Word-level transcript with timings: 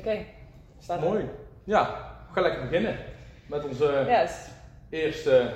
Oké, 0.00 0.24
staat 0.78 1.00
Mooi. 1.00 1.24
Ja, 1.64 1.84
we 2.26 2.32
gaan 2.32 2.42
lekker 2.42 2.62
beginnen 2.62 2.96
met 3.46 3.64
onze 3.64 4.04
Yes, 4.08 4.48
eerste 4.90 5.52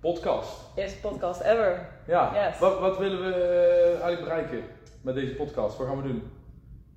podcast. 0.00 0.60
eerste 0.76 0.98
podcast 1.00 1.40
ever. 1.40 1.88
Ja, 2.06 2.46
Yes. 2.48 2.58
wat, 2.58 2.78
wat 2.80 2.98
willen 2.98 3.20
we 3.28 3.34
eh, 3.34 4.02
eigenlijk 4.02 4.22
bereiken 4.22 4.62
met 5.02 5.14
deze 5.14 5.34
podcast? 5.34 5.76
Wat 5.78 5.86
gaan 5.86 5.96
we 5.96 6.02
doen? 6.02 6.30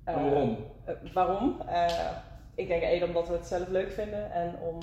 En 0.04 0.14
Eh, 0.14 0.22
waarom? 0.22 0.58
eh, 0.84 0.94
waarom? 1.12 1.60
Ik 2.54 2.68
denk 2.68 2.82
één 2.82 3.02
omdat 3.02 3.28
we 3.28 3.34
het 3.34 3.46
zelf 3.46 3.68
leuk 3.68 3.90
vinden 3.92 4.30
en 4.32 4.56
om 4.60 4.78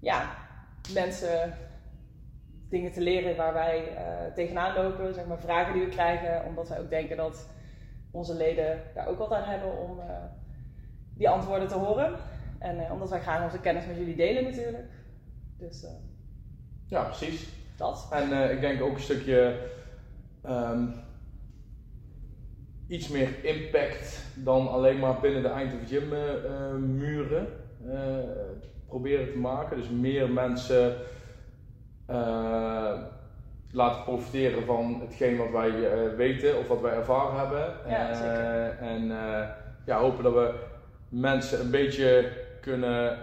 ja, 0.00 0.30
mensen 0.92 1.54
dingen 2.68 2.92
te 2.92 3.00
leren 3.00 3.36
waar 3.36 3.52
wij 3.54 3.96
tegenaan 4.34 4.82
lopen, 4.84 5.14
zeg 5.14 5.26
maar 5.26 5.38
vragen 5.40 5.72
die 5.72 5.82
we 5.84 5.88
krijgen, 5.90 6.44
omdat 6.44 6.68
wij 6.68 6.78
ook 6.78 6.90
denken 6.90 7.16
dat 7.16 7.48
onze 8.16 8.34
leden 8.34 8.80
daar 8.94 9.06
ook 9.08 9.18
wat 9.18 9.32
aan 9.32 9.48
hebben 9.48 9.78
om 9.78 10.00
eh, 10.00 10.06
die 11.14 11.28
antwoorden 11.28 11.68
te 11.68 11.74
horen. 11.74 12.14
En 12.58 12.84
eh, 12.84 12.92
omdat 12.92 13.10
wij 13.10 13.20
graag 13.20 13.44
onze 13.44 13.60
kennis 13.60 13.86
met 13.86 13.96
jullie 13.96 14.16
delen 14.16 14.44
natuurlijk. 14.44 14.84
Dus 15.58 15.84
eh, 15.84 15.90
Ja, 16.86 17.02
precies. 17.02 17.48
dat. 17.76 18.08
En 18.10 18.50
ik 18.50 18.60
denk 18.60 18.82
ook 18.82 18.94
een 18.94 19.00
stukje 19.00 19.58
ehm, 20.42 20.86
iets 22.88 23.08
meer 23.08 23.44
impact 23.44 24.22
dan 24.34 24.68
alleen 24.68 24.98
maar 24.98 25.20
binnen 25.20 25.42
de 25.42 25.48
Eindhoven 25.48 25.86
Gym 25.86 26.12
eh, 26.12 26.44
eh, 26.44 26.74
muren 26.74 27.46
proberen 28.86 29.32
te 29.32 29.38
maken. 29.38 29.76
Dus 29.76 29.88
meer 29.88 30.30
mensen 30.30 30.96
laten 33.76 34.02
profiteren 34.04 34.64
van 34.64 35.00
hetgeen 35.00 35.36
wat 35.36 35.50
wij 35.50 35.92
eh, 35.92 36.16
weten 36.16 36.58
of 36.58 36.68
wat 36.68 36.80
wij 36.80 36.92
ervaren 36.92 37.38
hebben. 37.38 37.74
Ja, 37.88 38.08
Eh, 38.10 38.16
zeker. 38.16 38.78
en 38.78 39.10
eh, 39.10 39.48
ja, 39.86 39.98
hopen 39.98 40.24
dat 40.24 40.32
we 40.34 40.54
mensen 41.08 41.60
een 41.60 41.70
beetje 41.70 42.32
kunnen 42.60 43.18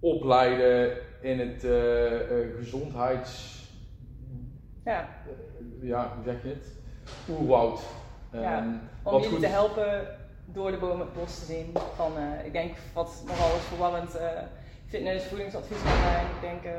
opleiden 0.00 0.92
in 1.20 1.38
het 1.40 1.66
gezondheids... 2.58 3.62
Ja, 4.84 5.08
Ja, 5.80 6.12
hoe 6.14 6.24
zeg 6.24 6.42
je 6.42 6.48
het? 6.48 6.66
Oerwoud. 7.28 7.80
Ja, 8.32 8.58
om 9.02 9.12
wat 9.12 9.12
jullie 9.22 9.28
goed 9.28 9.40
te 9.40 9.46
helpen 9.46 10.06
door 10.44 10.70
de 10.70 10.76
bomen 10.76 11.06
het 11.06 11.12
bos 11.14 11.38
te 11.38 11.44
zien. 11.44 11.72
Van, 11.96 12.12
ik 12.44 12.52
denk 12.52 12.74
wat 12.92 13.22
nogal 13.26 13.54
eens 13.54 13.64
verwarrend 13.64 14.16
eh, 14.16 14.26
fitness, 14.86 15.26
voedingsadvies 15.26 15.82
kan 15.82 15.92
zijn. 16.02 16.24
Ik 16.26 16.40
denk 16.40 16.74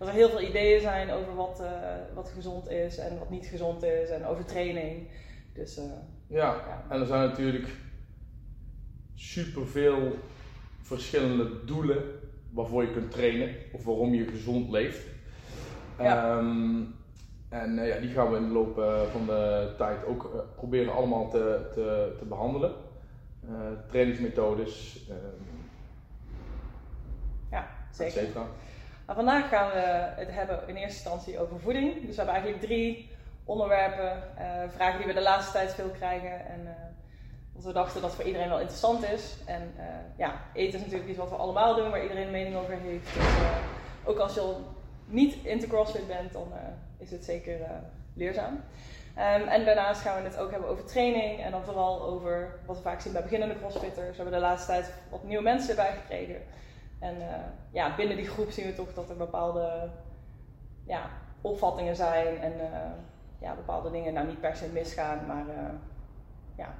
dat 0.00 0.08
er 0.08 0.14
heel 0.14 0.28
veel 0.28 0.40
ideeën 0.40 0.80
zijn 0.80 1.10
over 1.10 1.34
wat, 1.34 1.60
eh, 1.60 2.14
wat 2.14 2.32
gezond 2.34 2.70
is 2.70 2.98
en 2.98 3.18
wat 3.18 3.30
niet 3.30 3.46
gezond 3.46 3.82
is 3.82 4.08
en 4.10 4.24
over 4.26 4.44
training. 4.44 5.08
Dus 5.52 5.76
eh, 5.76 5.84
Ja, 6.26 6.54
ja. 6.54 6.84
en 6.88 7.00
er 7.00 7.06
zijn 7.06 7.28
natuurlijk 7.28 7.68
superveel 9.14 10.16
verschillende 10.80 11.64
doelen 11.64 12.02
waarvoor 12.50 12.82
je 12.82 12.92
kunt 12.92 13.10
trainen 13.10 13.54
of 13.72 13.84
waarom 13.84 14.14
je 14.14 14.26
gezond 14.26 14.70
leeft. 14.70 15.06
Ja. 15.98 16.36
Ehm, 16.36 16.82
en 17.48 17.78
eh, 17.78 17.88
ja, 17.88 18.00
die 18.00 18.10
gaan 18.10 18.30
we 18.30 18.36
in 18.36 18.46
de 18.46 18.52
loop 18.52 18.74
van 19.12 19.26
de 19.26 19.74
tijd 19.76 20.04
ook 20.04 20.46
proberen 20.56 20.92
allemaal 20.92 21.30
te, 21.30 21.70
te, 21.74 22.14
te 22.18 22.24
behandelen. 22.24 22.72
Eh, 23.48 23.54
trainingsmethodes, 23.88 25.06
ehm 25.08 25.48
ja, 27.50 27.68
zeker. 27.90 28.28
Maar 29.10 29.18
vandaag 29.18 29.48
gaan 29.48 29.70
we 29.70 29.80
het 30.16 30.30
hebben 30.30 30.60
in 30.66 30.76
eerste 30.76 31.10
instantie 31.10 31.38
over 31.40 31.60
voeding. 31.60 31.94
Dus 31.94 32.16
we 32.16 32.22
hebben 32.22 32.34
eigenlijk 32.34 32.62
drie 32.62 33.10
onderwerpen, 33.44 34.22
eh, 34.36 34.46
vragen 34.74 34.98
die 34.98 35.06
we 35.06 35.12
de 35.12 35.22
laatste 35.22 35.52
tijd 35.52 35.74
veel 35.74 35.88
krijgen. 35.88 36.46
En 36.46 36.76
wat 37.52 37.64
we 37.64 37.72
dachten 37.72 38.00
dat 38.00 38.14
voor 38.14 38.24
iedereen 38.24 38.48
wel 38.48 38.58
interessant 38.60 39.04
is. 39.04 39.36
En 39.46 39.72
eh, 39.76 39.84
ja, 40.16 40.40
eten 40.52 40.78
is 40.78 40.84
natuurlijk 40.84 41.08
iets 41.08 41.18
wat 41.18 41.30
we 41.30 41.36
allemaal 41.36 41.74
doen, 41.74 41.90
waar 41.90 42.02
iedereen 42.02 42.26
een 42.26 42.32
mening 42.32 42.56
over 42.56 42.78
heeft. 42.78 43.14
Dus 43.14 43.24
ook 44.04 44.18
als 44.18 44.34
je 44.34 44.40
al 44.40 44.60
niet 45.06 45.34
into 45.44 45.66
CrossFit 45.66 46.06
bent, 46.06 46.32
dan 46.32 46.52
is 46.98 47.10
het 47.10 47.24
zeker 47.24 47.58
leerzaam. 48.14 48.64
Ehm, 49.14 49.42
en 49.48 49.64
daarnaast 49.64 50.00
gaan 50.00 50.22
we 50.22 50.28
het 50.28 50.38
ook 50.38 50.50
hebben 50.50 50.68
over 50.68 50.84
training 50.84 51.40
en 51.42 51.50
dan 51.50 51.64
vooral 51.64 52.02
over 52.02 52.58
wat 52.66 52.76
we 52.76 52.82
vaak 52.82 53.00
zien 53.00 53.12
bij 53.12 53.22
beginnende 53.22 53.58
crossfitters. 53.58 54.16
We 54.16 54.22
hebben 54.22 54.32
de 54.32 54.46
laatste 54.46 54.72
tijd 54.72 54.92
wat 55.10 55.24
nieuwe 55.24 55.42
mensen 55.42 55.70
erbij 55.70 55.92
gekregen. 55.92 56.42
En 57.00 57.20
eh, 57.20 57.34
ja, 57.70 57.96
binnen 57.96 58.16
die 58.16 58.26
groep 58.26 58.50
zien 58.50 58.66
we 58.66 58.74
toch 58.74 58.94
dat 58.94 59.10
er 59.10 59.16
bepaalde 59.16 59.88
ja, 60.86 61.10
opvattingen 61.40 61.96
zijn 61.96 62.38
en 62.38 62.52
eh, 62.60 62.90
ja, 63.38 63.54
bepaalde 63.54 63.90
dingen 63.90 64.12
nou 64.12 64.26
niet 64.26 64.40
per 64.40 64.56
se 64.56 64.66
misgaan, 64.72 65.26
maar 65.26 65.48
eh, 65.48 65.72
ja, 66.56 66.74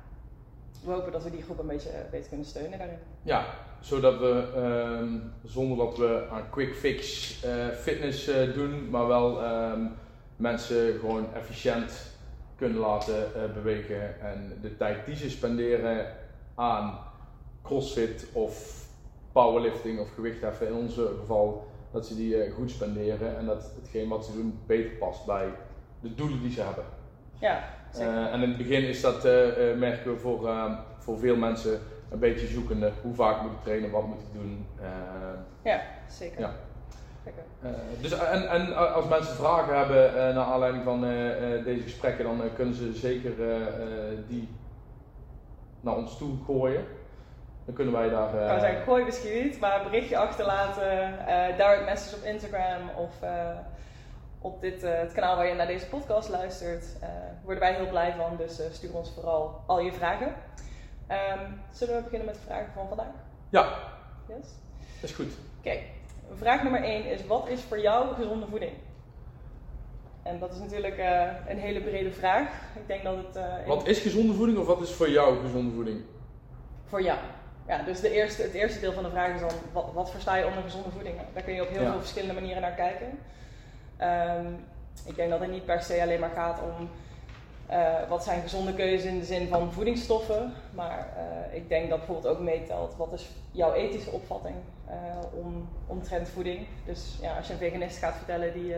we 0.85 0.93
hopen 0.93 1.13
dat 1.13 1.23
we 1.25 1.31
die 1.31 1.43
groep 1.43 1.59
een 1.59 1.67
beetje 1.67 1.91
beter 2.11 2.29
kunnen 2.29 2.47
steunen 2.47 2.79
daarin. 2.79 2.99
Ja, 3.23 3.45
zodat 3.81 4.19
we 4.19 4.53
ehm, 4.55 5.19
zonder 5.45 5.77
dat 5.87 5.99
we 5.99 6.27
aan 6.31 6.51
quick 6.51 6.75
fix 6.75 7.35
fitness 7.81 8.25
doen, 8.55 8.91
maar 8.91 9.07
wel 9.07 9.43
ehm, 9.43 9.87
mensen 10.37 10.99
gewoon 10.99 11.35
efficiënt 11.35 12.19
kunnen 12.57 12.79
laten 12.79 13.31
bewegen 13.55 14.21
en 14.21 14.59
de 14.63 14.77
tijd 14.77 15.07
die 15.07 15.17
ze 15.17 15.31
spenderen 15.31 16.07
aan 16.55 16.99
crossfit 17.63 18.27
of 18.33 18.81
powerlifting 19.33 20.01
of 20.01 20.15
gewichtheffen 20.15 20.67
in 20.67 20.75
ons 20.75 20.95
geval, 20.95 21.69
dat 21.91 22.07
ze 22.07 22.17
die 22.17 22.43
eh, 22.43 22.55
goed 22.55 22.71
spenderen 22.71 23.37
en 23.37 23.47
dat 23.47 23.73
hetgeen 23.81 24.09
wat 24.09 24.25
ze 24.25 24.33
doen 24.33 24.59
beter 24.67 24.91
past 24.91 25.27
bij 25.27 25.49
de 26.01 26.15
doelen 26.15 26.41
die 26.41 26.53
ze 26.53 26.63
hebben. 26.63 26.85
Ja, 27.39 27.65
zeker. 27.93 28.13
Eh, 28.13 28.33
en 28.33 28.43
in 28.43 28.49
het 28.49 28.59
begin 28.59 28.89
is 28.89 29.01
dat, 29.01 29.25
eh, 29.25 29.77
merken 29.77 30.13
we 30.13 30.19
voor, 30.19 30.51
voor 30.99 31.19
veel 31.19 31.37
mensen 31.37 31.81
een 32.11 32.19
beetje 32.19 32.47
zoekende. 32.47 32.93
Hoe 33.03 33.15
vaak 33.15 33.43
moet 33.43 33.53
ik 33.53 33.63
trainen, 33.63 33.91
wat 33.91 34.07
moet 34.07 34.21
ik 34.21 34.41
doen. 34.41 34.67
ja, 35.63 35.81
zeker. 36.09 36.41
ja. 36.41 36.53
Zeker. 37.25 37.43
dus, 38.01 38.13
en, 38.13 38.49
en 38.49 38.95
als 38.95 39.09
mensen 39.09 39.35
vragen 39.35 39.79
hebben 39.79 40.35
naar 40.35 40.45
aanleiding 40.45 40.85
van 40.85 41.01
deze 41.65 41.83
gesprekken, 41.83 42.25
dan 42.25 42.41
kunnen 42.55 42.75
ze 42.75 42.93
zeker 42.93 43.33
die 44.29 44.49
naar 45.81 45.97
ons 45.97 46.19
toe 46.19 46.37
gooien. 46.45 46.85
Dan 47.71 47.79
kunnen 47.79 48.01
wij 48.01 48.09
daar. 48.09 48.35
Ik 48.35 48.41
eh, 48.41 48.49
kan 48.49 48.61
zeggen, 48.61 48.83
gooi 48.83 49.05
misschien 49.05 49.43
niet, 49.43 49.61
maar 49.61 49.79
een 49.79 49.91
berichtje 49.91 50.17
achterlaten, 50.17 51.27
eh 51.27 51.57
direct 51.57 51.85
message 51.85 52.17
op 52.17 52.23
Instagram 52.23 52.91
of 52.97 53.23
eh, 53.23 53.59
op 54.41 54.61
dit, 54.61 54.83
het 54.83 55.13
kanaal 55.13 55.37
waar 55.37 55.47
je 55.47 55.55
naar 55.55 55.67
deze 55.67 55.87
podcast 55.87 56.29
luistert. 56.29 56.85
worden 57.45 57.63
wij 57.63 57.75
heel 57.75 57.89
blij 57.89 58.15
van, 58.17 58.37
dus 58.37 58.61
stuur 58.73 58.95
ons 58.95 59.13
vooral 59.15 59.63
al 59.67 59.81
je 59.81 59.93
vragen. 59.93 60.35
Ehm, 61.07 61.51
zullen 61.73 61.97
we 61.97 62.03
beginnen 62.03 62.27
met 62.27 62.35
de 62.35 62.41
vragen 62.41 62.73
van 62.75 62.89
vandaag? 62.89 63.13
ja, 63.49 63.69
Yes? 64.29 64.49
dat 65.01 65.11
is 65.11 65.13
goed. 65.13 65.33
Oké, 65.59 65.79
vraag 66.35 66.63
nummer 66.63 66.85
1 66.85 67.05
is: 67.05 67.27
wat 67.27 67.49
is 67.49 67.61
voor 67.63 67.81
jou 67.81 68.15
gezonde 68.15 68.47
voeding? 68.47 68.73
En 70.23 70.39
dat 70.39 70.53
is 70.53 70.59
natuurlijk 70.59 70.99
een 71.49 71.59
hele 71.59 71.81
brede 71.81 72.13
vraag. 72.13 72.49
Ik 72.77 72.87
denk 72.87 73.03
dat 73.03 73.17
het. 73.17 73.67
Wat 73.67 73.87
is 73.87 74.01
gezonde 74.01 74.33
voeding 74.33 74.59
of 74.59 74.67
wat 74.67 74.81
is 74.81 74.93
voor 74.93 75.11
jou 75.11 75.41
gezonde 75.41 75.75
voeding? 75.75 76.01
Voor 76.85 77.03
jou. 77.03 77.19
Ja, 77.71 77.83
dus 77.83 78.01
de 78.01 78.11
eerste, 78.11 78.43
het 78.43 78.53
eerste 78.53 78.81
deel 78.81 78.93
van 78.93 79.03
de 79.03 79.11
vraag 79.11 79.35
is 79.35 79.41
dan, 79.41 79.51
wat, 79.73 79.91
wat 79.95 80.11
versta 80.11 80.37
je 80.37 80.47
onder 80.47 80.63
gezonde 80.63 80.91
voeding? 80.91 81.15
Daar 81.35 81.43
kun 81.43 81.55
je 81.55 81.63
op 81.63 81.69
heel 81.69 81.83
Ja. 81.83 81.91
veel 81.91 81.99
verschillende 82.01 82.35
manieren 82.35 82.63
naar 82.63 82.75
kijken. 82.75 83.19
Ehm, 83.97 84.47
ik 85.05 85.17
denk 85.17 85.31
dat 85.31 85.41
het 85.41 85.51
niet 85.51 85.65
per 85.65 85.83
se 85.83 86.03
alleen 86.03 86.21
maar 86.21 86.31
gaat 86.35 86.61
om 86.61 86.91
eh, 87.67 88.09
wat 88.09 88.25
zijn 88.25 88.43
gezonde 88.43 88.75
keuzes 88.75 89.05
in 89.11 89.19
de 89.19 89.25
zin 89.25 89.49
van 89.49 89.73
voedingsstoffen. 89.73 90.53
Maar 90.71 91.09
eh, 91.17 91.57
ik 91.57 91.69
denk 91.69 91.89
dat 91.89 91.99
bijvoorbeeld 91.99 92.35
ook 92.37 92.43
meetelt, 92.43 92.97
wat 92.97 93.13
is 93.13 93.29
jouw 93.51 93.73
ethische 93.73 94.11
opvatting 94.11 94.55
eh, 94.87 94.95
om, 95.33 95.69
omtrent 95.87 96.29
voeding? 96.29 96.67
Dus 96.85 97.19
ja, 97.21 97.37
als 97.37 97.47
je 97.47 97.53
een 97.53 97.59
veganist 97.59 97.99
gaat 97.99 98.17
vertellen 98.17 98.53
die 98.53 98.75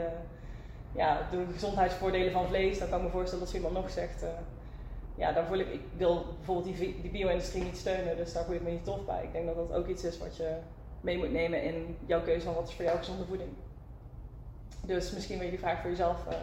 ja, 0.93 1.19
de 1.31 1.45
gezondheidsvoordelen 1.53 2.33
van 2.33 2.47
vlees, 2.47 2.79
dan 2.79 2.89
kan 2.89 2.99
ik 2.99 3.05
me 3.05 3.11
voorstellen 3.11 3.41
dat 3.45 3.49
zo 3.53 3.57
iemand 3.57 3.75
nog 3.75 3.91
zegt... 3.91 4.25
ja, 5.23 5.33
daar 5.33 5.47
voel 5.47 5.59
ik, 5.59 5.69
ik 5.73 5.81
wil 5.97 6.27
bijvoorbeeld 6.37 6.77
die, 6.77 7.01
die 7.03 7.11
bio-industrie 7.11 7.63
niet 7.63 7.77
steunen, 7.77 8.17
dus 8.17 8.33
daar 8.33 8.45
voel 8.45 8.55
ik 8.55 8.63
me 8.63 8.71
niet 8.71 8.85
tof 8.85 9.05
bij. 9.05 9.23
Ik 9.23 9.33
denk 9.33 9.47
dat 9.47 9.57
dat 9.57 9.73
ook 9.73 9.87
iets 9.87 10.05
is 10.05 10.19
wat 10.19 10.37
je 10.37 10.55
mee 11.01 11.19
moet 11.19 11.33
nemen 11.33 11.63
in 11.63 11.97
jouw 12.07 12.23
keuze 12.23 12.45
van 12.45 12.55
wat 12.55 12.69
is 12.69 12.75
voor 12.75 12.85
jou 12.85 12.99
gezonde 12.99 13.25
voeding. 13.25 13.51
Dus 14.81 15.13
misschien 15.13 15.37
wil 15.37 15.45
je 15.45 15.51
die 15.51 15.61
vraag 15.61 15.81
voor 15.81 15.91
jezelf 15.91 16.27
eh, 16.27 16.37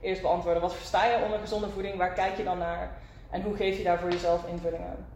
eerst 0.00 0.22
beantwoorden. 0.22 0.62
Wat 0.62 0.74
versta 0.74 1.06
je 1.06 1.24
onder 1.24 1.38
gezonde 1.38 1.68
voeding? 1.68 1.96
Waar 1.96 2.12
kijk 2.12 2.36
je 2.36 2.44
dan 2.44 2.58
naar? 2.58 2.98
En 3.30 3.42
hoe 3.42 3.56
geef 3.56 3.76
je 3.76 3.84
daar 3.84 3.98
voor 3.98 4.10
jezelf 4.10 4.46
invulling 4.46 4.82
aan? 4.84 5.06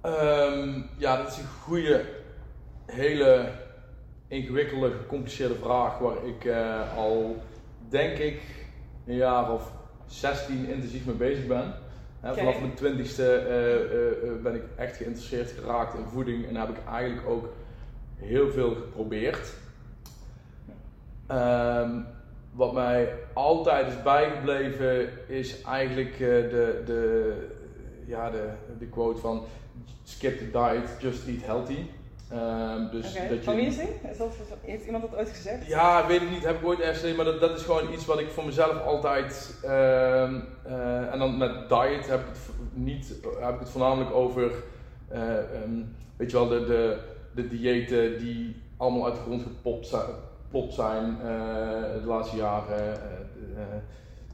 Ehm, 0.00 0.82
ja, 0.98 1.16
dat 1.16 1.28
is 1.28 1.36
een 1.36 1.48
goede, 1.62 2.04
hele 2.86 3.52
ingewikkelde, 4.28 4.90
gecompliceerde 4.90 5.54
vraag 5.54 5.98
waar 5.98 6.26
ik 6.26 6.44
eh, 6.44 6.96
al, 6.96 7.36
denk 7.88 8.18
ik, 8.18 8.42
een 9.06 9.16
jaar 9.16 9.52
of 9.52 9.72
16 10.12 10.68
intensief 10.68 11.06
mee 11.06 11.14
bezig 11.14 11.46
ben. 11.46 11.74
Hè. 12.20 12.34
Vanaf 12.34 12.60
mijn 12.60 12.74
twintigste 12.74 13.34
eh, 13.34 13.74
eh, 13.74 14.10
eh, 14.28 14.42
ben 14.42 14.54
ik 14.54 14.62
echt 14.76 14.96
geïnteresseerd 14.96 15.50
geraakt 15.50 15.94
in 15.98 16.04
voeding 16.04 16.48
en 16.48 16.56
heb 16.56 16.68
ik 16.68 16.76
eigenlijk 16.88 17.28
ook 17.28 17.52
heel 18.16 18.50
veel 18.50 18.74
geprobeerd. 18.74 19.52
Ehm, 21.26 22.00
wat 22.52 22.72
mij 22.72 23.14
altijd 23.32 23.86
is 23.86 24.02
bijgebleven 24.02 25.08
is 25.28 25.62
eigenlijk 25.62 26.18
de, 26.18 26.82
de, 26.84 27.32
ja, 28.06 28.30
de, 28.30 28.48
de 28.78 28.86
quote 28.86 29.20
van 29.20 29.44
skip 30.04 30.38
the 30.38 30.50
diet, 30.50 30.96
just 31.00 31.28
eat 31.28 31.44
healthy. 31.44 31.86
Um, 32.34 32.90
dus 32.90 33.10
okay. 33.10 33.28
dat 33.28 33.38
je, 33.38 33.44
van 33.44 33.54
wie 33.54 33.66
is 33.66 33.76
dat, 34.18 34.34
heeft 34.62 34.84
iemand 34.84 35.10
dat 35.10 35.18
ooit 35.18 35.28
gezegd? 35.28 35.66
Ja, 35.66 36.06
weet 36.06 36.22
ik 36.22 36.30
niet, 36.30 36.44
heb 36.44 36.58
ik 36.58 36.66
ooit 36.66 36.80
ergens 36.80 36.98
gezien, 36.98 37.16
maar 37.16 37.24
dat, 37.24 37.40
dat 37.40 37.58
is 37.58 37.64
gewoon 37.64 37.92
iets 37.92 38.06
wat 38.06 38.18
ik 38.18 38.30
voor 38.30 38.44
mezelf 38.44 38.84
altijd. 38.84 39.60
Uh, 39.64 39.70
uh, 39.70 41.12
en 41.12 41.18
dan 41.18 41.36
met 41.36 41.50
diet 41.68 42.08
heb 42.08 42.20
ik 42.20 42.26
het, 42.26 42.38
niet, 42.72 43.14
heb 43.40 43.54
ik 43.54 43.60
het 43.60 43.70
voornamelijk 43.70 44.14
over, 44.14 44.52
uh, 45.12 45.36
um, 45.64 45.96
weet 46.16 46.30
je 46.30 46.36
wel, 46.36 46.48
de, 46.48 46.64
de, 46.64 46.98
de 47.34 47.48
diëten 47.48 48.18
die 48.18 48.62
allemaal 48.76 49.04
uit 49.04 49.14
de 49.14 49.20
grond 49.20 49.42
gepopt 49.42 49.86
zijn, 49.86 50.10
zijn 50.72 51.16
de 52.00 52.06
laatste 52.06 52.36
jaren. 52.36 52.98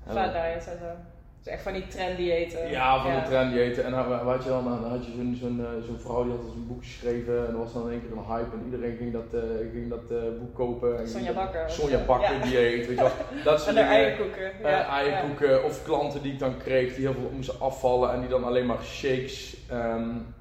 Fat 0.06 0.32
diet 0.32 0.66
en 0.66 0.78
zo 0.78 1.17
echt 1.46 1.62
van 1.62 1.72
die 1.72 1.86
trenddiëten. 1.86 2.70
Ja, 2.70 3.02
van 3.02 3.12
ja. 3.12 3.20
de 3.20 3.28
trenddiëten. 3.28 3.84
En 3.84 3.90
dan, 3.90 4.24
wat 4.24 4.42
je 4.42 4.48
dan, 4.48 4.64
dan 4.64 4.90
had 4.90 5.04
je 5.04 5.12
zo'n 5.16 5.36
zo'n 5.40 5.60
uh, 5.60 5.86
zo'n 5.86 5.98
vrouw 5.98 6.22
die 6.22 6.32
had 6.32 6.40
zo'n 6.40 6.66
boek 6.66 6.82
geschreven 6.82 7.46
en 7.46 7.52
er 7.52 7.58
was 7.58 7.72
dan 7.72 7.84
in 7.86 7.90
één 7.90 8.00
keer 8.00 8.16
een 8.16 8.24
hype 8.24 8.56
en 8.56 8.64
iedereen 8.64 8.96
ging 8.96 9.12
dat, 9.12 9.34
uh, 9.34 9.70
ging 9.72 9.88
dat 9.88 10.10
uh, 10.10 10.38
boek 10.38 10.54
kopen. 10.54 11.08
Sonja 11.08 11.32
Bakker. 11.32 11.70
Sonja 11.70 11.98
Bakker 12.04 12.34
ja. 12.34 12.42
dieet, 12.42 12.86
weet 12.86 12.88
je 12.88 12.94
wel. 12.94 13.10
Dat 13.44 13.60
soort 13.60 13.76
en 13.76 13.86
eierkoeken. 13.86 14.52
Ja. 14.62 14.88
eierkoeken 14.88 15.64
of 15.64 15.84
klanten 15.84 16.22
die 16.22 16.32
ik 16.32 16.38
dan 16.38 16.56
kreeg 16.56 16.94
die 16.94 17.04
heel 17.04 17.14
veel 17.14 17.30
moesten 17.34 17.60
afvallen 17.60 18.12
en 18.12 18.20
die 18.20 18.28
dan 18.28 18.44
alleen 18.44 18.66
maar 18.66 18.82
shakes 18.82 19.56
um, 19.72 20.34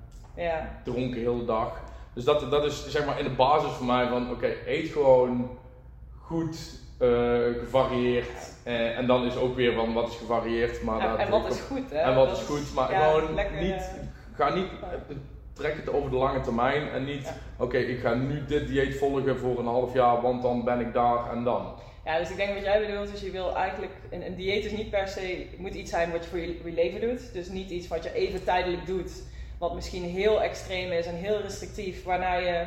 dronken 0.83 1.11
de 1.11 1.29
hele 1.29 1.45
dag. 1.45 1.81
Dus 2.13 2.23
dat, 2.23 2.51
dat 2.51 2.65
is 2.65 2.89
zeg 2.89 3.05
maar 3.05 3.19
in 3.19 3.25
de 3.25 3.35
basis 3.35 3.71
voor 3.71 3.85
mij 3.85 4.07
van 4.07 4.23
oké, 4.23 4.31
okay, 4.31 4.55
eet 4.65 4.89
gewoon 4.89 5.57
goed, 6.21 6.79
gevarieerd 7.59 8.56
uh, 8.67 8.97
en 8.97 9.07
dan 9.07 9.25
is 9.25 9.35
ook 9.35 9.55
weer 9.55 9.73
van 9.73 9.93
wat 9.93 10.07
is 10.07 10.15
gevarieerd. 10.15 10.83
Maar 10.83 11.01
ja, 11.01 11.15
en 11.15 11.29
wat 11.29 11.51
is 11.51 11.59
goed, 11.59 11.89
hè? 11.89 11.97
En 11.97 12.15
wat 12.15 12.31
is 12.31 12.43
goed, 12.43 12.73
maar 12.73 12.87
gewoon 12.87 13.35
niet, 13.59 13.91
ga 14.33 14.53
niet, 14.53 14.67
trek 15.53 15.75
het 15.75 15.93
over 15.93 16.09
de 16.09 16.15
lange 16.15 16.41
termijn 16.41 16.89
en 16.89 17.05
niet, 17.05 17.33
oké, 17.57 17.77
ik 17.77 17.99
ga 17.99 18.13
nu 18.13 18.45
dit 18.45 18.67
dieet 18.67 18.97
volgen 18.97 19.39
voor 19.39 19.59
een 19.59 19.65
half 19.65 19.93
jaar, 19.93 20.21
want 20.21 20.41
dan 20.41 20.63
ben 20.63 20.79
ik 20.79 20.93
daar 20.93 21.31
en 21.31 21.43
dan. 21.43 21.73
Ja, 22.05 22.17
dus 22.17 22.29
ik 22.29 22.37
denk 22.37 22.53
wat 22.53 22.63
jij 22.63 22.85
bedoelt 22.85 23.13
is 23.13 23.21
je 23.21 23.31
wil 23.31 23.55
eigenlijk, 23.55 23.91
een, 24.09 24.25
een 24.25 24.35
dieet 24.35 24.65
is 24.65 24.71
niet 24.71 24.89
per 24.89 25.07
se, 25.07 25.47
moet 25.57 25.73
iets 25.73 25.91
zijn 25.91 26.11
wat 26.11 26.23
je 26.23 26.29
voor 26.29 26.39
je, 26.39 26.57
voor 26.61 26.69
je 26.69 26.75
leven 26.75 27.01
doet. 27.01 27.33
Dus 27.33 27.49
niet 27.49 27.69
iets 27.69 27.87
wat 27.87 28.03
je 28.03 28.13
even 28.13 28.43
tijdelijk 28.43 28.85
doet, 28.85 29.11
wat 29.57 29.75
misschien 29.75 30.03
heel 30.03 30.41
extreem 30.41 30.91
is 30.91 31.05
en 31.05 31.15
heel 31.15 31.41
restrictief, 31.41 32.03
waarna 32.03 32.33
je 32.35 32.65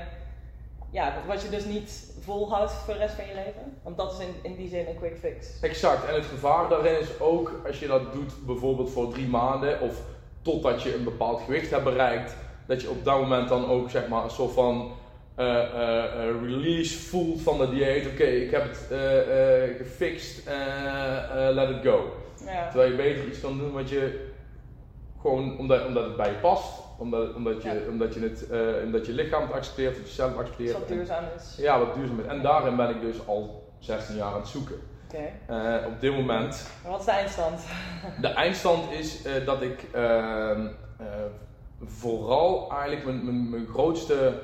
ja, 0.90 1.14
wat 1.26 1.42
je 1.42 1.48
dus 1.48 1.64
niet 1.64 2.12
volhoudt 2.20 2.72
voor 2.72 2.94
de 2.94 3.00
rest 3.00 3.14
van 3.14 3.26
je 3.26 3.34
leven. 3.34 3.78
Want 3.82 3.96
dat 3.96 4.12
is 4.12 4.18
in, 4.18 4.34
in 4.42 4.56
die 4.56 4.68
zin 4.68 4.86
een 4.86 4.98
quick 4.98 5.16
fix. 5.20 5.60
Exact. 5.60 6.08
En 6.08 6.14
het 6.14 6.24
gevaar 6.24 6.68
daarin 6.68 7.00
is 7.00 7.20
ook 7.20 7.60
als 7.66 7.78
je 7.78 7.86
dat 7.86 8.12
doet 8.12 8.46
bijvoorbeeld 8.46 8.90
voor 8.90 9.12
drie 9.12 9.28
maanden 9.28 9.80
of 9.80 10.00
totdat 10.42 10.82
je 10.82 10.94
een 10.94 11.04
bepaald 11.04 11.40
gewicht 11.40 11.70
hebt 11.70 11.84
bereikt, 11.84 12.36
dat 12.66 12.82
je 12.82 12.90
op 12.90 13.04
dat 13.04 13.20
moment 13.20 13.48
dan 13.48 13.68
ook 13.68 13.90
zeg 13.90 14.08
maar 14.08 14.24
een 14.24 14.30
soort 14.30 14.52
van 14.52 14.92
uh, 15.38 15.46
uh, 15.46 16.42
release 16.42 16.98
voelt 16.98 17.40
van 17.40 17.58
de 17.58 17.70
dieet. 17.70 18.06
Oké, 18.06 18.24
ik 18.24 18.50
heb 18.50 18.62
het 18.62 18.86
gefixt, 19.76 20.46
let 21.50 21.70
it 21.70 21.82
go. 21.82 22.12
Ja. 22.46 22.68
Terwijl 22.68 22.90
je 22.90 22.96
beter 22.96 23.26
iets 23.26 23.40
kan 23.40 23.58
doen 23.58 23.72
wat 23.72 23.88
je 23.88 24.28
gewoon 25.20 25.58
omdat, 25.58 25.86
omdat 25.86 26.04
het 26.04 26.16
bij 26.16 26.28
je 26.28 26.34
past 26.34 26.72
omdat, 27.00 27.34
omdat, 27.34 27.62
je, 27.62 27.86
omdat, 27.90 28.14
je 28.14 28.20
het, 28.20 28.46
uh, 28.50 28.84
omdat 28.84 29.06
je 29.06 29.12
lichaam 29.12 29.42
het 29.42 29.52
accepteert, 29.52 29.96
dat 29.96 30.08
je 30.08 30.14
zelf 30.14 30.36
accepteert. 30.36 30.72
Wat 30.72 30.88
duurzaam 30.88 31.24
is. 31.36 31.56
Ja, 31.56 31.78
wat 31.78 31.94
duurzaam 31.94 32.20
is. 32.20 32.26
En 32.26 32.42
daarin 32.42 32.76
ben 32.76 32.90
ik 32.90 33.00
dus 33.00 33.26
al 33.26 33.72
16 33.78 34.16
jaar 34.16 34.32
aan 34.32 34.40
het 34.40 34.48
zoeken. 34.48 34.76
Okay. 35.08 35.80
Uh, 35.80 35.86
op 35.86 36.00
dit 36.00 36.12
moment. 36.12 36.66
wat 36.86 36.98
is 36.98 37.04
de 37.04 37.10
eindstand? 37.10 37.60
De 38.20 38.28
eindstand 38.28 38.92
is 38.92 39.26
uh, 39.26 39.46
dat 39.46 39.62
ik 39.62 39.82
ehm, 39.92 40.66
vooral 41.84 42.70
eigenlijk 42.72 43.04
mijn, 43.04 43.24
mijn, 43.24 43.50
mijn, 43.50 43.66
grootste 43.66 44.40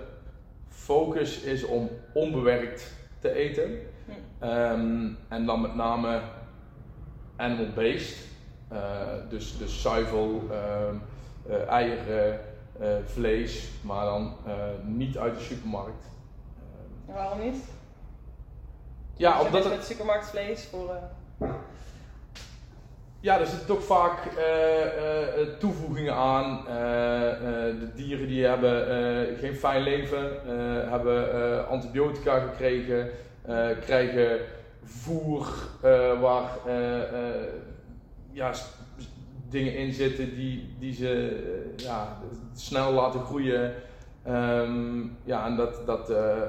focus 0.68 1.40
is 1.40 1.64
om 1.64 1.90
onbewerkt 2.12 2.92
te 3.18 3.32
eten. 3.32 3.78
Hm. 4.04 4.46
Um, 4.48 5.18
en 5.28 5.46
dan 5.46 5.60
met 5.60 5.74
name 5.74 6.20
animal-based. 7.36 8.16
dus, 9.28 9.58
dus 9.58 9.82
zuivel. 9.82 10.42
Um, 10.90 11.02
uh, 11.50 11.68
eieren, 11.68 12.40
uh, 12.80 12.86
vlees, 13.04 13.68
maar 13.80 14.04
dan 14.04 14.36
uh, 14.46 14.54
niet 14.84 15.18
uit 15.18 15.34
de 15.34 15.44
supermarkt. 15.44 16.04
waarom 17.06 17.40
niet? 17.40 17.64
Ja, 19.16 19.40
omdat 19.42 19.64
het... 19.64 19.72
met 19.72 19.84
supermarktvlees 19.84 20.64
voor... 20.64 20.96
Ja, 23.20 23.40
er 23.40 23.46
zitten 23.46 23.66
toch 23.66 23.84
vaak 23.84 24.18
toevoegingen 25.58 26.14
aan. 26.14 26.64
de 27.78 27.90
dieren 27.94 28.26
die 28.26 28.44
hebben 28.44 29.36
geen 29.36 29.54
fijn 29.54 29.82
leven, 29.82 30.40
hebben 30.90 31.68
antibiotica 31.68 32.38
gekregen, 32.38 33.10
krijgen 33.80 34.40
voer 34.84 35.52
waar 36.20 36.50
ja, 38.32 38.52
dingen 39.50 39.76
in 39.76 39.92
zitten 39.92 40.34
die, 40.34 40.68
die 40.78 40.94
ze 40.94 41.42
eh, 41.78 41.84
ja, 41.84 42.18
snel 42.54 42.92
laten 42.92 43.20
groeien. 43.20 43.74
Um, 44.28 45.16
ja, 45.24 45.46
en 45.46 45.56
dat, 45.56 45.86
dat, 45.86 46.10
uh, 46.10 46.42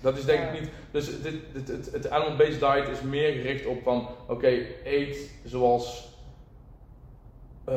dat 0.00 0.16
is 0.16 0.24
denk 0.24 0.42
ik 0.42 0.60
niet. 0.60 0.70
Dus 0.90 1.22
dit, 1.22 1.34
dit, 1.52 1.68
het, 1.68 1.92
het 1.92 2.10
animal-based 2.10 2.60
diet 2.60 2.88
is 2.88 3.02
meer 3.02 3.32
gericht 3.32 3.66
op 3.66 3.82
van 3.82 3.98
oké, 3.98 4.32
okay, 4.32 4.66
eet 4.84 5.30
zoals 5.44 6.10
uh, 7.68 7.74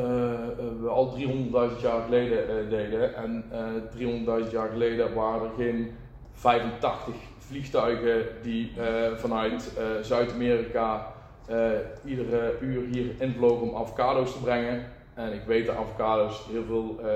we 0.80 0.88
al 0.88 1.16
300.000 1.18 1.80
jaar 1.82 2.02
geleden 2.04 2.68
deden. 2.70 3.14
En 3.14 3.44
300.000 4.46 4.50
jaar 4.52 4.68
geleden 4.68 5.14
waren 5.14 5.48
er 5.48 5.54
geen 5.56 5.90
85 6.32 7.14
vliegtuigen 7.38 8.26
die 8.42 8.72
vanuit 9.16 9.72
Zuid-Amerika 10.02 11.15
uh, 11.50 11.70
iedere 12.04 12.54
uur 12.60 12.84
hier 12.92 13.10
invlogen 13.18 13.68
om 13.68 13.76
avocado's 13.76 14.32
te 14.32 14.40
brengen. 14.40 14.84
En 15.14 15.32
ik 15.32 15.42
weet 15.46 15.66
dat 15.66 15.76
avocado's 15.76 16.46
heel 16.50 16.64
veel 16.64 16.96
uh, 17.00 17.06
uh, 17.06 17.10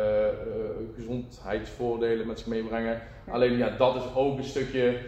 gezondheidsvoordelen 0.95 2.27
met 2.27 2.39
zich 2.39 2.49
meebrengen. 2.49 3.01
Alleen 3.31 3.57
ja, 3.57 3.69
dat 3.79 3.97
is 3.97 4.15
ook 4.15 4.39
een 4.39 4.45
stukje 4.45 4.99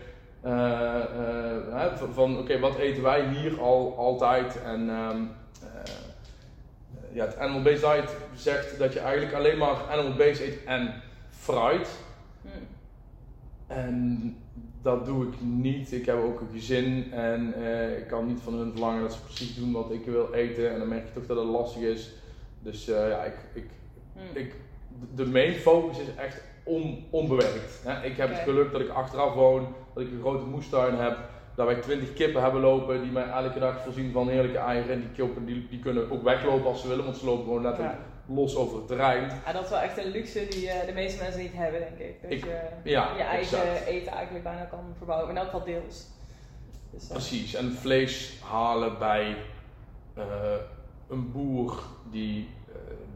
van 2.12 2.38
oké, 2.38 2.58
wat 2.58 2.76
eten 2.76 3.02
wij 3.02 3.28
hier 3.28 3.60
al 3.60 3.94
altijd? 3.96 4.62
En 4.62 4.88
um, 4.88 5.30
ja, 7.12 7.25
het 7.25 7.38
Animal 7.38 7.62
Based 7.62 7.92
Diet 7.92 8.16
zegt 8.34 8.78
dat 8.78 8.92
je 8.92 9.00
eigenlijk 9.00 9.34
alleen 9.34 9.58
maar 9.58 9.76
Animal 9.90 10.16
Based 10.16 10.40
eet 10.40 10.64
en 10.64 11.02
fruit. 11.30 11.88
Hmm. 12.42 12.50
En 13.66 14.37
dat 14.82 15.06
doe 15.06 15.26
ik 15.26 15.40
niet. 15.40 15.92
Ik 15.92 16.06
heb 16.06 16.16
ook 16.16 16.40
een 16.40 16.48
gezin 16.52 17.12
en 17.12 17.54
uh, 17.58 17.98
ik 17.98 18.06
kan 18.06 18.26
niet 18.26 18.40
van 18.40 18.54
hun 18.54 18.70
verlangen 18.70 19.02
dat 19.02 19.12
ze 19.12 19.22
precies 19.22 19.54
doen 19.54 19.72
wat 19.72 19.90
ik 19.90 20.04
wil 20.04 20.32
eten. 20.32 20.72
En 20.72 20.78
dan 20.78 20.88
merk 20.88 21.06
je 21.06 21.12
toch 21.12 21.26
dat 21.26 21.36
het 21.36 21.46
lastig 21.46 21.82
is. 21.82 22.12
Dus 22.62 22.88
uh, 22.88 23.08
ja, 23.08 23.22
ik, 23.22 23.34
ik, 23.52 23.66
hmm. 24.12 24.36
ik, 24.36 24.54
de 25.14 25.26
main 25.26 25.52
focus 25.52 25.98
is 25.98 26.14
echt 26.16 26.42
on, 26.64 27.04
onbewerkt. 27.10 27.84
Ik 28.02 28.16
heb 28.16 28.28
het 28.28 28.38
geluk 28.38 28.72
dat 28.72 28.80
ik 28.80 28.88
achteraf 28.88 29.34
woon, 29.34 29.66
dat 29.94 30.02
ik 30.02 30.10
een 30.10 30.20
grote 30.20 30.44
moestuin 30.44 30.94
heb. 30.94 31.18
Dat 31.56 31.66
wij 31.66 31.80
20 31.80 32.12
kippen 32.12 32.42
hebben 32.42 32.60
lopen 32.60 33.02
die 33.02 33.12
mij 33.12 33.28
elke 33.28 33.58
dag 33.58 33.82
voorzien 33.82 34.12
van 34.12 34.28
heerlijke 34.28 34.58
eieren. 34.58 34.90
En 34.90 35.00
die 35.00 35.10
kippen 35.10 35.44
die, 35.44 35.66
die 35.70 35.78
kunnen 35.78 36.10
ook 36.10 36.22
weglopen 36.22 36.66
als 36.66 36.80
ze 36.80 36.88
willen, 36.88 37.04
want 37.04 37.16
ze 37.16 37.24
lopen 37.24 37.44
gewoon 37.44 37.62
net 37.62 37.78
los 38.26 38.57
over 38.57 38.76
het 38.76 38.87
terrein. 38.87 39.41
Ja, 39.47 39.52
dat 39.52 39.62
is 39.62 39.71
wel 39.71 39.79
echt 39.79 39.99
een 39.99 40.11
luxe 40.11 40.47
die 40.49 40.64
uh, 40.64 40.85
de 40.87 40.93
meeste 40.93 41.23
mensen 41.23 41.41
niet 41.41 41.52
hebben, 41.52 41.81
denk 41.81 41.99
ik. 41.99 42.23
Dat 42.23 42.31
ik, 42.31 42.45
je 42.45 42.91
ja, 42.91 43.17
je 43.17 43.23
eigen 43.23 43.87
eten 43.87 44.12
eigenlijk 44.12 44.45
bijna 44.45 44.64
kan 44.64 44.95
verbouwen, 44.97 45.31
in 45.31 45.37
elk 45.37 45.45
geval 45.45 45.64
deels. 45.64 46.07
Dus, 46.91 47.05
uh, 47.05 47.11
Precies, 47.11 47.55
en 47.55 47.73
vlees 47.73 48.41
halen 48.45 48.99
bij 48.99 49.37
uh, 50.19 50.25
een 51.09 51.33
boer 51.33 51.83
die 52.11 52.49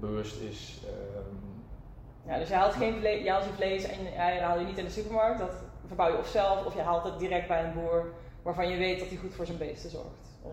bewust 0.01 0.41
is. 0.41 0.81
Ehm, 0.85 2.33
ja, 2.33 2.39
dus 2.39 2.49
je 2.49 2.55
haalt, 2.55 2.75
geen 2.75 2.99
vlees, 2.99 3.23
je 3.23 3.31
haalt 3.31 3.45
je 3.45 3.51
vlees 3.51 3.85
en 3.85 4.03
je 4.03 4.11
eieren 4.11 4.49
haal 4.49 4.59
je 4.59 4.67
niet 4.67 4.79
in 4.79 4.85
de 4.85 4.91
supermarkt. 4.91 5.39
Dat 5.39 5.55
verbouw 5.87 6.09
je 6.09 6.19
of 6.19 6.29
zelf, 6.29 6.65
of 6.65 6.75
je 6.75 6.81
haalt 6.81 7.05
het 7.05 7.19
direct 7.19 7.49
bij 7.49 7.65
een 7.65 7.75
boer 7.75 8.13
waarvan 8.43 8.69
je 8.69 8.77
weet 8.77 8.99
dat 8.99 9.09
hij 9.09 9.17
goed 9.17 9.35
voor 9.35 9.47
zijn 9.47 9.59
beesten 9.59 9.91
zorgt. 9.91 10.29
Of, 10.43 10.53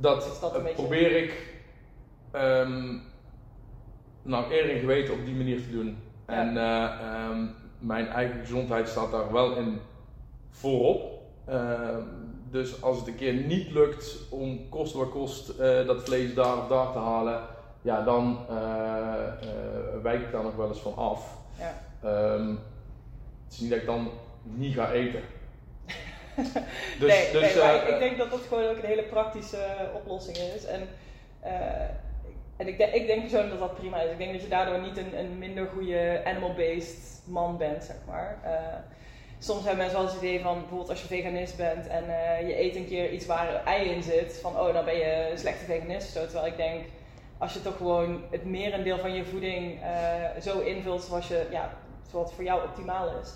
dat, 0.00 0.38
dat 0.40 0.74
probeer 0.74 1.16
ik 1.16 1.54
um, 2.32 3.02
nou, 4.24 4.52
eer 4.52 4.70
en 4.70 4.78
geweten 4.78 5.14
op 5.14 5.24
die 5.24 5.34
manier 5.34 5.62
te 5.62 5.70
doen. 5.70 5.96
En 6.26 6.56
uh, 6.56 6.90
um, 7.30 7.54
mijn 7.78 8.08
eigen 8.08 8.40
gezondheid 8.40 8.88
staat 8.88 9.10
daar 9.10 9.32
wel 9.32 9.56
in 9.56 9.80
voorop. 10.50 11.22
Uh, 11.48 11.96
dus 12.50 12.82
als 12.82 12.98
het 12.98 13.06
een 13.06 13.16
keer 13.16 13.32
niet 13.32 13.70
lukt 13.70 14.16
om 14.30 14.68
kost 14.68 14.94
wat 14.94 15.10
kost 15.10 15.50
uh, 15.60 15.86
dat 15.86 16.02
vlees 16.02 16.34
daar 16.34 16.58
of 16.58 16.68
daar 16.68 16.92
te 16.92 16.98
halen, 16.98 17.40
ja, 17.82 18.02
dan 18.02 18.46
uh, 18.50 18.56
wijk 20.02 20.20
ik 20.20 20.32
daar 20.32 20.42
nog 20.42 20.56
wel 20.56 20.68
eens 20.68 20.78
van 20.78 20.96
af. 20.96 21.36
Ja. 21.58 21.74
Um, 22.34 22.58
het 23.44 23.52
is 23.52 23.58
niet 23.58 23.70
dat 23.70 23.78
ik 23.78 23.86
dan 23.86 24.10
niet 24.42 24.74
ga 24.74 24.90
eten. 24.90 25.20
dus, 27.00 27.08
nee, 27.08 27.32
dus, 27.32 27.54
nee 27.54 27.78
ik 27.78 27.98
denk 27.98 28.18
dat 28.18 28.30
dat 28.30 28.40
gewoon 28.48 28.68
ook 28.68 28.76
een 28.76 28.88
hele 28.88 29.02
praktische 29.02 29.90
oplossing 29.94 30.36
is. 30.36 30.64
En 30.64 30.88
en 32.56 32.68
ik, 32.68 32.78
ik 32.78 33.06
denk 33.06 33.20
persoonlijk 33.20 33.50
dat 33.50 33.68
dat 33.68 33.78
prima 33.78 34.00
is. 34.00 34.10
Ik 34.10 34.18
denk 34.18 34.32
dat 34.32 34.42
je 34.42 34.48
daardoor 34.48 34.80
niet 34.80 34.96
een, 34.96 35.18
een 35.18 35.38
minder 35.38 35.66
goede 35.66 36.22
animal-based 36.24 37.22
man 37.24 37.56
bent, 37.56 37.84
zeg 37.84 37.96
maar. 38.06 38.38
Uh, 38.44 38.50
soms 39.38 39.64
hebben 39.64 39.76
mensen 39.76 39.96
wel 39.96 40.06
eens 40.06 40.14
het 40.14 40.22
idee 40.22 40.40
van, 40.40 40.58
bijvoorbeeld 40.58 40.90
als 40.90 41.00
je 41.00 41.06
veganist 41.06 41.56
bent 41.56 41.86
en 41.86 42.04
uh, 42.04 42.48
je 42.48 42.60
eet 42.60 42.76
een 42.76 42.86
keer 42.86 43.10
iets 43.10 43.26
waar 43.26 43.64
ei 43.64 43.88
in 43.88 44.02
zit, 44.02 44.38
van 44.42 44.52
oh, 44.58 44.72
dan 44.72 44.84
ben 44.84 44.96
je 44.96 45.28
een 45.30 45.38
slechte 45.38 45.64
veganist. 45.64 46.12
Zo, 46.12 46.24
terwijl 46.24 46.46
ik 46.46 46.56
denk, 46.56 46.84
als 47.38 47.52
je 47.52 47.62
toch 47.62 47.76
gewoon 47.76 48.22
het 48.30 48.44
merendeel 48.44 48.98
van 48.98 49.14
je 49.14 49.24
voeding 49.24 49.82
uh, 49.82 50.42
zo 50.42 50.60
invult 50.60 51.02
zoals, 51.02 51.28
je, 51.28 51.46
ja, 51.50 51.72
zoals 52.10 52.32
voor 52.32 52.44
jou 52.44 52.62
optimaal 52.64 53.08
is, 53.22 53.32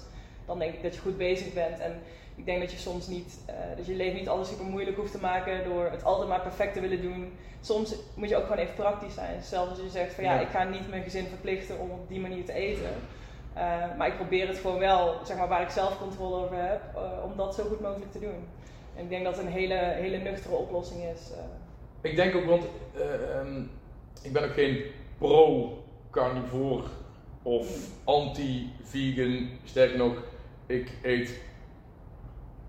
dan 0.46 0.58
denk 0.58 0.74
ik 0.74 0.82
dat 0.82 0.94
je 0.94 1.00
goed 1.00 1.16
bezig 1.16 1.52
bent. 1.52 1.78
En 1.78 2.02
ik 2.38 2.44
denk 2.44 2.60
dat 2.60 2.70
je 2.70 2.78
soms 2.78 3.06
niet, 3.06 3.40
uh, 3.50 3.76
dat 3.76 3.86
je 3.86 3.94
leven 3.94 4.18
niet 4.18 4.28
alles 4.28 4.48
super 4.48 4.64
moeilijk 4.64 4.96
hoeft 4.96 5.12
te 5.12 5.20
maken 5.20 5.64
door 5.64 5.90
het 5.90 6.04
altijd 6.04 6.28
maar 6.28 6.40
perfect 6.40 6.74
te 6.74 6.80
willen 6.80 7.02
doen. 7.02 7.32
Soms 7.60 7.94
moet 8.14 8.28
je 8.28 8.36
ook 8.36 8.42
gewoon 8.42 8.58
even 8.58 8.74
praktisch 8.74 9.14
zijn. 9.14 9.42
Zelfs 9.42 9.70
als 9.70 9.80
je 9.80 9.88
zegt 9.88 10.14
van 10.14 10.24
ja, 10.24 10.34
ja. 10.34 10.40
ik 10.40 10.48
ga 10.48 10.64
niet 10.64 10.90
mijn 10.90 11.02
gezin 11.02 11.26
verplichten 11.26 11.78
om 11.78 11.90
op 11.90 12.08
die 12.08 12.20
manier 12.20 12.44
te 12.44 12.52
eten. 12.52 12.90
Uh, 13.56 13.96
maar 13.96 14.06
ik 14.06 14.16
probeer 14.16 14.48
het 14.48 14.58
gewoon 14.58 14.78
wel, 14.78 15.14
zeg 15.24 15.36
maar, 15.36 15.48
waar 15.48 15.62
ik 15.62 15.70
zelf 15.70 15.98
controle 15.98 16.44
over 16.44 16.56
heb, 16.56 16.80
uh, 16.94 17.24
om 17.24 17.36
dat 17.36 17.54
zo 17.54 17.64
goed 17.64 17.80
mogelijk 17.80 18.12
te 18.12 18.20
doen. 18.20 18.46
En 18.96 19.02
ik 19.02 19.08
denk 19.08 19.24
dat 19.24 19.36
het 19.36 19.46
een 19.46 19.52
hele, 19.52 19.74
hele 19.74 20.16
nuchtere 20.16 20.54
oplossing 20.54 21.02
is. 21.14 21.20
Ik 22.00 22.16
denk 22.16 22.34
ook, 22.34 22.44
want 22.44 22.64
um, 23.36 23.70
ik 24.22 24.32
ben 24.32 24.44
ook 24.44 24.52
geen 24.52 24.82
pro-carnivore 25.18 26.82
of 27.42 27.66
anti-vegan. 28.04 29.48
Sterker 29.64 29.98
nog, 29.98 30.22
ik 30.66 30.92
eet 31.02 31.40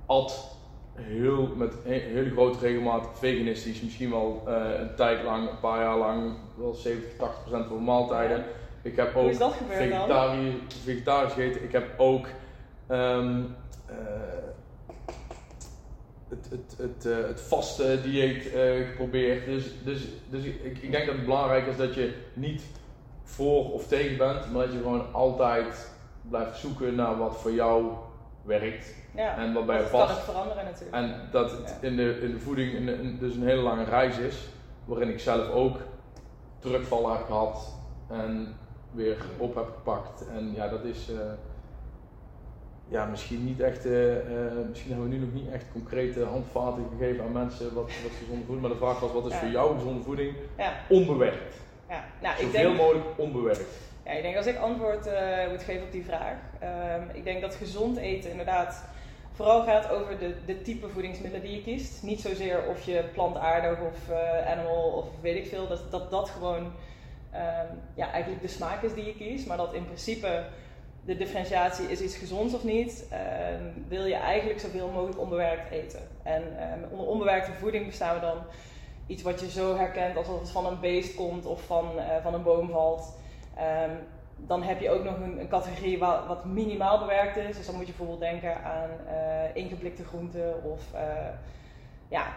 at 0.10 0.58
heel, 0.94 1.54
met 1.56 1.74
een 1.86 1.92
hele 1.92 2.30
grote 2.30 2.60
regelmaat 2.60 3.08
veganistisch. 3.14 3.82
Misschien 3.82 4.10
wel 4.10 4.44
uh, 4.48 4.80
een 4.80 4.96
tijd 4.96 5.24
lang, 5.24 5.50
een 5.50 5.60
paar 5.60 5.82
jaar 5.82 5.98
lang, 5.98 6.34
wel 6.58 6.74
70, 6.74 7.18
80 7.18 7.44
procent 7.44 7.68
van 7.68 7.84
maaltijden. 7.84 8.46
Ik 8.82 8.96
heb 8.96 9.16
ook 9.16 9.34
vegetarisch, 9.68 10.54
vegetarisch 10.84 11.34
gegeten. 11.34 11.64
Ik 11.64 11.72
heb 11.72 11.94
ook 11.98 12.28
um, 12.92 13.56
uh, 13.90 13.96
het, 16.30 16.50
het, 16.50 16.76
het, 16.78 17.06
uh, 17.06 17.28
het 17.28 17.42
vaste 17.42 18.00
dieet 18.04 18.44
geprobeerd. 18.90 19.46
Dus, 19.46 19.64
dus, 19.84 20.08
dus 20.30 20.44
ik, 20.44 20.78
ik 20.82 20.92
denk 20.92 21.06
dat 21.06 21.16
het 21.16 21.26
belangrijk 21.26 21.68
is 21.68 21.78
dat 21.78 21.96
je 21.96 22.14
niet 22.34 22.64
voor 23.24 23.72
of 23.74 23.88
tegen 23.88 24.18
bent, 24.18 24.52
maar 24.52 24.66
dat 24.66 24.74
je 24.74 24.80
gewoon 24.80 25.14
altijd 25.14 25.92
blijft 26.30 26.58
zoeken 26.58 26.96
naar 26.96 27.18
wat 27.18 27.38
voor 27.38 27.52
jou 27.52 27.94
werkt. 28.50 28.96
Ja, 29.16 29.38
en 29.38 29.54
wat 29.54 29.66
bij 29.66 29.78
je 29.78 29.84
past. 29.84 30.06
kan 30.06 30.16
het 30.16 30.26
veranderen 30.26 30.66
natuurlijk. 30.66 30.96
En 30.96 31.30
dat 31.32 31.52
het 31.52 31.78
ja. 31.82 31.88
in, 31.88 31.96
de, 31.96 32.20
in 32.22 32.32
de 32.32 32.40
voeding 32.40 32.74
in 32.74 32.86
de, 32.86 32.94
in, 32.94 33.18
dus 33.20 33.36
een 33.36 33.48
hele 33.48 33.62
lange 33.62 33.84
reis 33.84 34.18
is, 34.18 34.48
waarin 34.86 35.10
ik 35.10 35.20
zelf 35.20 35.50
ook 35.50 35.78
terugvallen 36.60 37.12
heb 37.12 37.26
gehad 37.26 37.78
en 38.10 38.56
weer 38.92 39.18
op 39.38 39.56
heb 39.56 39.70
gepakt. 39.74 40.28
En 40.30 40.54
ja, 40.54 40.68
dat 40.68 40.84
is 40.84 41.10
uh, 41.10 41.20
ja, 42.88 43.06
misschien 43.06 43.46
niet 43.46 43.60
echt, 43.60 43.86
uh, 43.86 44.16
uh, 44.16 44.22
misschien 44.70 44.92
hebben 44.92 45.10
we 45.10 45.16
nu 45.16 45.22
nog 45.22 45.34
niet 45.34 45.52
echt 45.52 45.66
concrete 45.72 46.24
handvaten 46.24 46.86
gegeven 46.98 47.24
aan 47.24 47.32
mensen 47.32 47.74
wat, 47.74 47.92
wat 48.04 48.12
gezonde 48.20 48.46
voeding. 48.46 48.62
Maar 48.62 48.70
de 48.70 48.86
vraag 48.86 49.00
was, 49.00 49.12
wat 49.12 49.26
is 49.26 49.32
ja. 49.32 49.40
voor 49.40 49.50
jou 49.50 49.76
gezonde 49.76 50.04
voeding? 50.04 50.36
Onbewerkt. 50.90 51.56
Ja. 51.90 52.06
Nou, 52.22 52.36
Zoveel 52.36 52.48
ik 52.48 52.68
denk, 52.68 52.78
mogelijk 52.78 53.06
onbewerkt. 53.16 53.89
Ja, 54.10 54.16
ik 54.16 54.22
denk 54.22 54.38
als 54.38 54.46
ik 54.46 54.58
antwoord 54.58 55.10
moet 55.50 55.64
geven 55.64 55.84
op 55.84 55.92
die 55.92 56.04
vraag. 56.04 56.38
Um, 56.64 57.10
ik 57.14 57.24
denk 57.24 57.42
dat 57.42 57.56
gezond 57.56 57.98
eten 57.98 58.32
inderdaad 58.32 58.84
vooral 59.32 59.64
gaat 59.64 59.90
over 59.90 60.20
de, 60.20 60.36
de 60.46 60.62
type 60.62 60.90
voedingsmiddelen 60.90 61.48
die 61.48 61.56
je 61.56 61.64
kiest. 61.64 62.04
Niet 62.04 62.22
zozeer 62.22 62.68
of 62.68 62.82
je 62.82 63.04
plantaardig 63.14 63.80
of 63.82 64.10
uh, 64.10 64.52
animal 64.52 64.92
of 64.92 65.06
weet 65.22 65.36
ik 65.36 65.48
veel. 65.48 65.68
Dat 65.68 65.92
dat, 65.92 66.12
dat 66.12 66.30
gewoon 66.30 66.64
um, 67.34 67.82
ja, 67.94 68.12
eigenlijk 68.12 68.42
de 68.42 68.48
smaak 68.48 68.82
is 68.82 68.94
die 68.94 69.06
je 69.06 69.16
kiest. 69.16 69.48
Maar 69.48 69.58
dat 69.58 69.74
in 69.74 69.86
principe 69.86 70.44
de 71.06 71.18
differentiatie 71.18 71.92
is 71.92 72.02
iets 72.02 72.18
gezonds 72.18 72.54
of 72.54 72.64
niet. 72.64 73.08
Um, 73.52 73.86
wil 73.88 74.06
je 74.06 74.16
eigenlijk 74.16 74.60
zoveel 74.60 74.88
mogelijk 74.88 75.20
onbewerkt 75.20 75.72
eten. 75.72 76.02
En 76.24 76.44
onder 76.92 77.08
onbewerkte 77.08 77.52
voeding 77.52 77.86
bestaan 77.86 78.16
we 78.16 78.22
dan 78.22 78.38
iets 79.08 79.24
wat 79.24 79.40
je 79.40 79.50
zo 79.50 79.78
herkent 79.78 80.18
alsof 80.18 80.40
het 80.40 80.50
van 80.50 80.66
een 80.66 80.80
beest 80.80 81.16
komt 81.16 81.46
of 81.46 81.62
van, 81.62 81.92
uh, 81.96 82.04
van 82.24 82.34
een 82.34 82.44
boom 82.44 82.70
valt 82.70 83.18
dan 84.36 84.64
heb 84.64 84.80
je 84.80 84.90
ook 84.90 85.04
nog 85.04 85.20
een, 85.20 85.48
categorie 85.50 86.00
wat, 86.00 86.26
wat, 86.28 86.46
minimaal 86.46 87.00
bewerkt 87.00 87.38
is. 87.38 87.58
Dus 87.58 87.66
dan 87.66 87.76
moet 87.76 87.88
je 87.88 87.94
bijvoorbeeld 87.98 88.32
denken 88.32 88.64
aan 88.64 88.90
uh, 89.08 89.56
ingeblikte 89.56 90.06
groenten 90.06 90.64
of 90.64 90.82
uh, 90.94 91.00
ja, 92.08 92.34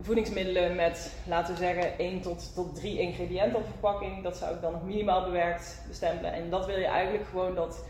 voedingsmiddelen 0.00 0.74
met, 0.74 1.12
laten 1.26 1.54
we 1.54 1.60
zeggen, 1.60 1.98
1 1.98 2.20
tot, 2.20 2.54
tot 2.54 2.74
3 2.74 2.98
ingrediënten 2.98 3.58
op 3.58 3.66
verpakking. 3.66 4.22
Dat 4.22 4.36
zou 4.36 4.54
ik 4.54 4.60
dan 4.60 4.72
nog 4.72 4.84
minimaal 4.84 5.24
bewerkt 5.24 5.84
bestempelen. 5.88 6.32
En 6.32 6.50
dat 6.50 6.66
wil 6.66 6.78
je 6.78 6.86
eigenlijk 6.86 7.26
gewoon 7.28 7.54
dat, 7.54 7.84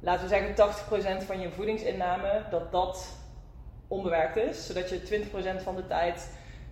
laten 0.00 0.22
we 0.22 0.28
zeggen, 0.28 1.22
80% 1.22 1.26
van 1.26 1.40
je 1.40 1.50
voedingsinname, 1.50 2.42
dat 2.50 2.72
dat 2.72 3.18
onbewerkt 3.88 4.36
is. 4.36 4.66
Zodat 4.66 4.88
je 4.88 5.24
20% 5.60 5.62
van 5.62 5.76
de 5.76 5.86
tijd 5.86 6.30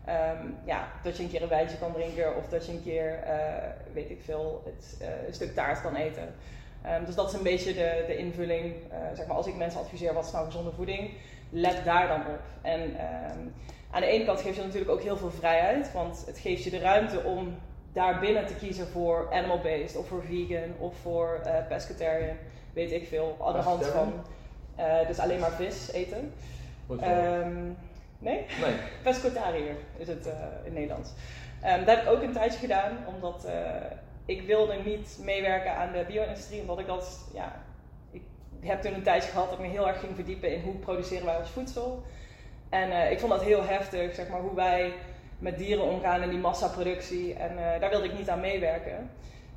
Um, 0.08 0.56
ja, 0.64 0.88
dat 1.02 1.16
je 1.16 1.22
een 1.22 1.30
keer 1.30 1.42
een 1.42 1.48
wijntje 1.48 1.78
kan 1.78 1.92
drinken 1.92 2.36
of 2.36 2.48
dat 2.48 2.66
je 2.66 2.72
een 2.72 2.82
keer, 2.82 3.18
uh, 3.26 3.32
weet 3.92 4.10
ik 4.10 4.20
veel, 4.24 4.62
het, 4.64 4.96
uh, 5.02 5.26
een 5.26 5.34
stuk 5.34 5.54
taart 5.54 5.80
kan 5.80 5.94
eten. 5.94 6.34
Um, 6.86 7.04
dus 7.04 7.14
dat 7.14 7.28
is 7.28 7.34
een 7.34 7.42
beetje 7.42 7.74
de, 7.74 8.04
de 8.06 8.16
invulling. 8.16 8.64
Uh, 8.64 8.96
zeg 9.14 9.26
maar, 9.26 9.36
als 9.36 9.46
ik 9.46 9.56
mensen 9.56 9.80
adviseer 9.80 10.14
wat 10.14 10.24
is 10.24 10.32
nou 10.32 10.44
gezonde 10.44 10.70
voeding, 10.72 11.10
let 11.50 11.84
daar 11.84 12.08
dan 12.08 12.20
op. 12.20 12.40
En 12.62 12.80
um, 12.80 13.54
aan 13.90 14.00
de 14.00 14.06
ene 14.06 14.24
kant 14.24 14.40
geeft 14.40 14.56
je 14.56 14.62
natuurlijk 14.62 14.90
ook 14.90 15.02
heel 15.02 15.16
veel 15.16 15.30
vrijheid, 15.30 15.92
want 15.92 16.22
het 16.26 16.38
geeft 16.38 16.64
je 16.64 16.70
de 16.70 16.78
ruimte 16.78 17.22
om 17.22 17.58
daar 17.92 18.20
binnen 18.20 18.46
te 18.46 18.54
kiezen 18.54 18.86
voor 18.86 19.28
animal-based 19.32 19.96
of 19.96 20.08
voor 20.08 20.22
vegan 20.22 20.74
of 20.78 20.96
voor 20.96 21.40
pescatarian, 21.68 22.36
weet 22.72 22.92
ik 22.92 23.06
veel, 23.06 23.36
aan 23.44 23.52
de 23.52 23.58
hand 23.58 23.86
van 23.86 24.12
dus 25.06 25.18
alleen 25.18 25.40
maar 25.40 25.52
vis 25.52 25.92
eten. 25.92 26.32
Nee? 28.18 28.46
Nee. 28.60 28.75
Pescotariër 29.02 29.76
is 29.96 30.08
het 30.08 30.26
uh, 30.26 30.32
in 30.64 30.72
Nederlands. 30.72 31.10
Um, 31.64 31.84
dat 31.84 31.96
heb 31.96 32.02
ik 32.02 32.10
ook 32.10 32.22
een 32.22 32.32
tijdje 32.32 32.58
gedaan, 32.58 32.98
omdat 33.06 33.46
uh, 33.46 33.52
ik 34.25 34.42
wilde 34.42 34.75
niet 34.84 35.18
meewerken 35.22 35.75
aan 35.75 35.92
de 35.92 36.04
bio-industrie, 36.08 36.60
omdat 36.60 36.78
ik 36.78 36.87
dat, 36.87 37.30
ja, 37.34 37.64
ik 38.10 38.22
heb 38.60 38.82
toen 38.82 38.94
een 38.94 39.02
tijdje 39.02 39.30
gehad 39.30 39.50
dat 39.50 39.58
ik 39.58 39.64
me 39.64 39.70
heel 39.70 39.88
erg 39.88 40.00
ging 40.00 40.14
verdiepen 40.14 40.54
in 40.54 40.62
hoe 40.62 40.75
produceren 40.75 41.26
wij 41.26 41.37
ons 41.37 41.50
voedsel. 41.50 42.02
En 42.68 42.88
uh, 42.88 43.10
ik 43.10 43.20
vond 43.20 43.32
dat 43.32 43.42
heel 43.42 43.64
heftig, 43.64 44.14
zeg 44.14 44.28
maar, 44.28 44.40
hoe 44.40 44.54
wij 44.54 44.92
met 45.38 45.58
dieren 45.58 45.84
omgaan 45.84 46.22
in 46.22 46.30
die 46.30 46.38
massaproductie. 46.38 47.34
En 47.34 47.80
daar 47.80 47.90
wilde 47.90 48.06
ik 48.06 48.18
niet 48.18 48.30
aan 48.30 48.40
meewerken. 48.40 49.10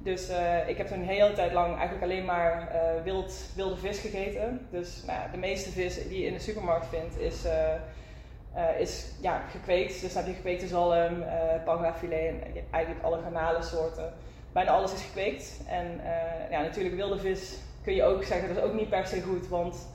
Dus 0.03 0.29
uh, 0.29 0.69
ik 0.69 0.77
heb 0.77 0.87
toen 0.87 0.99
een 0.99 1.07
hele 1.07 1.33
tijd 1.33 1.53
lang 1.53 1.77
eigenlijk 1.77 2.03
alleen 2.03 2.25
maar 2.25 2.71
uh, 2.75 3.03
wild, 3.03 3.33
wilde 3.55 3.77
vis 3.77 3.99
gegeten. 3.99 4.67
Dus 4.71 5.03
nou, 5.05 5.31
de 5.31 5.37
meeste 5.37 5.69
vis 5.69 6.07
die 6.07 6.19
je 6.19 6.25
in 6.25 6.33
de 6.33 6.39
supermarkt 6.39 6.87
vindt 6.87 7.19
is 7.19 7.45
uh, 7.45 7.51
uh, 8.55 8.79
is 8.79 9.11
ja, 9.21 9.41
gekweekt. 9.49 10.01
Dus 10.01 10.13
heb 10.13 10.25
je 10.25 10.33
gekweekte 10.33 10.67
zalm, 10.67 11.21
uh, 11.21 11.63
pangafilet 11.65 12.29
en 12.29 12.63
eigenlijk 12.71 13.05
alle 13.05 13.21
garnalensoorten. 13.21 14.13
Bijna 14.51 14.71
alles 14.71 14.93
is 14.93 15.01
gekweekt. 15.01 15.61
En 15.67 15.85
uh, 15.85 16.51
ja, 16.51 16.61
natuurlijk 16.61 16.95
wilde 16.95 17.19
vis 17.19 17.57
kun 17.83 17.95
je 17.95 18.03
ook 18.03 18.23
zeggen, 18.23 18.47
dat 18.47 18.57
is 18.57 18.63
ook 18.63 18.73
niet 18.73 18.89
per 18.89 19.07
se 19.07 19.21
goed, 19.21 19.47
want 19.47 19.87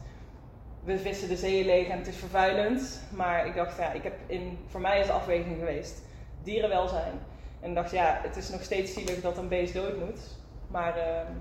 we 0.84 0.98
vissen 0.98 1.28
de 1.28 1.36
zeeën 1.36 1.66
leeg 1.66 1.88
en 1.88 1.98
het 1.98 2.06
is 2.06 2.16
vervuilend. 2.16 3.02
Maar 3.10 3.46
ik 3.46 3.54
dacht, 3.54 3.78
ja, 3.78 3.92
ik 3.92 4.02
heb 4.02 4.14
in, 4.26 4.58
voor 4.66 4.80
mij 4.80 5.00
is 5.00 5.06
de 5.06 5.12
afweging 5.12 5.58
geweest 5.58 6.02
dierenwelzijn. 6.42 7.12
En 7.60 7.68
ik 7.68 7.74
dacht, 7.74 7.90
ja, 7.90 8.18
het 8.22 8.36
is 8.36 8.50
nog 8.50 8.62
steeds 8.62 8.94
zielig 8.94 9.20
dat 9.20 9.38
een 9.38 9.48
beest 9.48 9.74
dood 9.74 9.98
moet. 9.98 10.20
Maar 10.66 10.96
ehm, 10.96 11.32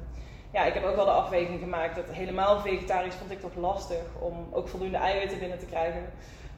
ja, 0.51 0.63
ik 0.63 0.73
heb 0.73 0.83
ook 0.83 0.95
wel 0.95 1.05
de 1.05 1.11
afweging 1.11 1.59
gemaakt 1.59 1.95
dat 1.95 2.09
helemaal 2.11 2.59
vegetarisch 2.59 3.15
vond 3.15 3.31
ik 3.31 3.39
toch 3.39 3.55
lastig 3.55 4.03
om 4.19 4.47
ook 4.51 4.67
voldoende 4.67 4.97
eiwitten 4.97 5.39
binnen 5.39 5.59
te 5.59 5.65
krijgen. 5.65 6.01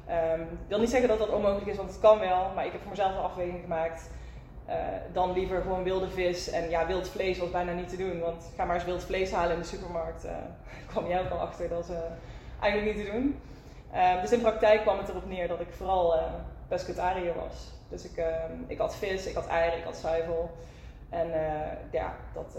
Um, 0.09 0.41
ik 0.41 0.67
wil 0.67 0.79
niet 0.79 0.89
zeggen 0.89 1.09
dat 1.09 1.19
dat 1.19 1.29
onmogelijk 1.29 1.67
is, 1.67 1.77
want 1.77 1.89
het 1.89 1.99
kan 1.99 2.19
wel, 2.19 2.51
maar 2.55 2.65
ik 2.65 2.71
heb 2.71 2.81
voor 2.81 2.89
mezelf 2.89 3.11
een 3.11 3.21
afweging 3.21 3.61
gemaakt. 3.61 4.09
Uh, 4.69 4.75
dan 5.13 5.31
liever 5.31 5.61
gewoon 5.61 5.83
wilde 5.83 6.09
vis. 6.09 6.49
En 6.49 6.69
ja, 6.69 6.87
wild 6.87 7.09
vlees 7.09 7.37
was 7.37 7.51
bijna 7.51 7.71
niet 7.71 7.89
te 7.89 7.97
doen, 7.97 8.19
want 8.19 8.51
ga 8.55 8.65
maar 8.65 8.75
eens 8.75 8.85
wild 8.85 9.03
vlees 9.03 9.31
halen 9.31 9.53
in 9.53 9.61
de 9.61 9.67
supermarkt. 9.67 10.25
Uh, 10.25 10.31
kwam 10.91 11.07
jij 11.07 11.21
ook 11.21 11.29
al 11.29 11.39
achter, 11.39 11.69
dat 11.69 11.83
is 11.83 11.89
uh, 11.89 11.97
eigenlijk 12.59 12.95
niet 12.95 13.05
te 13.05 13.11
doen. 13.11 13.39
Uh, 13.93 14.21
dus 14.21 14.31
in 14.31 14.41
praktijk 14.41 14.81
kwam 14.81 14.97
het 14.97 15.09
erop 15.09 15.25
neer 15.25 15.47
dat 15.47 15.59
ik 15.59 15.71
vooral 15.71 16.19
pescatariër 16.67 17.33
was. 17.35 17.71
Dus 17.89 18.05
ik, 18.05 18.17
ehm, 18.17 18.51
ik 18.67 18.77
had 18.77 18.95
vis, 18.95 19.25
ik 19.25 19.35
had 19.35 19.47
eieren, 19.47 19.79
ik 19.79 19.85
had 19.85 19.97
zuivel. 19.97 20.51
En 21.09 21.27
ja, 21.91 22.15
dat, 22.33 22.57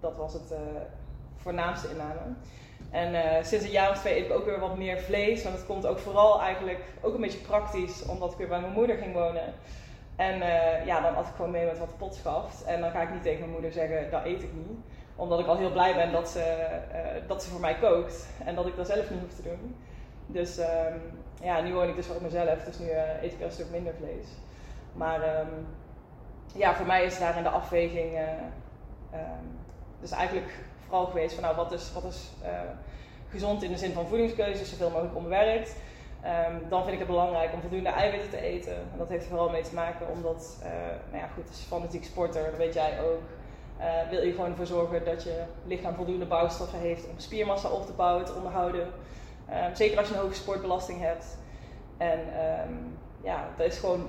dat 0.00 0.16
was 0.16 0.32
het 0.32 0.54
voornaamste 1.36 1.90
inname. 1.90 2.34
En 2.94 3.14
uh, 3.14 3.22
sinds 3.42 3.64
een 3.64 3.70
jaar 3.70 3.90
of 3.90 3.98
twee 3.98 4.16
eet 4.16 4.24
ik 4.24 4.32
ook 4.32 4.44
weer 4.44 4.60
wat 4.60 4.76
meer 4.76 4.98
vlees. 4.98 5.42
Want 5.42 5.56
het 5.56 5.66
komt 5.66 5.86
ook 5.86 5.98
vooral 5.98 6.40
eigenlijk 6.40 6.80
ook 7.00 7.14
een 7.14 7.20
beetje 7.20 7.38
praktisch, 7.38 8.04
omdat 8.06 8.32
ik 8.32 8.38
weer 8.38 8.48
bij 8.48 8.60
mijn 8.60 8.72
moeder 8.72 8.96
ging 8.96 9.12
wonen. 9.12 9.54
En 10.16 10.36
uh, 10.36 10.86
ja, 10.86 11.00
dan 11.00 11.16
at 11.16 11.26
ik 11.26 11.34
gewoon 11.36 11.50
mee 11.50 11.64
met 11.64 11.78
wat 11.78 11.96
pot 11.96 12.14
schaft. 12.14 12.64
En 12.64 12.80
dan 12.80 12.90
ga 12.90 13.02
ik 13.02 13.12
niet 13.12 13.22
tegen 13.22 13.38
mijn 13.38 13.50
moeder 13.50 13.72
zeggen, 13.72 14.10
dat 14.10 14.24
eet 14.24 14.42
ik 14.42 14.52
niet. 14.52 14.78
Omdat 15.16 15.40
ik 15.40 15.46
al 15.46 15.56
heel 15.56 15.72
blij 15.72 15.94
ben 15.94 16.12
dat 16.12 16.28
ze, 16.28 16.66
uh, 16.92 17.28
dat 17.28 17.42
ze 17.42 17.50
voor 17.50 17.60
mij 17.60 17.74
kookt. 17.74 18.26
En 18.44 18.54
dat 18.54 18.66
ik 18.66 18.76
dat 18.76 18.86
zelf 18.86 19.10
niet 19.10 19.20
hoef 19.20 19.34
te 19.34 19.42
doen. 19.42 19.76
Dus 20.26 20.58
um, 20.58 20.66
ja, 21.42 21.60
nu 21.60 21.74
woon 21.74 21.88
ik 21.88 21.96
dus 21.96 22.06
voor 22.06 22.22
mezelf. 22.22 22.64
Dus 22.64 22.78
nu 22.78 22.90
eet 23.22 23.32
ik 23.32 23.40
een 23.40 23.50
stuk 23.50 23.70
minder 23.70 23.94
vlees. 23.94 24.26
Maar 24.92 25.38
um, 25.38 25.66
ja, 26.54 26.74
voor 26.74 26.86
mij 26.86 27.04
is 27.04 27.18
daarin 27.18 27.42
de 27.42 27.48
afweging 27.48 28.18
dus 30.00 30.10
eigenlijk 30.10 30.52
vooral 30.86 31.06
geweest 31.06 31.34
van 31.34 31.42
nou, 31.42 31.56
wat 31.56 31.72
is, 31.72 31.92
wat 31.92 32.04
is 32.04 32.30
gezond 33.30 33.62
in 33.62 33.72
de 33.72 33.78
zin 33.78 33.92
van 33.92 34.06
voedingskeuzes, 34.06 34.70
zoveel 34.70 34.90
mogelijk 34.90 35.16
onbewerkt. 35.16 35.76
Ehm, 36.24 36.54
dan 36.68 36.80
vind 36.82 36.92
ik 36.92 36.98
het 36.98 37.08
belangrijk 37.08 37.52
om 37.52 37.60
voldoende 37.60 37.88
eiwitten 37.88 38.30
te 38.30 38.40
eten. 38.40 38.74
En 38.74 38.98
dat 38.98 39.08
heeft 39.08 39.22
er 39.22 39.28
vooral 39.28 39.50
mee 39.50 39.62
te 39.62 39.74
maken 39.74 40.08
omdat, 40.08 40.58
uh, 40.62 40.68
nou 41.10 41.22
ja 41.22 41.28
goed, 41.34 41.48
als 41.48 41.58
fanatiek 41.68 42.04
sporter, 42.04 42.50
dat 42.50 42.56
weet 42.56 42.74
jij 42.74 43.00
ook, 43.00 43.22
uh, 43.80 44.10
wil 44.10 44.22
je 44.22 44.32
gewoon 44.32 44.50
ervoor 44.50 44.66
zorgen 44.66 45.04
dat 45.04 45.22
je 45.22 45.42
lichaam 45.66 45.94
voldoende 45.94 46.24
bouwstoffen 46.24 46.78
heeft 46.78 47.08
om 47.08 47.18
spiermassa 47.18 47.68
op 47.68 47.86
te 47.86 47.92
bouwen, 47.92 48.24
te 48.24 48.32
onderhouden. 48.32 48.86
Um, 49.50 49.74
zeker 49.74 49.98
als 49.98 50.08
je 50.08 50.14
een 50.14 50.20
hoge 50.20 50.34
sportbelasting 50.34 51.00
hebt. 51.00 51.38
En 51.96 52.18
um, 52.68 52.98
ja, 53.22 53.48
dat 53.56 53.66
is 53.66 53.78
gewoon, 53.78 54.06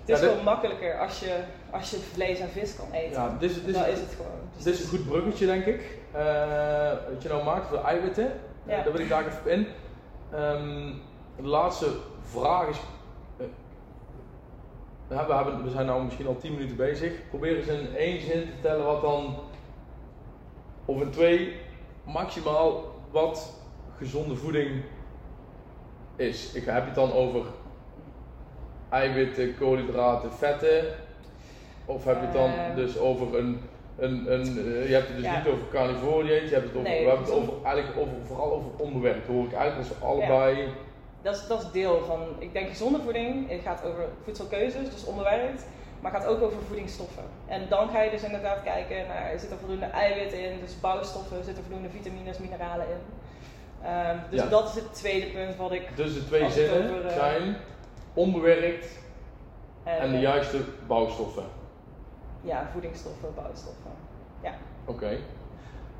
het 0.00 0.08
is 0.08 0.18
gewoon 0.18 0.44
makkelijker 0.44 0.98
als 0.98 1.20
je, 1.20 1.40
als 1.74 1.90
je 1.90 1.96
vlees 1.96 2.38
en 2.38 2.48
vis 2.48 2.76
kan 2.76 2.92
eten. 2.92 3.22
Ja, 3.22 3.36
is, 3.40 3.64
dit 3.64 3.76
is, 3.76 3.76
het 3.76 4.14
gewoon. 4.16 4.40
Dus 4.54 4.64
dit 4.64 4.74
is 4.74 4.80
een 4.80 4.88
goed 4.88 5.06
bruggetje, 5.06 5.46
denk 5.46 5.64
ik. 5.64 5.98
Uh, 6.14 6.92
wat 7.12 7.22
je 7.22 7.28
nou 7.28 7.44
maakt 7.44 7.66
voor 7.66 7.84
eiwitten. 7.84 8.32
Ja. 8.66 8.82
daar 8.82 8.92
wil 8.92 9.00
ik 9.00 9.08
daar 9.08 9.26
even 9.26 9.50
in. 9.50 9.66
Um, 10.34 11.00
de 11.36 11.42
laatste 11.42 11.90
vraag 12.20 12.68
is. 12.68 12.78
Uh, 15.08 15.26
we, 15.26 15.34
hebben, 15.34 15.64
we 15.64 15.70
zijn 15.70 15.86
nu 15.86 16.02
misschien 16.02 16.26
al 16.26 16.36
10 16.36 16.52
minuten 16.52 16.76
bezig. 16.76 17.28
Probeer 17.28 17.56
eens 17.56 17.66
in 17.66 17.96
één 17.96 18.20
zin 18.20 18.40
te 18.40 18.52
vertellen 18.52 18.84
wat 18.84 19.00
dan. 19.00 19.36
Of 20.84 21.00
in 21.00 21.10
twee, 21.10 21.56
maximaal 22.04 22.84
wat 23.10 23.60
gezonde 23.96 24.36
voeding 24.36 24.82
is. 26.16 26.52
Ik 26.52 26.64
heb 26.64 26.84
het 26.84 26.94
dan 26.94 27.12
over 27.12 27.42
eiwitten, 28.88 29.56
koolhydraten, 29.58 30.32
vetten? 30.32 30.84
Of 31.84 32.04
heb 32.04 32.16
je 32.20 32.26
het 32.26 32.32
dan 32.32 32.50
uh, 32.50 32.74
dus 32.74 32.98
over 32.98 33.38
een, 33.38 33.60
een, 33.98 34.32
een 34.32 34.58
uh, 34.58 34.88
je 34.88 34.94
hebt 34.94 35.08
het 35.08 35.16
dus 35.16 35.24
ja. 35.26 35.36
niet 35.36 35.46
over 35.46 36.24
dieet, 36.24 36.48
je 36.48 36.54
hebt 36.54 36.66
het 36.68 36.76
over, 36.76 36.88
nee, 36.90 37.02
we 37.02 37.08
hebben 37.08 37.26
het 37.26 37.34
over, 37.34 37.52
eigenlijk 37.64 37.98
over, 37.98 38.12
vooral 38.26 38.52
over 38.52 38.70
onbewerkt, 38.76 39.26
hoor 39.26 39.44
ik 39.44 39.52
eigenlijk 39.52 39.90
als 39.90 40.02
allebei... 40.10 40.56
Ja. 40.56 40.68
Dat 41.22 41.34
is, 41.34 41.46
dat 41.46 41.62
is 41.62 41.70
deel 41.70 42.02
van, 42.06 42.20
ik 42.38 42.52
denk 42.52 42.68
gezonde 42.68 43.00
voeding, 43.00 43.50
het 43.50 43.60
gaat 43.62 43.84
over 43.84 44.04
voedselkeuzes, 44.24 44.90
dus 44.90 45.04
onbewerkt, 45.04 45.66
maar 46.00 46.12
het 46.12 46.22
gaat 46.22 46.30
ook 46.30 46.42
over 46.42 46.58
voedingsstoffen. 46.66 47.22
En 47.46 47.62
dan 47.68 47.88
ga 47.88 48.02
je 48.02 48.10
dus 48.10 48.22
inderdaad 48.22 48.62
kijken 48.62 48.96
naar, 49.06 49.38
zit 49.38 49.50
er 49.50 49.56
voldoende 49.56 49.86
eiwitten 49.86 50.50
in, 50.50 50.60
dus 50.60 50.80
bouwstoffen, 50.80 51.44
zitten 51.44 51.62
er 51.62 51.70
voldoende 51.70 51.90
vitamines, 51.90 52.38
mineralen 52.38 52.86
in. 52.86 53.02
Um, 53.88 54.20
dus 54.30 54.40
ja. 54.40 54.46
dat 54.46 54.68
is 54.68 54.74
het 54.74 54.94
tweede 54.94 55.26
punt 55.26 55.56
wat 55.56 55.72
ik... 55.72 55.88
Dus 55.96 56.14
de 56.14 56.26
twee 56.26 56.50
zinnen 56.50 56.84
over, 56.84 57.04
uh, 57.04 57.10
zijn 57.10 57.56
onbewerkt 58.14 58.86
en, 59.84 59.98
en 59.98 60.10
de 60.10 60.18
juiste 60.18 60.58
bouwstoffen. 60.86 61.44
Ja, 62.44 62.68
voedingsstoffen, 62.72 63.34
bouwstoffen. 63.34 63.90
Ja. 64.42 64.54
Oké. 64.84 65.18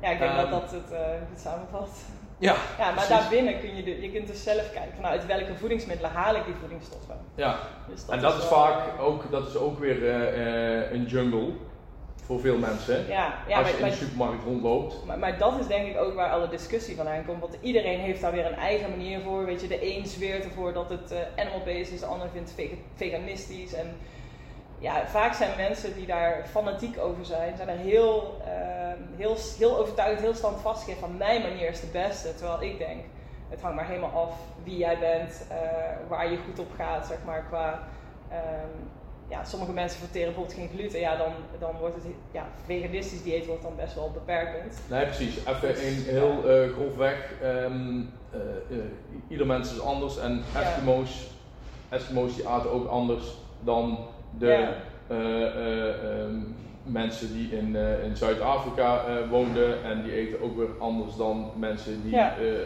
Ja, 0.01 0.09
ik 0.09 0.19
denk 0.19 0.31
um, 0.31 0.37
dat 0.37 0.49
dat 0.49 0.71
het 0.71 0.91
uh, 0.91 0.99
goed 1.29 1.39
samenvat. 1.39 1.89
Ja, 2.37 2.55
ja 2.77 2.91
maar 2.91 3.07
daarbinnen 3.07 3.59
kun 3.59 3.75
je, 3.75 3.83
de, 3.83 4.01
je 4.01 4.11
kunt 4.11 4.27
dus 4.27 4.43
zelf 4.43 4.73
kijken 4.73 4.95
van 4.95 5.05
uit 5.05 5.25
welke 5.25 5.55
voedingsmiddelen 5.55 6.11
haal 6.11 6.35
ik 6.35 6.45
die 6.45 6.55
voedingsstoffen. 6.59 7.15
Ja, 7.35 7.59
dus 7.87 8.05
dat 8.05 8.15
en 8.15 8.21
dat 8.21 8.37
is, 8.37 8.43
vaak 8.43 8.99
ook, 8.99 9.31
dat 9.31 9.47
is 9.47 9.55
ook 9.55 9.79
weer 9.79 9.97
uh, 9.97 10.91
een 10.91 11.05
jungle 11.05 11.53
voor 12.25 12.39
veel 12.39 12.57
mensen. 12.57 13.07
Ja, 13.07 13.33
ja, 13.47 13.57
als 13.57 13.69
je 13.69 13.77
in 13.77 13.85
de 13.85 13.91
supermarkt 13.91 14.43
rondloopt. 14.43 15.05
Maar, 15.05 15.19
maar, 15.19 15.37
dat 15.37 15.59
is 15.59 15.67
denk 15.67 15.87
ik 15.87 15.97
ook 15.97 16.13
waar 16.13 16.29
alle 16.29 16.47
discussie 16.47 16.95
van 16.95 17.07
aankomt. 17.07 17.39
Want 17.39 17.57
iedereen 17.61 17.99
heeft 17.99 18.21
daar 18.21 18.31
weer 18.31 18.45
een 18.45 18.57
eigen 18.57 18.89
manier 18.89 19.21
voor. 19.21 19.45
Weet 19.45 19.61
je, 19.61 19.67
de 19.67 19.95
een 19.95 20.05
zweert 20.05 20.43
ervoor 20.43 20.73
dat 20.73 20.89
het 20.89 21.11
uh, 21.11 21.17
animal-based 21.35 21.91
is, 21.91 21.99
de 21.99 22.05
ander 22.05 22.29
vindt 22.33 22.53
het 22.55 22.69
veganistisch. 22.95 23.73
En 23.73 23.97
ja, 24.79 25.07
vaak 25.07 25.33
zijn 25.33 25.57
mensen 25.57 25.93
die 25.93 26.05
daar 26.05 26.45
fanatiek 26.49 26.99
over 26.99 27.25
zijn, 27.25 27.55
zijn 27.55 27.69
er 27.69 27.77
heel, 27.77 28.41
uh, 28.47 29.17
heel, 29.17 29.35
heel 29.57 29.77
overtuigd, 29.77 30.21
heel 30.21 30.33
standvastig 30.33 30.87
in 30.87 30.99
van 30.99 31.17
mijn 31.17 31.41
manier 31.41 31.69
is 31.69 31.79
de 31.79 31.87
beste. 31.87 32.35
Terwijl 32.35 32.61
ik 32.61 32.77
denk, 32.77 33.03
het 33.49 33.61
hangt 33.61 33.75
maar 33.75 33.87
helemaal 33.87 34.21
af 34.21 34.33
wie 34.63 34.77
jij 34.77 34.99
bent, 34.99 35.45
uh, 35.51 35.57
waar 36.07 36.31
je 36.31 36.37
goed 36.37 36.59
op 36.59 36.71
gaat, 36.77 37.07
zeg 37.07 37.17
maar, 37.25 37.45
qua... 37.49 37.87
Um, 38.31 38.89
ja, 39.27 39.43
sommige 39.43 39.71
mensen 39.71 39.99
verteren 39.99 40.33
bijvoorbeeld 40.33 40.57
geen 40.57 40.77
gluten, 40.77 40.99
ja, 40.99 41.15
dan, 41.15 41.31
dan 41.59 41.75
wordt 41.79 41.95
het, 41.95 42.05
ja, 42.31 42.47
veganistisch 42.65 43.23
dieet 43.23 43.45
wordt 43.45 43.61
dan 43.61 43.75
best 43.75 43.95
wel 43.95 44.11
beperkend. 44.11 44.79
Nee, 44.89 45.05
precies. 45.05 45.37
Even 45.37 45.67
dus, 45.67 45.79
een 45.79 46.03
heel 46.03 46.63
uh, 46.63 46.73
grofweg, 46.73 47.31
um, 47.43 48.11
uh, 48.33 48.77
uh, 48.77 48.83
ieder 49.27 49.45
mens 49.45 49.71
is 49.71 49.81
anders 49.81 50.17
en 50.17 50.43
Eskimo's, 50.55 51.27
ja. 51.89 51.97
Eskimo's 51.97 52.35
die 52.35 52.47
aten 52.47 52.71
ook 52.71 52.87
anders 52.87 53.37
dan 53.59 54.07
de 54.37 54.45
ja. 54.45 54.73
um, 55.15 56.55
mensen 56.83 57.33
die 57.33 57.51
in, 57.51 57.75
in 58.03 58.15
Zuid-Afrika 58.17 59.01
woonden 59.29 59.83
en 59.83 60.03
die 60.03 60.11
eten 60.11 60.41
ook 60.41 60.57
weer 60.57 60.69
anders 60.79 61.15
dan 61.15 61.51
mensen 61.55 62.03
die 62.03 62.17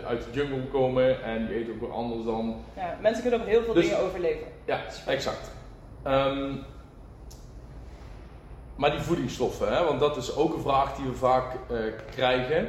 uit 0.06 0.24
de 0.24 0.32
jungle 0.32 0.64
komen 0.72 1.24
en 1.24 1.48
die 1.48 1.56
eten 1.56 1.74
ook 1.74 1.80
weer 1.80 1.92
anders 1.92 2.24
dan... 2.24 2.56
Ja, 2.76 2.98
mensen 3.02 3.22
kunnen 3.22 3.42
op 3.42 3.48
heel 3.48 3.64
veel 3.64 3.74
dus, 3.74 3.84
dingen 3.84 4.04
overleven. 4.04 4.48
Ja, 4.66 4.80
exact. 5.06 5.52
Um, 6.08 6.60
maar 8.76 8.92
die 8.92 9.00
voedingsstoffen, 9.00 9.76
hè, 9.76 9.84
want 9.84 10.00
dat 10.00 10.18
is 10.18 10.36
ook 10.36 10.54
een 10.54 10.62
vraag 10.62 10.96
die 10.96 11.06
we 11.06 11.14
vaak 11.14 11.54
uh, 11.72 11.78
krijgen. 12.12 12.68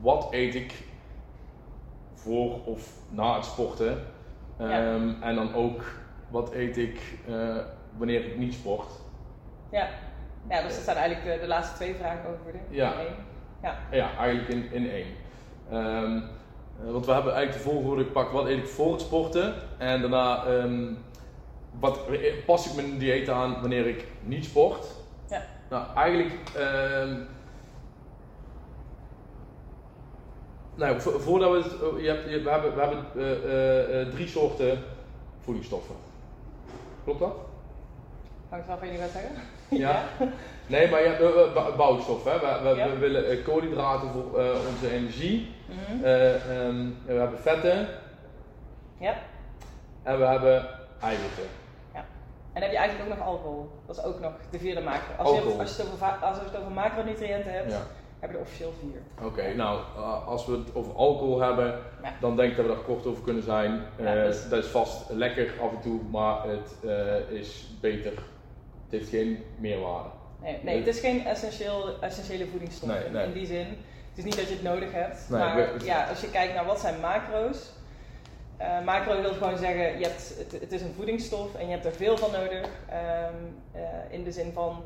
Wat 0.00 0.28
eet 0.30 0.54
ik 0.54 0.74
voor 2.14 2.64
of 2.64 2.92
na 3.08 3.34
het 3.34 3.44
sporten? 3.44 3.90
Um, 4.60 4.68
ja. 4.68 5.16
En 5.20 5.34
dan 5.34 5.54
ook 5.54 5.82
wat 6.28 6.52
eet 6.52 6.76
ik 6.76 7.00
uh, 7.28 7.56
wanneer 7.96 8.24
ik 8.24 8.38
niet 8.38 8.54
sport? 8.54 8.90
Ja. 9.70 9.88
ja, 10.48 10.62
dus 10.62 10.74
dat 10.74 10.84
zijn 10.84 10.96
eigenlijk 10.96 11.34
de, 11.34 11.40
de 11.40 11.48
laatste 11.48 11.76
twee 11.76 11.94
vragen 11.94 12.30
over 12.30 12.52
de 12.52 12.58
ja. 12.70 12.92
één. 12.98 13.14
Ja. 13.62 13.78
ja, 13.90 14.16
eigenlijk 14.16 14.48
in, 14.48 14.72
in 14.72 14.90
één. 14.90 15.06
Um, 15.72 16.22
want 16.84 17.06
we 17.06 17.12
hebben 17.12 17.34
eigenlijk 17.34 17.64
de 17.64 17.70
volgorde 17.70 18.04
gepakt: 18.04 18.32
wat 18.32 18.46
eet 18.46 18.58
ik 18.58 18.66
voor 18.66 18.92
het 18.92 19.00
sporten? 19.00 19.54
En 19.78 20.00
daarna 20.00 20.46
um, 20.46 20.98
wat 21.80 22.00
pas 22.46 22.66
ik 22.66 22.74
mijn 22.74 22.98
dieet 22.98 23.28
aan 23.28 23.60
wanneer 23.60 23.86
ik 23.86 24.06
niet 24.22 24.44
sport? 24.44 24.86
Ja. 25.28 25.42
Nou, 25.70 25.96
eigenlijk. 25.96 26.32
Uh, 26.56 27.16
nou, 30.74 31.00
voordat 31.00 31.50
we 31.50 31.56
het. 31.56 31.82
Oh, 31.82 32.00
je 32.00 32.08
hebt, 32.08 32.30
je, 32.30 32.42
we 32.42 32.50
hebben, 32.50 32.74
we 32.74 32.80
hebben 32.80 33.04
uh, 33.14 34.00
uh, 34.00 34.12
drie 34.12 34.28
soorten 34.28 34.78
voedingsstoffen. 35.40 35.94
Klopt 37.08 37.22
dat? 37.22 37.36
Hangt 38.48 38.64
vanaf 38.64 38.80
wat 38.80 38.88
gaat 38.98 39.10
zeggen. 39.10 39.34
Ja. 39.68 40.02
Nee, 40.66 40.90
maar 40.90 41.02
je 41.02 41.08
hebt 41.08 41.76
bouwstoffen. 41.76 42.32
Hè. 42.32 42.38
We, 42.38 42.68
we, 42.68 42.76
ja. 42.76 42.88
we 42.88 42.98
willen 42.98 43.42
koolhydraten 43.42 44.08
voor 44.10 44.40
onze 44.68 44.90
energie. 44.90 45.54
Mm 45.66 45.76
-hmm. 45.86 46.04
um, 46.04 46.96
we 47.06 47.12
hebben 47.12 47.38
vetten. 47.38 47.88
Ja. 48.98 49.14
En 50.02 50.18
we 50.18 50.24
hebben 50.24 50.68
eiwitten. 51.00 51.44
En 52.52 52.60
dan 52.60 52.62
heb 52.62 52.72
je 52.72 52.78
eigenlijk 52.78 53.10
ook 53.10 53.18
nog 53.18 53.26
alcohol. 53.26 53.70
Dat 53.86 53.96
is 53.96 54.02
ook 54.02 54.20
nog 54.20 54.32
de 54.50 54.58
vierde 54.58 54.80
macro. 54.80 55.14
Als, 55.18 55.28
je, 55.28 55.34
hebt, 55.34 55.58
als, 55.58 55.76
je, 55.76 55.82
het 55.82 55.92
over, 55.92 56.06
als 56.06 56.36
je 56.38 56.44
het 56.44 56.56
over 56.56 56.70
macronutriënten 56.70 57.52
hebt, 57.52 57.72
ja. 57.72 57.80
Heb 58.18 58.30
je 58.30 58.36
er 58.36 58.42
officieel 58.42 58.72
vier. 58.80 59.26
Oké, 59.26 59.54
nou, 59.54 59.80
als 60.26 60.46
we 60.46 60.52
het 60.52 60.74
over 60.74 60.94
alcohol 60.94 61.40
hebben, 61.40 61.78
dan 62.20 62.36
denk 62.36 62.50
ik 62.50 62.56
dat 62.56 62.66
we 62.66 62.72
daar 62.72 62.82
kort 62.82 63.06
over 63.06 63.22
kunnen 63.22 63.42
zijn. 63.42 63.82
Ja, 63.98 64.16
uh, 64.16 64.22
dus. 64.22 64.48
Dat 64.48 64.64
is 64.64 64.70
vast 64.70 65.10
lekker 65.10 65.52
af 65.60 65.70
en 65.70 65.80
toe, 65.80 66.00
maar 66.10 66.48
het 66.48 66.74
uh, 66.84 67.38
is 67.38 67.68
beter. 67.80 68.12
Het 68.12 68.98
heeft 68.98 69.08
geen 69.08 69.44
meerwaarde. 69.58 70.08
Nee, 70.42 70.58
nee 70.62 70.76
het 70.76 70.86
is 70.86 71.00
geen 71.00 71.26
essentieel, 71.26 72.00
essentiële 72.00 72.46
voedingsstof 72.46 72.88
nee, 72.88 73.08
nee. 73.12 73.26
in 73.26 73.32
die 73.32 73.46
zin. 73.46 73.66
Het 74.08 74.18
is 74.18 74.24
niet 74.24 74.36
dat 74.36 74.48
je 74.48 74.54
het 74.54 74.62
nodig 74.62 74.92
hebt. 74.92 75.28
Maar 75.28 75.84
ja, 75.84 76.08
als 76.08 76.20
je 76.20 76.30
kijkt 76.30 76.54
naar 76.54 76.64
wat 76.64 76.80
zijn 76.80 77.00
macro's, 77.00 77.70
macro 78.84 79.20
wil 79.20 79.32
gewoon 79.32 79.58
zeggen, 79.58 79.98
je 79.98 80.04
hebt, 80.04 80.34
het, 80.38 80.60
het, 80.60 80.72
is 80.72 80.82
een 80.82 80.94
voedingsstof 80.96 81.54
en 81.54 81.66
je 81.66 81.72
hebt 81.72 81.84
er 81.84 81.92
veel 81.92 82.16
van 82.16 82.30
nodig. 82.30 82.66
Um, 82.92 83.56
uh, 83.74 83.80
in 84.10 84.24
de 84.24 84.32
zin 84.32 84.52
van 84.52 84.82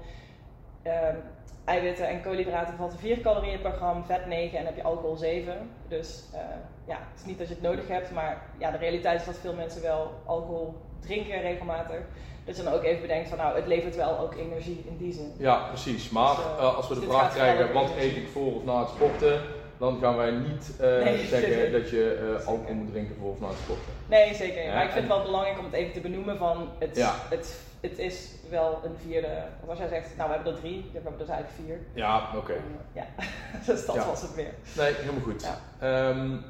um, 0.87 1.17
eiwitten 1.65 2.09
en 2.09 2.23
koolhydraten 2.23 2.77
bevatten 2.77 2.99
4 2.99 3.21
calorieën 3.21 3.61
per 3.61 3.73
gram, 3.73 4.05
vet 4.05 4.27
9 4.27 4.59
en 4.59 4.65
heb 4.65 4.77
je 4.77 4.83
alcohol 4.83 5.17
7. 5.17 5.71
Dus 5.89 6.23
uh, 6.35 6.41
ja, 6.87 6.99
het 7.11 7.21
is 7.21 7.25
niet 7.25 7.39
dat 7.39 7.49
je 7.49 7.55
het 7.55 7.63
nodig 7.63 7.89
hebt, 7.89 8.11
maar 8.11 8.43
ja, 8.59 8.71
de 8.71 8.79
realiteit 8.79 9.21
is 9.21 9.27
dat 9.27 9.39
veel 9.41 9.55
mensen 9.55 9.83
wel 9.83 10.11
alcohol 10.25 10.75
drinken 11.01 11.41
regelmatig. 11.41 12.01
Dat 12.45 12.57
je 12.57 12.63
dan 12.63 12.73
ook 12.73 12.83
even 12.83 13.01
bedenkt 13.01 13.29
van 13.29 13.39
nou, 13.39 13.57
het 13.57 13.67
levert 13.67 13.97
wel 13.97 14.19
ook 14.19 14.35
energie 14.35 14.85
in 14.87 14.97
die 14.97 15.13
zin. 15.13 15.33
Ja, 15.39 15.69
precies. 15.69 16.11
Maar 16.11 16.37
dus, 16.37 16.45
als 16.59 16.89
we 16.89 16.95
de 16.95 17.07
vraag 17.07 17.35
krijgen, 17.35 17.73
wat 17.73 17.91
eet 17.99 18.17
ik 18.17 18.29
voor 18.29 18.55
of 18.55 18.65
na 18.65 18.81
het 18.81 18.89
sporten? 18.89 19.41
dan 19.83 19.99
gaan 20.01 20.17
wij 20.17 20.31
niet 20.31 20.73
uh, 20.81 21.05
nee, 21.05 21.27
zeggen 21.27 21.73
dat 21.73 21.91
je 21.91 22.37
uh, 22.41 22.47
alcohol 22.47 22.75
moet 22.75 22.91
drinken 22.91 23.17
voor 23.21 23.31
of 23.31 23.41
na 23.41 23.49
het 23.49 23.57
sporten. 23.63 23.93
Nee, 24.09 24.35
zeker. 24.35 24.63
Ja, 24.63 24.75
maar 24.75 24.85
ik 24.85 24.91
vind 24.91 25.05
het 25.05 25.17
wel 25.17 25.23
belangrijk 25.23 25.59
om 25.59 25.65
het 25.65 25.75
even 25.75 25.93
te 25.93 26.01
benoemen 26.01 26.39
van 26.39 26.69
het, 26.79 26.97
ja. 26.97 27.15
het, 27.31 27.61
het 27.83 27.99
is 27.99 28.31
wel 28.51 28.81
een 28.85 28.97
vierde. 29.07 29.43
Want 29.59 29.71
als 29.71 29.79
jij 29.79 29.89
zegt, 29.89 30.17
nou 30.17 30.29
we 30.29 30.35
hebben 30.35 30.53
er 30.53 30.61
drie, 30.61 30.83
dan 30.83 30.93
hebben 30.93 31.13
we 31.13 31.19
dus 31.19 31.29
eigenlijk 31.29 31.67
vier. 31.67 31.79
Ja, 32.03 32.29
oké. 32.29 32.37
Okay. 32.37 32.57
ja, 32.93 33.07
dus 33.67 33.87
dat 33.87 34.07
was 34.07 34.23
het 34.23 34.35
weer. 34.35 34.55
Nee, 34.77 34.93
helemaal 34.93 35.23
goed. 35.23 35.43
Ja, 35.81 36.09
um, 36.09 36.45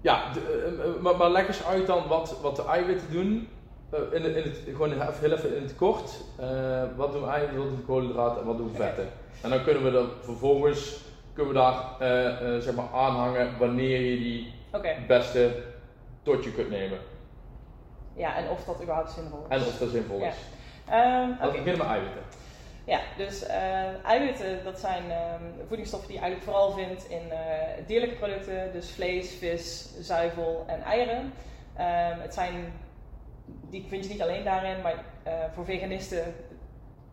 ja 0.00 0.32
de, 0.32 0.74
uh, 0.96 1.02
maar, 1.02 1.16
maar 1.16 1.30
leg 1.30 1.46
eens 1.46 1.64
uit 1.64 1.86
dan 1.86 2.08
wat, 2.08 2.40
wat 2.40 2.56
de 2.56 2.64
eiwitten 2.64 3.10
doen 3.10 3.48
eh, 3.90 3.98
in, 4.10 4.22
het, 4.22 4.36
in 4.36 4.42
het, 4.42 4.58
gewoon 4.64 4.92
even, 4.92 5.14
heel 5.20 5.32
even 5.32 5.56
in 5.56 5.62
het 5.62 5.76
kort. 5.76 6.10
eh, 6.36 6.82
wat 6.96 7.12
doen 7.12 7.22
we 7.22 7.28
eigenlijk, 7.28 7.58
wat 7.58 7.76
doen 7.76 7.84
koolhydraten 7.86 8.40
en 8.40 8.46
wat 8.46 8.56
doen 8.56 8.70
we 8.70 8.76
vetten? 8.76 9.08
En 9.42 9.50
dan 9.50 9.64
kunnen 9.64 9.84
we 9.84 9.90
dan 9.90 10.08
vervolgens 10.20 11.00
kunnen 11.34 11.52
we 11.52 11.58
daar 11.58 11.84
eh, 11.98 12.56
eh, 12.56 12.62
zeg 12.62 12.74
maar 12.74 12.88
aanhangen 12.94 13.58
wanneer 13.58 14.00
je 14.00 14.16
die 14.16 14.52
beste 15.06 15.50
tot 16.22 16.44
je 16.44 16.52
kunt 16.52 16.70
nemen. 16.70 16.98
Ja, 18.14 18.36
en 18.36 18.48
of 18.48 18.64
dat 18.64 18.82
überhaupt 18.82 19.10
zinvol 19.10 19.38
is. 19.48 19.56
En 19.56 19.60
of 19.60 19.78
dat 19.78 19.90
zinvol 19.90 20.18
Ja. 20.18 20.28
is. 20.28 20.34
Ehm, 20.88 20.98
Laten 21.28 21.38
we 21.40 21.46
Oké, 21.46 21.56
beginnen 21.56 21.78
met 21.78 21.86
eiwitten. 21.86 22.22
ja, 22.84 23.00
dus 23.16 23.42
eh, 23.46 24.04
eiwitten, 24.04 24.64
dat 24.64 24.78
zijn 24.80 25.10
ehm, 25.10 25.42
voedingsstoffen 25.66 26.08
die 26.08 26.18
je 26.18 26.22
eigenlijk 26.24 26.52
vooral 26.52 26.72
vindt 26.72 27.08
in 27.10 27.30
eh, 27.30 27.38
dierlijke 27.86 28.16
producten, 28.16 28.72
dus 28.72 28.90
vlees, 28.90 29.34
vis, 29.34 29.90
zuivel 30.00 30.64
en 30.66 30.82
eieren. 30.82 31.32
Ehm, 31.76 32.20
het 32.20 32.34
zijn, 32.34 32.72
die 33.70 33.86
vind 33.88 34.04
je 34.04 34.10
niet 34.10 34.22
alleen 34.22 34.44
daarin, 34.44 34.80
maar 34.82 35.04
eh, 35.22 35.32
voor 35.54 35.64
veganisten 35.64 36.34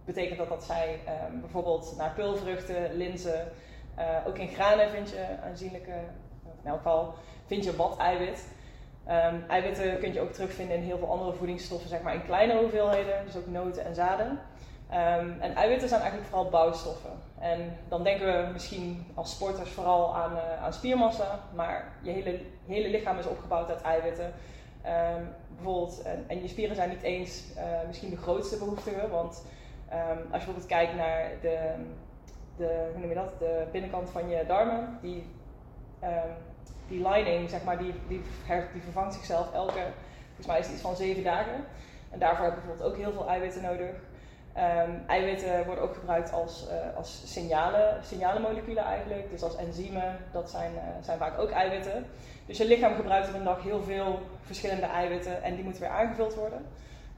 betekent 0.05 0.37
dat 0.37 0.49
dat 0.49 0.63
zij 0.63 0.99
ehm, 1.05 1.39
bijvoorbeeld 1.39 1.93
naar 1.97 2.11
peulvruchten, 2.15 2.93
linzen, 2.97 3.51
ook 4.27 4.37
in 4.37 4.47
granen 4.47 4.89
vind 4.89 5.09
je 5.09 5.25
aanzienlijke, 5.43 5.93
of 6.45 6.51
in 6.63 6.69
elk 6.69 6.77
geval 6.77 7.13
vind 7.45 7.63
je 7.63 7.75
wat 7.75 7.97
eiwit. 7.97 8.47
Ehm, 9.09 9.35
eiwitten 9.47 9.99
kun 9.99 10.13
je 10.13 10.21
ook 10.21 10.31
terugvinden 10.31 10.75
in 10.75 10.83
heel 10.83 10.97
veel 10.97 11.11
andere 11.11 11.33
voedingsstoffen, 11.33 11.89
zeg 11.89 12.01
maar 12.01 12.13
in 12.13 12.25
kleinere 12.25 12.59
hoeveelheden, 12.59 13.25
dus 13.25 13.35
ook 13.35 13.47
noten 13.47 13.85
en 13.85 13.95
zaden. 13.95 14.39
Ehm, 14.89 15.29
en 15.39 15.55
eiwitten 15.55 15.89
zijn 15.89 16.01
eigenlijk 16.01 16.29
vooral 16.29 16.49
bouwstoffen. 16.49 17.11
En 17.39 17.77
dan 17.87 18.03
denken 18.03 18.25
we 18.25 18.51
misschien 18.51 19.05
als 19.13 19.31
sporters 19.31 19.69
vooral 19.69 20.15
aan, 20.15 20.37
eh, 20.37 20.63
aan 20.63 20.73
spiermassa, 20.73 21.39
maar 21.55 21.93
je 22.01 22.11
hele, 22.11 22.39
hele 22.67 22.89
lichaam 22.89 23.17
is 23.17 23.27
opgebouwd 23.27 23.69
uit 23.69 23.81
eiwitten. 23.81 24.33
Ehm, 24.81 25.23
bijvoorbeeld, 25.55 26.01
en, 26.01 26.23
en 26.27 26.41
je 26.41 26.47
spieren 26.47 26.75
zijn 26.75 26.89
niet 26.89 27.03
eens 27.03 27.53
eh, 27.55 27.63
misschien 27.87 28.09
de 28.09 28.17
grootste 28.17 28.57
behoeftige, 28.57 29.07
want 29.07 29.45
als 29.87 30.17
je 30.19 30.29
bijvoorbeeld 30.31 30.65
kijkt 30.65 30.95
naar 30.95 31.31
de, 31.41 31.73
de, 32.57 32.89
hoe 32.91 32.99
noem 32.99 33.09
je 33.09 33.15
dat, 33.15 33.39
de 33.39 33.67
binnenkant 33.71 34.09
van 34.09 34.29
je 34.29 34.45
darmen, 34.47 34.97
die, 35.01 35.25
die 36.89 37.07
lining, 37.07 37.49
zeg 37.49 37.63
maar, 37.63 37.77
die, 37.77 37.93
die, 38.07 38.21
die 38.73 38.81
vervangt 38.81 39.13
zichzelf 39.13 39.53
elke, 39.53 39.83
volgens 40.25 40.47
mij 40.47 40.59
is 40.59 40.65
het 40.65 40.73
iets 40.73 40.83
van 40.83 40.95
zeven 40.95 41.23
dagen. 41.23 41.63
En 42.09 42.19
daarvoor 42.19 42.45
heb 42.45 42.53
je 42.53 42.59
bijvoorbeeld 42.59 42.91
ook 42.91 42.97
heel 42.97 43.11
veel 43.11 43.27
eiwitten 43.27 43.61
nodig. 43.61 43.95
Ehm, 44.53 44.91
eiwitten 45.07 45.65
worden 45.65 45.83
ook 45.83 45.93
gebruikt 45.93 46.33
als, 46.33 46.67
eh, 46.67 46.97
als 46.97 47.21
signalen, 47.33 48.03
signalenmoleculen 48.03 48.83
eigenlijk, 48.83 49.29
dus 49.29 49.43
als 49.43 49.55
enzymen, 49.55 50.17
dat 50.31 50.49
zijn, 50.49 50.71
eh, 50.75 50.83
zijn 51.01 51.17
vaak 51.17 51.39
ook 51.39 51.49
eiwitten. 51.49 52.05
Dus 52.45 52.57
je 52.57 52.65
lichaam 52.65 52.95
gebruikt 52.95 53.27
op 53.27 53.33
een 53.33 53.43
dag 53.43 53.63
heel 53.63 53.83
veel 53.83 54.19
verschillende 54.41 54.85
eiwitten 54.85 55.43
en 55.43 55.55
die 55.55 55.63
moeten 55.63 55.81
weer 55.81 55.91
aangevuld 55.91 56.35
worden. 56.35 56.65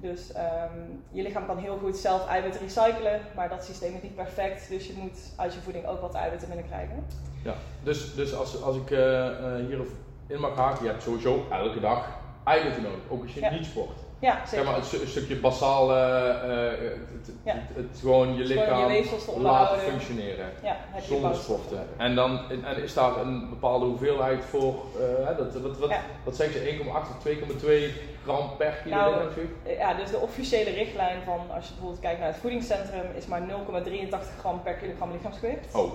Dus 0.01 0.31
ehm, 0.31 0.77
je 1.11 1.21
lichaam 1.21 1.45
kan 1.45 1.57
heel 1.57 1.77
goed 1.77 1.97
zelf 1.97 2.27
eiwitten 2.27 2.61
recyclen, 2.61 3.21
maar 3.35 3.49
dat 3.49 3.63
systeem 3.65 3.95
is 3.95 4.01
niet 4.01 4.15
perfect, 4.15 4.69
dus 4.69 4.87
je 4.87 4.93
moet 4.97 5.19
uit 5.35 5.53
je 5.53 5.59
voeding 5.59 5.85
ook 5.85 6.01
wat 6.01 6.13
eiwitten 6.13 6.47
binnenkrijgen. 6.47 7.03
Ja, 7.43 7.53
dus, 7.83 8.15
dus 8.15 8.35
als, 8.35 8.61
als 8.61 8.75
ik 8.75 8.91
eh, 8.91 9.27
eh, 9.27 9.65
hierop 9.67 9.87
in 10.27 10.39
mag 10.39 10.55
haken, 10.55 10.83
je 10.83 10.89
hebt 10.89 11.03
sowieso 11.03 11.45
elke 11.51 11.79
dag 11.79 12.09
eiwitten 12.43 12.83
nodig, 12.83 12.99
ook 13.09 13.21
als 13.21 13.33
je 13.33 13.39
Ja. 13.39 13.51
niet 13.51 13.65
sport. 13.65 13.97
Ja, 14.21 14.41
Zeg 14.47 14.63
maar 14.65 14.75
een, 14.77 14.84
stu- 14.84 15.01
een 15.01 15.07
stukje 15.07 15.36
basaal, 15.36 15.91
eh, 15.95 16.29
eh, 16.29 16.79
het, 16.79 17.27
het, 17.27 17.36
Ja. 17.43 17.53
het, 17.53 17.75
het 17.75 17.99
gewoon 17.99 18.34
je 18.36 18.43
Dus 18.43 18.51
gewoon 18.51 18.63
lichaam 18.63 18.91
je 18.91 19.39
laten 19.41 19.79
functioneren. 19.79 20.45
Ja, 20.63 20.75
heb 20.91 21.01
je 21.03 21.07
Zonder 21.07 21.36
sporten. 21.36 21.88
En, 21.97 22.15
dan, 22.15 22.39
en 22.63 22.84
is 22.84 22.93
daar 22.93 23.17
een 23.17 23.49
bepaalde 23.49 23.86
hoeveelheid 23.86 24.43
voor, 24.45 24.75
eh, 24.99 25.38
dat, 25.38 25.53
dat, 25.53 25.77
wat, 25.77 25.89
Ja. 25.89 26.01
wat 26.23 26.36
zeg 26.36 26.53
je, 26.53 26.60
1,8 26.60 27.10
of 27.10 27.19
2,2 27.23 27.91
gram 28.23 28.49
per 28.57 28.71
kilo 28.84 28.95
Nou, 28.95 29.12
lichaamsgewicht? 29.13 29.51
Ja, 29.77 29.93
dus 29.93 30.10
de 30.10 30.17
officiële 30.17 30.69
richtlijn 30.69 31.21
van, 31.25 31.39
als 31.55 31.65
je 31.65 31.71
bijvoorbeeld 31.71 32.01
kijkt 32.01 32.19
naar 32.19 32.27
het 32.27 32.38
voedingscentrum, 32.38 33.05
is 33.15 33.25
maar 33.25 33.41
0,83 33.41 34.39
gram 34.39 34.62
per 34.63 34.73
kilogram 34.73 35.12
lichaamsgewicht. 35.12 35.75
Oh, 35.75 35.91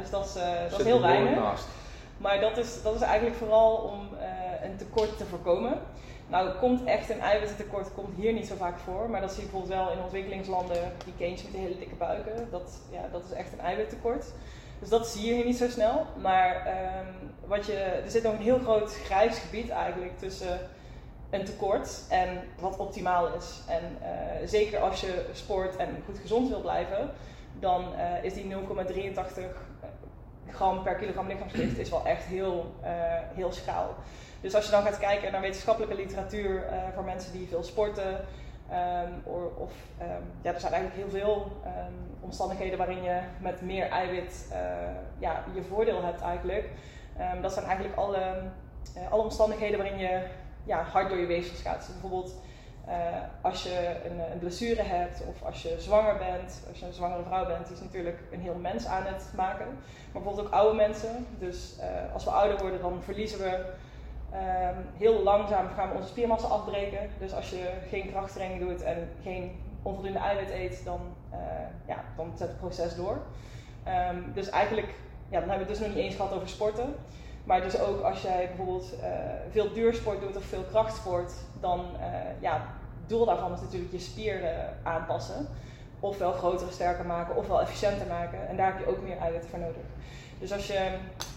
dus 0.00 0.10
dat 0.10 0.24
is, 0.26 0.32
dat 0.70 0.80
is 0.80 0.86
heel 0.86 1.00
weinig. 1.00 1.34
naast. 1.34 1.66
Maar 2.16 2.40
dat 2.40 2.56
is, 2.56 2.82
dat 2.82 2.94
is 2.94 3.00
eigenlijk 3.00 3.36
vooral 3.36 3.74
om 3.76 4.08
een 4.62 4.76
tekort 4.76 5.18
te 5.18 5.24
voorkomen. 5.24 5.72
Nou, 6.28 6.58
komt 6.58 6.84
echt 6.84 7.10
een 7.10 7.20
eiwittentekort 7.20 7.94
komt 7.94 8.16
hier 8.16 8.32
niet 8.32 8.46
zo 8.46 8.54
vaak 8.54 8.78
voor, 8.78 9.10
maar 9.10 9.20
dat 9.20 9.32
zie 9.32 9.42
je 9.42 9.48
bijvoorbeeld 9.48 9.80
wel 9.80 9.92
in 9.92 10.02
ontwikkelingslanden, 10.02 10.92
die 11.04 11.14
kindjes 11.16 11.50
met 11.50 11.60
hele 11.60 11.78
dikke 11.78 11.94
buiken. 11.94 12.48
Dat, 12.50 12.80
ja, 12.90 13.08
dat 13.12 13.24
is 13.24 13.30
echt 13.30 13.52
een 13.52 13.60
eiwittekort. 13.60 14.24
Dus 14.80 14.88
dat 14.88 15.08
zie 15.08 15.26
je 15.26 15.34
hier 15.34 15.44
niet 15.44 15.56
zo 15.56 15.68
snel. 15.68 16.06
Maar 16.20 16.66
ehm, 16.66 17.12
wat 17.46 17.66
je, 17.66 17.72
er 17.76 18.10
zit 18.10 18.22
nog 18.22 18.32
een 18.32 18.42
heel 18.42 18.58
groot 18.58 18.94
grijs 18.94 19.38
gebied 19.38 19.68
eigenlijk 19.68 20.18
tussen 20.18 20.60
een 21.30 21.44
tekort 21.44 22.04
en 22.08 22.28
wat 22.60 22.76
optimaal 22.76 23.34
is. 23.34 23.60
En 23.68 23.82
eh, 24.00 24.46
zeker 24.48 24.80
als 24.80 25.00
je 25.00 25.26
sport 25.32 25.76
en 25.76 25.88
goed 26.04 26.18
gezond 26.18 26.48
wil 26.48 26.60
blijven, 26.60 27.10
dan 27.58 27.94
eh, 27.94 28.24
is 28.24 28.34
die 28.34 28.54
0,83 28.54 28.58
gram 30.50 30.82
per 30.82 30.94
kilogram 30.94 31.26
lichaamsgewicht 31.26 31.78
is 31.78 31.90
wel 31.90 32.06
echt 32.06 32.24
heel, 32.24 32.74
eh, 32.82 32.90
heel 33.34 33.52
schaal. 33.52 33.94
Dus 34.46 34.54
als 34.54 34.64
je 34.64 34.70
dan 34.70 34.82
gaat 34.82 34.98
kijken 34.98 35.32
naar 35.32 35.40
wetenschappelijke 35.40 35.96
literatuur 35.96 36.64
eh, 36.64 36.78
voor 36.94 37.04
mensen 37.04 37.32
die 37.32 37.48
veel 37.48 37.62
sporten, 37.62 38.24
or- 39.24 39.52
of 39.56 39.72
ehm, 39.98 40.22
ja, 40.42 40.54
er 40.54 40.60
zijn 40.60 40.72
eigenlijk 40.72 41.02
heel 41.02 41.20
veel 41.20 41.60
ehm, 41.64 41.92
omstandigheden 42.20 42.78
waarin 42.78 43.02
je 43.02 43.20
met 43.40 43.60
meer 43.60 43.88
eiwit 43.88 44.48
eh, 44.52 44.58
ja, 45.18 45.44
je 45.54 45.62
voordeel 45.62 46.04
hebt 46.04 46.20
eigenlijk. 46.20 46.70
Dat 47.42 47.52
zijn 47.52 47.64
eigenlijk 47.64 47.96
alle, 47.96 48.18
eh, 48.94 49.10
alle 49.12 49.22
omstandigheden 49.22 49.78
waarin 49.78 49.98
je 49.98 50.20
ja, 50.64 50.82
hard 50.82 51.08
door 51.08 51.18
je 51.18 51.26
weefsels 51.26 51.60
gaat. 51.60 51.78
Dus 51.78 51.90
bijvoorbeeld 51.90 52.34
als 53.40 53.62
je 53.62 53.96
een, 54.04 54.32
een 54.32 54.38
blessure 54.38 54.82
hebt 54.82 55.22
of 55.28 55.42
als 55.42 55.62
je 55.62 55.74
zwanger 55.78 56.16
bent, 56.16 56.64
als 56.68 56.78
je 56.78 56.86
een 56.86 56.92
zwangere 56.92 57.22
vrouw 57.22 57.46
bent, 57.46 57.70
is 57.70 57.80
natuurlijk 57.80 58.18
een 58.32 58.40
heel 58.40 58.54
mens 58.54 58.86
aan 58.86 59.06
het 59.06 59.32
maken. 59.36 59.66
Maar 59.66 60.22
bijvoorbeeld 60.22 60.46
ook 60.46 60.52
oude 60.52 60.76
mensen. 60.76 61.26
Dus 61.38 61.74
als 62.12 62.24
we 62.24 62.30
ouder 62.30 62.58
worden, 62.58 62.80
dan 62.80 63.02
verliezen 63.02 63.38
we 63.38 63.64
ehm, 64.32 64.74
heel 64.96 65.22
langzaam 65.22 65.68
gaan 65.76 65.88
we 65.88 65.94
onze 65.96 66.08
spiermassa 66.08 66.46
afbreken. 66.46 67.10
Dus 67.18 67.34
als 67.34 67.50
je 67.50 67.70
geen 67.88 68.10
krachttraining 68.10 68.60
doet 68.60 68.82
en 68.82 69.08
geen 69.22 69.60
onvoldoende 69.82 70.18
eiwit 70.18 70.50
eet, 70.50 70.84
dan, 70.84 71.00
eh, 71.30 71.38
ja, 71.86 72.04
dan 72.16 72.32
zet 72.36 72.48
het 72.48 72.58
proces 72.58 72.94
door. 72.94 73.18
Ehm, 73.84 74.16
dus 74.34 74.50
eigenlijk, 74.50 74.94
ja, 75.28 75.40
dan 75.40 75.48
hebben 75.48 75.66
we 75.66 75.72
het 75.72 75.78
dus 75.78 75.86
nog 75.86 75.96
niet 75.96 76.04
eens 76.04 76.14
gehad 76.14 76.32
over 76.32 76.48
sporten. 76.48 76.94
Maar 77.46 77.60
dus 77.60 77.80
ook 77.80 78.00
als 78.00 78.22
jij 78.22 78.46
bijvoorbeeld 78.46 79.00
eh, 79.00 79.10
veel 79.50 79.72
duursport 79.72 80.20
doet 80.20 80.36
of 80.36 80.44
veel 80.44 80.64
krachtsport, 80.70 81.32
dan 81.60 81.80
uh, 82.00 82.06
ja, 82.40 82.66
doel 83.06 83.24
daarvan 83.24 83.52
is 83.52 83.60
natuurlijk 83.60 83.92
je 83.92 83.98
spieren 83.98 84.76
aanpassen. 84.82 85.48
Ofwel 86.00 86.32
groter, 86.32 86.72
sterker 86.72 87.06
maken, 87.06 87.36
ofwel 87.36 87.60
efficiënter 87.60 88.06
maken. 88.06 88.48
En 88.48 88.56
daar 88.56 88.66
heb 88.66 88.78
je 88.78 88.90
ook 88.90 89.02
meer 89.02 89.18
eiwitten 89.18 89.50
voor 89.50 89.58
nodig. 89.58 89.82
Dus 90.38 90.52
als 90.52 90.66
je 90.66 90.88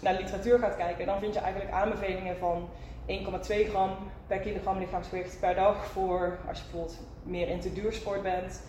naar 0.01 0.13
de 0.13 0.19
literatuur 0.19 0.59
gaat 0.59 0.75
kijken, 0.75 1.05
dan 1.05 1.19
vind 1.19 1.33
je 1.33 1.39
eigenlijk 1.39 1.73
aanbevelingen 1.73 2.37
van 2.37 2.69
1,2 3.07 3.69
gram 3.69 3.95
per 4.27 4.39
kilogram 4.39 4.79
lichaamsgewicht 4.79 5.39
per 5.39 5.55
dag 5.55 5.85
voor 5.85 6.37
als 6.47 6.57
je 6.57 6.63
bijvoorbeeld 6.63 6.99
meer 7.23 7.47
into 7.47 7.73
duursport 7.73 8.21
bent. 8.21 8.61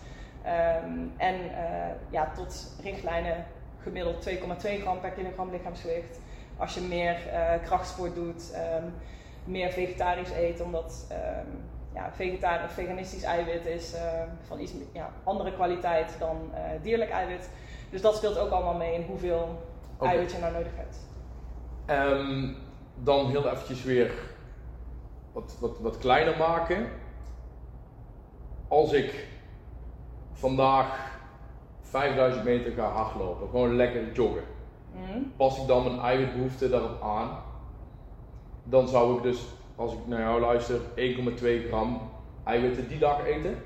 Um, 0.85 1.13
en 1.17 1.35
uh, 1.35 1.51
ja, 2.09 2.31
tot 2.35 2.75
richtlijnen 2.83 3.45
gemiddeld 3.81 4.29
2,2 4.29 4.35
gram 4.81 4.99
per 4.99 5.09
kilogram 5.09 5.51
lichaamsgewicht. 5.51 6.19
Als 6.57 6.73
je 6.73 6.81
meer 6.81 7.17
uh, 7.27 7.63
krachtsport 7.63 8.15
doet, 8.15 8.53
um, 8.77 8.93
meer 9.43 9.71
vegetarisch 9.71 10.31
eet, 10.31 10.61
omdat 10.61 11.07
um, 11.11 11.63
ja, 11.93 12.11
vegetarisch 12.15 12.71
veganistisch 12.71 13.23
eiwit 13.23 13.65
is 13.65 13.93
uh, 13.93 13.99
van 14.47 14.59
iets 14.59 14.71
ja, 14.93 15.09
andere 15.23 15.53
kwaliteit 15.53 16.15
dan 16.19 16.51
dierlijk 16.81 17.11
eiwit. 17.11 17.49
Dus 17.89 18.01
dat 18.01 18.15
speelt 18.15 18.37
ook 18.37 18.51
allemaal 18.51 18.73
mee 18.73 18.93
in 18.93 19.05
hoeveel 19.07 19.59
okay. 20.01 20.15
eiwit 20.15 20.31
je 20.31 20.37
nou 20.37 20.53
nodig 20.53 20.71
hebt. 20.75 20.97
Um, 21.89 22.55
dan 22.95 23.29
heel 23.29 23.49
eventjes 23.49 23.83
weer 23.83 24.11
wat, 25.31 25.57
wat, 25.59 25.79
wat 25.79 25.97
kleiner 25.97 26.37
maken. 26.37 26.87
Als 28.67 28.91
ik 28.91 29.27
vandaag 30.33 31.19
5000 31.81 32.43
meter 32.43 32.71
ga 32.71 32.89
hardlopen, 32.89 33.49
gewoon 33.49 33.75
lekker 33.75 34.11
joggen. 34.11 34.43
Mm. 34.93 35.31
Pas 35.37 35.57
ik 35.61 35.67
dan 35.67 35.83
mijn 35.83 35.99
eiwitbehoefte 35.99 36.69
daarop 36.69 37.01
aan, 37.01 37.29
dan 38.63 38.87
zou 38.87 39.17
ik 39.17 39.23
dus, 39.23 39.45
als 39.75 39.93
ik 39.93 39.99
naar 40.05 40.19
jou 40.19 40.39
luister, 40.41 40.79
1,2 40.79 41.67
gram 41.67 42.11
eiwitten 42.43 42.87
die 42.87 42.99
dag 42.99 43.25
eten. 43.25 43.57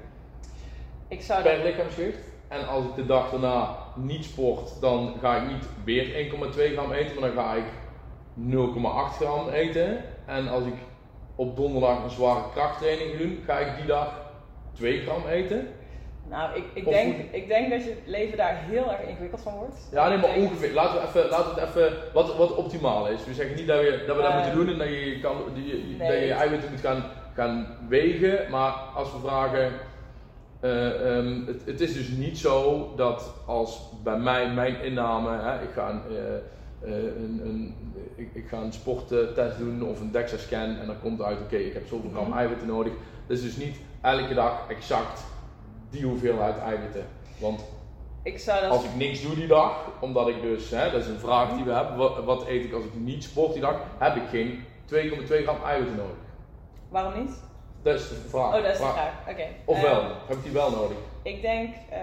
Ik 1.07 1.21
zou 1.21 1.43
per 1.43 1.63
lichaamsgewicht. 1.63 2.33
En 2.47 2.67
als 2.67 2.85
ik 2.85 2.95
de 2.95 3.05
dag 3.05 3.29
daarna 3.29 3.77
niet 3.95 4.25
sport, 4.25 4.81
dan 4.81 5.15
ga 5.21 5.35
ik 5.35 5.47
niet 5.47 5.65
weer 5.83 6.29
1,2 6.31 6.73
gram 6.73 6.91
eten, 6.91 7.19
maar 7.19 7.33
dan 7.33 7.43
ga 7.43 7.53
ik 7.53 7.65
0,8 9.13 9.15
gram 9.15 9.49
eten. 9.49 10.03
En 10.25 10.47
als 10.47 10.65
ik 10.65 10.75
op 11.35 11.55
donderdag 11.55 12.03
een 12.03 12.09
zware 12.09 12.41
krachttraining 12.53 13.11
ga 13.11 13.17
doen, 13.17 13.43
ga 13.45 13.59
ik 13.59 13.75
die 13.77 13.85
dag 13.85 14.21
2 14.73 15.01
gram 15.01 15.27
eten. 15.27 15.67
Nou, 16.29 16.55
ik, 16.55 16.63
ik, 16.73 16.85
denk, 16.85 17.15
ik 17.31 17.47
denk 17.47 17.69
dat 17.69 17.83
je 17.83 17.89
het 17.89 17.99
leven 18.05 18.37
daar 18.37 18.63
heel 18.69 18.91
erg 18.91 19.01
ingewikkeld 19.07 19.41
van 19.41 19.53
wordt. 19.53 19.87
Ja, 19.91 20.09
nee, 20.09 20.17
maar 20.17 20.35
ongeveer. 20.35 20.73
Laten 20.73 21.01
we 21.01 21.07
even, 21.07 21.29
laten 21.29 21.55
we 21.55 21.61
het 21.61 21.69
even 21.69 21.97
wat, 22.13 22.35
wat 22.35 22.55
optimaal 22.55 23.07
is. 23.07 23.25
We 23.25 23.33
zeggen 23.33 23.55
niet 23.55 23.67
dat 23.67 23.79
we 23.79 24.03
dat, 24.07 24.15
we 24.15 24.21
dat 24.21 24.31
Uh, 24.31 24.35
moeten 24.35 24.55
doen 24.55 24.69
en 24.69 24.77
dat 24.77 24.87
je, 24.87 25.19
kan, 25.21 25.35
die, 25.53 25.95
nee, 25.97 26.09
dat 26.09 26.19
je, 26.19 26.25
je 26.25 26.33
eiwitten 26.33 26.71
moet 26.71 26.79
gaan, 26.79 27.03
gaan 27.33 27.67
wegen. 27.87 28.51
Maar 28.51 28.71
als 28.71 29.11
we 29.11 29.19
vragen, 29.19 29.71
eh, 30.65 31.17
ehm, 31.17 31.45
het, 31.45 31.65
het, 31.65 31.81
is 31.81 31.93
dus 31.93 32.09
niet 32.09 32.37
zo 32.37 32.89
dat 32.95 33.33
als 33.45 33.81
bij 34.03 34.19
mij 34.19 34.53
mijn 34.53 34.83
inname, 34.83 35.37
hè, 35.37 35.63
ik 35.63 35.69
ga 35.73 35.89
een, 35.89 36.01
uh, 36.11 36.93
een, 36.93 37.41
een 37.43 37.75
ik, 38.15 38.29
ik, 38.33 38.47
ga 38.47 38.57
een 38.57 38.73
sporttest 38.73 39.57
doen 39.57 39.83
of 39.83 39.99
een 39.99 40.11
DEXA-scan 40.11 40.77
en 40.77 40.85
dan 40.85 40.99
komt 41.01 41.21
uit, 41.21 41.39
oké, 41.39 41.55
ik 41.55 41.73
heb 41.73 41.87
zoveel 41.87 42.09
gram 42.09 42.27
mhm. 42.27 42.37
eiwitten 42.37 42.67
nodig. 42.67 42.93
Dat 43.27 43.37
is 43.37 43.43
dus 43.43 43.57
niet 43.57 43.75
elke 44.01 44.33
dag 44.33 44.65
exact 44.67 45.23
die 45.89 46.05
hoeveelheid 46.05 46.57
eiwitten. 46.57 47.05
Want 47.39 47.65
ik 48.23 48.39
zou 48.39 48.61
dat... 48.61 48.71
als 48.71 48.83
ik 48.83 48.95
niks 48.95 49.21
doe 49.21 49.35
die 49.35 49.47
dag, 49.47 49.91
omdat 49.99 50.27
ik 50.27 50.41
dus, 50.41 50.69
hè, 50.69 50.91
dat 50.91 51.01
is 51.01 51.07
een 51.07 51.19
vraag 51.19 51.55
die 51.55 51.63
we 51.63 51.71
hebben, 51.71 51.97
wat, 51.97 52.23
wat 52.23 52.47
eet 52.47 52.63
ik 52.63 52.73
als 52.73 52.85
ik 52.85 52.93
niet 52.93 53.23
sport 53.23 53.53
die 53.53 53.61
dag, 53.61 53.81
heb 53.97 54.15
ik 54.15 54.27
geen 54.29 54.63
2,2 54.93 55.43
gram 55.43 55.57
eiwitten 55.65 55.95
nodig. 55.95 56.17
Waarom 56.89 57.23
niet? 57.23 57.43
Dat 57.85 57.99
is 57.99 58.09
de 58.09 58.15
vraag. 58.29 58.55
Oh, 58.55 58.63
dat 58.63 58.71
is 58.71 58.77
de 58.77 58.83
vraag. 58.83 59.13
Oké. 59.29 59.47
Ofwel, 59.65 60.01
uh, 60.01 60.07
heb 60.27 60.37
ik 60.37 60.43
die 60.43 60.51
wel 60.51 60.71
nodig? 60.71 60.97
Ik 61.21 61.41
denk, 61.41 61.69
uh, 61.69 61.97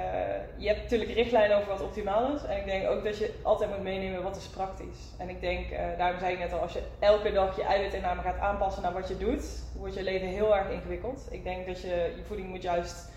je 0.57 0.68
hebt 0.68 0.83
natuurlijk 0.83 1.11
richtlijnen 1.11 1.57
over 1.57 1.68
wat 1.68 1.83
optimaal 1.83 2.35
is. 2.35 2.45
En 2.45 2.57
ik 2.57 2.64
denk 2.64 2.88
ook 2.88 3.05
dat 3.05 3.18
je 3.18 3.35
altijd 3.42 3.71
moet 3.71 3.83
meenemen 3.83 4.23
wat 4.23 4.37
is 4.37 4.47
praktisch. 4.47 4.99
En 5.18 5.29
ik 5.29 5.40
denk, 5.40 5.71
uh, 5.71 5.79
daarom 5.99 6.18
zei 6.18 6.33
ik 6.33 6.38
net 6.38 6.53
al, 6.53 6.59
als 6.59 6.73
je 6.73 6.83
elke 6.99 7.33
dag 7.33 7.57
je 7.57 7.62
eiwitinname 7.62 8.23
gaat 8.23 8.38
aanpassen 8.38 8.83
naar 8.83 8.92
wat 8.92 9.09
je 9.09 9.18
doet, 9.18 9.45
wordt 9.77 9.95
je 9.95 10.03
leven 10.03 10.29
heel 10.29 10.57
erg 10.57 10.71
ingewikkeld. 10.71 11.27
Ik 11.31 11.45
denk 11.45 11.66
dat 11.66 11.81
je, 11.81 12.12
je 12.16 12.23
voeding 12.27 12.49
moet 12.49 12.62
juist 12.62 13.09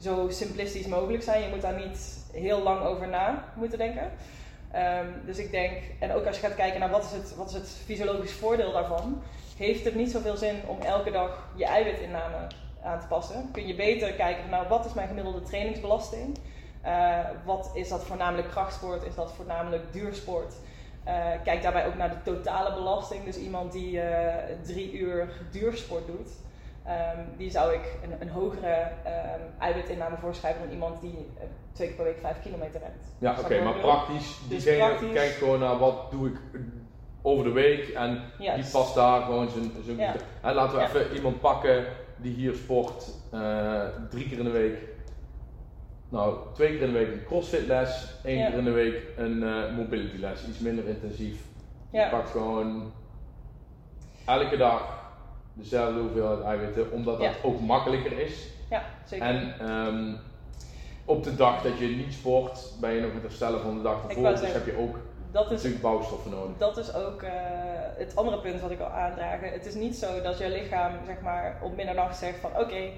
zo 0.00 0.26
simplistisch 0.28 0.86
mogelijk 0.86 1.22
zijn. 1.22 1.42
Je 1.42 1.48
moet 1.48 1.62
daar 1.62 1.86
niet 1.86 2.26
heel 2.32 2.62
lang 2.62 2.84
over 2.84 3.08
na 3.08 3.44
moeten 3.54 3.78
denken. 3.78 4.10
Um, 4.74 5.22
dus 5.26 5.38
ik 5.38 5.50
denk, 5.50 5.72
en 6.00 6.12
ook 6.12 6.26
als 6.26 6.36
je 6.36 6.46
gaat 6.46 6.54
kijken 6.54 6.80
naar 6.80 6.90
wat 6.90 7.04
is 7.04 7.12
het, 7.12 7.36
wat 7.36 7.48
is 7.48 7.54
het 7.54 7.68
fysiologisch 7.84 8.32
voordeel 8.32 8.72
daarvan, 8.72 9.22
heeft 9.56 9.84
het 9.84 9.94
niet 9.94 10.10
zoveel 10.10 10.36
zin 10.36 10.56
om 10.66 10.80
elke 10.80 11.10
dag 11.10 11.48
je 11.54 11.64
eiwitinname 11.64 12.46
aan 12.82 13.00
te 13.00 13.06
passen. 13.06 13.48
Kun 13.52 13.66
je 13.66 13.74
beter 13.74 14.12
kijken 14.12 14.50
naar 14.50 14.68
wat 14.68 14.84
is 14.84 14.94
mijn 14.94 15.08
gemiddelde 15.08 15.42
trainingsbelasting? 15.42 16.38
Uh, 16.86 17.18
wat 17.44 17.70
is 17.74 17.88
dat 17.88 18.04
voornamelijk 18.04 18.48
krachtsport? 18.48 19.04
Is 19.04 19.14
dat 19.14 19.32
voornamelijk 19.32 19.92
duursport? 19.92 20.54
Uh, 21.06 21.24
kijk 21.44 21.62
daarbij 21.62 21.86
ook 21.86 21.96
naar 21.96 22.08
de 22.08 22.22
totale 22.22 22.74
belasting. 22.74 23.24
Dus 23.24 23.38
iemand 23.38 23.72
die 23.72 23.92
uh, 23.92 24.34
drie 24.62 24.92
uur 24.92 25.28
duursport 25.50 26.06
doet, 26.06 26.28
um, 26.86 27.36
die 27.36 27.50
zou 27.50 27.72
ik 27.72 27.98
een, 28.02 28.20
een 28.20 28.28
hogere 28.28 28.80
um, 28.80 29.40
eiwitinname 29.58 30.16
voorschrijven 30.16 30.62
dan 30.62 30.70
iemand 30.70 31.00
die 31.00 31.28
twee 31.72 31.86
keer 31.86 31.96
per 31.96 32.04
week 32.04 32.18
vijf 32.20 32.42
kilometer 32.42 32.80
rent. 32.80 33.14
Ja, 33.18 33.30
oké, 33.30 33.40
okay, 33.40 33.62
maar 33.62 33.74
praktisch, 33.74 34.38
dus 34.48 34.64
diegene 34.64 34.88
praktisch, 34.88 35.12
kijkt 35.12 35.34
gewoon 35.34 35.58
naar 35.58 35.78
wat 35.78 36.10
doe 36.10 36.28
ik 36.28 36.36
over 37.26 37.44
de 37.44 37.50
week 37.50 37.88
en 37.88 38.22
die 38.38 38.70
past 38.72 38.94
daar 38.94 39.22
gewoon 39.22 39.48
zijn. 39.48 39.70
zijn 39.84 39.96
ja. 40.42 40.52
Laten 40.52 40.78
we 40.78 40.84
even 40.84 41.14
iemand 41.14 41.40
pakken 41.40 41.84
die 42.16 42.34
hier 42.34 42.54
sport 42.54 43.10
uh, 43.34 43.82
drie 44.10 44.28
keer 44.28 44.38
in 44.38 44.44
de 44.44 44.50
week. 44.50 44.78
Nou, 46.08 46.36
twee 46.54 46.68
keer 46.68 46.86
in 46.86 46.92
de 46.92 46.98
week 46.98 47.12
een 47.12 47.24
crossfit 47.24 47.66
les, 47.66 48.14
één 48.24 48.46
keer 48.46 48.58
in 48.58 48.64
de 48.64 48.70
week 48.70 49.02
een 49.16 49.42
uh, 49.42 49.76
mobility 49.76 50.16
les, 50.16 50.46
iets 50.48 50.58
minder 50.58 50.88
intensief. 50.88 51.40
Je 51.90 52.08
pakt 52.10 52.30
gewoon 52.30 52.92
elke 54.26 54.56
dag 54.56 55.04
dezelfde 55.52 56.00
hoeveelheid 56.00 56.42
eiwitten, 56.42 56.92
omdat 56.92 57.18
dat 57.18 57.34
ook 57.42 57.60
makkelijker 57.60 58.18
is. 58.18 58.48
Ja, 58.70 58.84
zeker. 59.04 59.26
En 59.26 59.70
um, 59.70 60.16
op 61.04 61.24
de 61.24 61.36
dag 61.36 61.62
dat 61.62 61.78
je 61.78 61.86
niet 61.86 62.12
sport, 62.12 62.72
ben 62.80 62.92
je 62.92 63.00
nog 63.00 63.12
het 63.12 63.22
herstellen 63.22 63.60
van 63.60 63.76
de 63.76 63.82
dag 63.82 64.08
ervoor, 64.08 64.30
dus 64.30 64.52
heb 64.52 64.66
je 64.66 64.78
ook 64.78 64.96
dat 65.36 65.50
is, 65.50 65.56
natuurlijk 65.56 65.82
bouwstoffen 65.82 66.30
nodig. 66.30 66.56
Dat 66.58 66.76
is 66.76 66.94
ook 66.94 67.22
uh, 67.22 67.30
het 67.96 68.16
andere 68.16 68.38
punt 68.38 68.60
wat 68.60 68.70
ik 68.70 68.80
al 68.80 68.90
aandragen. 68.90 69.52
Het 69.52 69.66
is 69.66 69.74
niet 69.74 69.96
zo 69.96 70.22
dat 70.22 70.38
je 70.38 70.48
lichaam 70.48 70.92
zeg 71.06 71.20
maar, 71.20 71.58
op 71.62 71.76
middernacht 71.76 72.16
zegt 72.18 72.38
van 72.38 72.50
oké, 72.58 72.90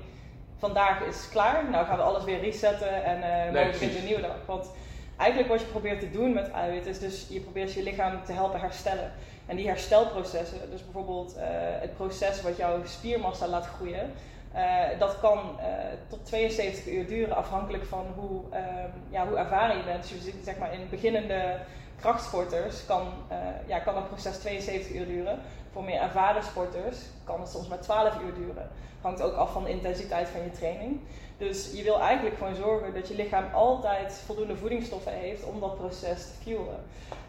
vandaag 0.59 1.01
is 1.01 1.29
klaar, 1.29 1.71
nou 1.71 1.87
gaan 1.87 1.97
we 1.97 2.03
alles 2.03 2.25
weer 2.25 2.41
resetten 2.41 3.05
en 3.05 3.19
uh, 3.19 3.23
nee, 3.23 3.51
morgen 3.53 3.71
begint 3.71 3.97
een 3.97 4.05
nieuwe 4.05 4.21
dag. 4.21 4.37
Want 4.47 4.71
eigenlijk 5.17 5.51
wat 5.51 5.61
je 5.61 5.67
probeert 5.67 6.01
te 6.01 6.11
doen 6.11 6.33
met 6.33 6.51
eiwit 6.51 6.87
is 6.87 6.99
dus 6.99 7.27
je 7.29 7.41
probeert 7.41 7.73
je 7.73 7.83
lichaam 7.83 8.25
te 8.25 8.33
helpen 8.33 8.61
herstellen. 8.61 9.13
En 9.47 9.57
die 9.57 9.67
herstelprocessen, 9.67 10.71
dus 10.71 10.85
bijvoorbeeld 10.85 11.37
uh, 11.37 11.43
het 11.81 11.97
proces 11.97 12.43
wat 12.43 12.57
jouw 12.57 12.85
spiermassa 12.85 13.49
laat 13.49 13.67
groeien, 13.67 14.13
uh, 14.55 14.99
dat 14.99 15.21
kan 15.21 15.39
uh, 15.39 15.65
tot 16.09 16.27
72 16.27 16.93
uur 16.93 17.07
duren 17.07 17.37
afhankelijk 17.37 17.85
van 17.85 18.07
hoe, 18.17 18.43
um, 18.43 18.93
ja, 19.11 19.27
hoe 19.27 19.37
ervaren 19.37 19.77
je 19.77 19.85
bent. 19.85 20.03
Dus 20.03 20.11
je 20.11 20.19
zit 20.19 20.45
zeg 20.45 20.59
maar 20.59 20.73
in 20.73 20.89
beginnende 20.91 21.59
krachtsporters 22.01 22.87
kan, 22.87 23.07
uh, 23.33 23.37
ja, 23.67 23.79
kan 23.79 23.95
dat 23.95 24.09
proces 24.09 24.39
72 24.39 24.95
uur 24.95 25.07
duren. 25.07 25.39
Voor 25.73 25.85
meer 25.85 26.01
ervaren 26.01 26.43
sporters 26.43 26.99
kan 27.25 27.41
het 27.41 27.49
soms 27.49 27.69
maar 27.69 27.81
12 27.81 28.21
uur 28.21 28.35
duren. 28.35 28.71
Hangt 29.01 29.23
ook 29.23 29.35
af 29.35 29.53
van 29.53 29.65
de 29.65 29.71
intensiteit 29.71 30.29
van 30.29 30.43
je 30.43 30.51
training. 30.51 31.01
Dus 31.37 31.73
je 31.75 31.83
wil 31.83 32.01
eigenlijk 32.01 32.37
gewoon 32.37 32.55
zorgen 32.55 32.95
dat 32.95 33.09
je 33.09 33.15
lichaam 33.15 33.45
altijd 33.55 34.23
voldoende 34.27 34.57
voedingsstoffen 34.57 35.13
heeft 35.13 35.45
om 35.45 35.61
dat 35.61 35.77
proces 35.77 36.23
te 36.23 36.33
fuelen. 36.43 36.85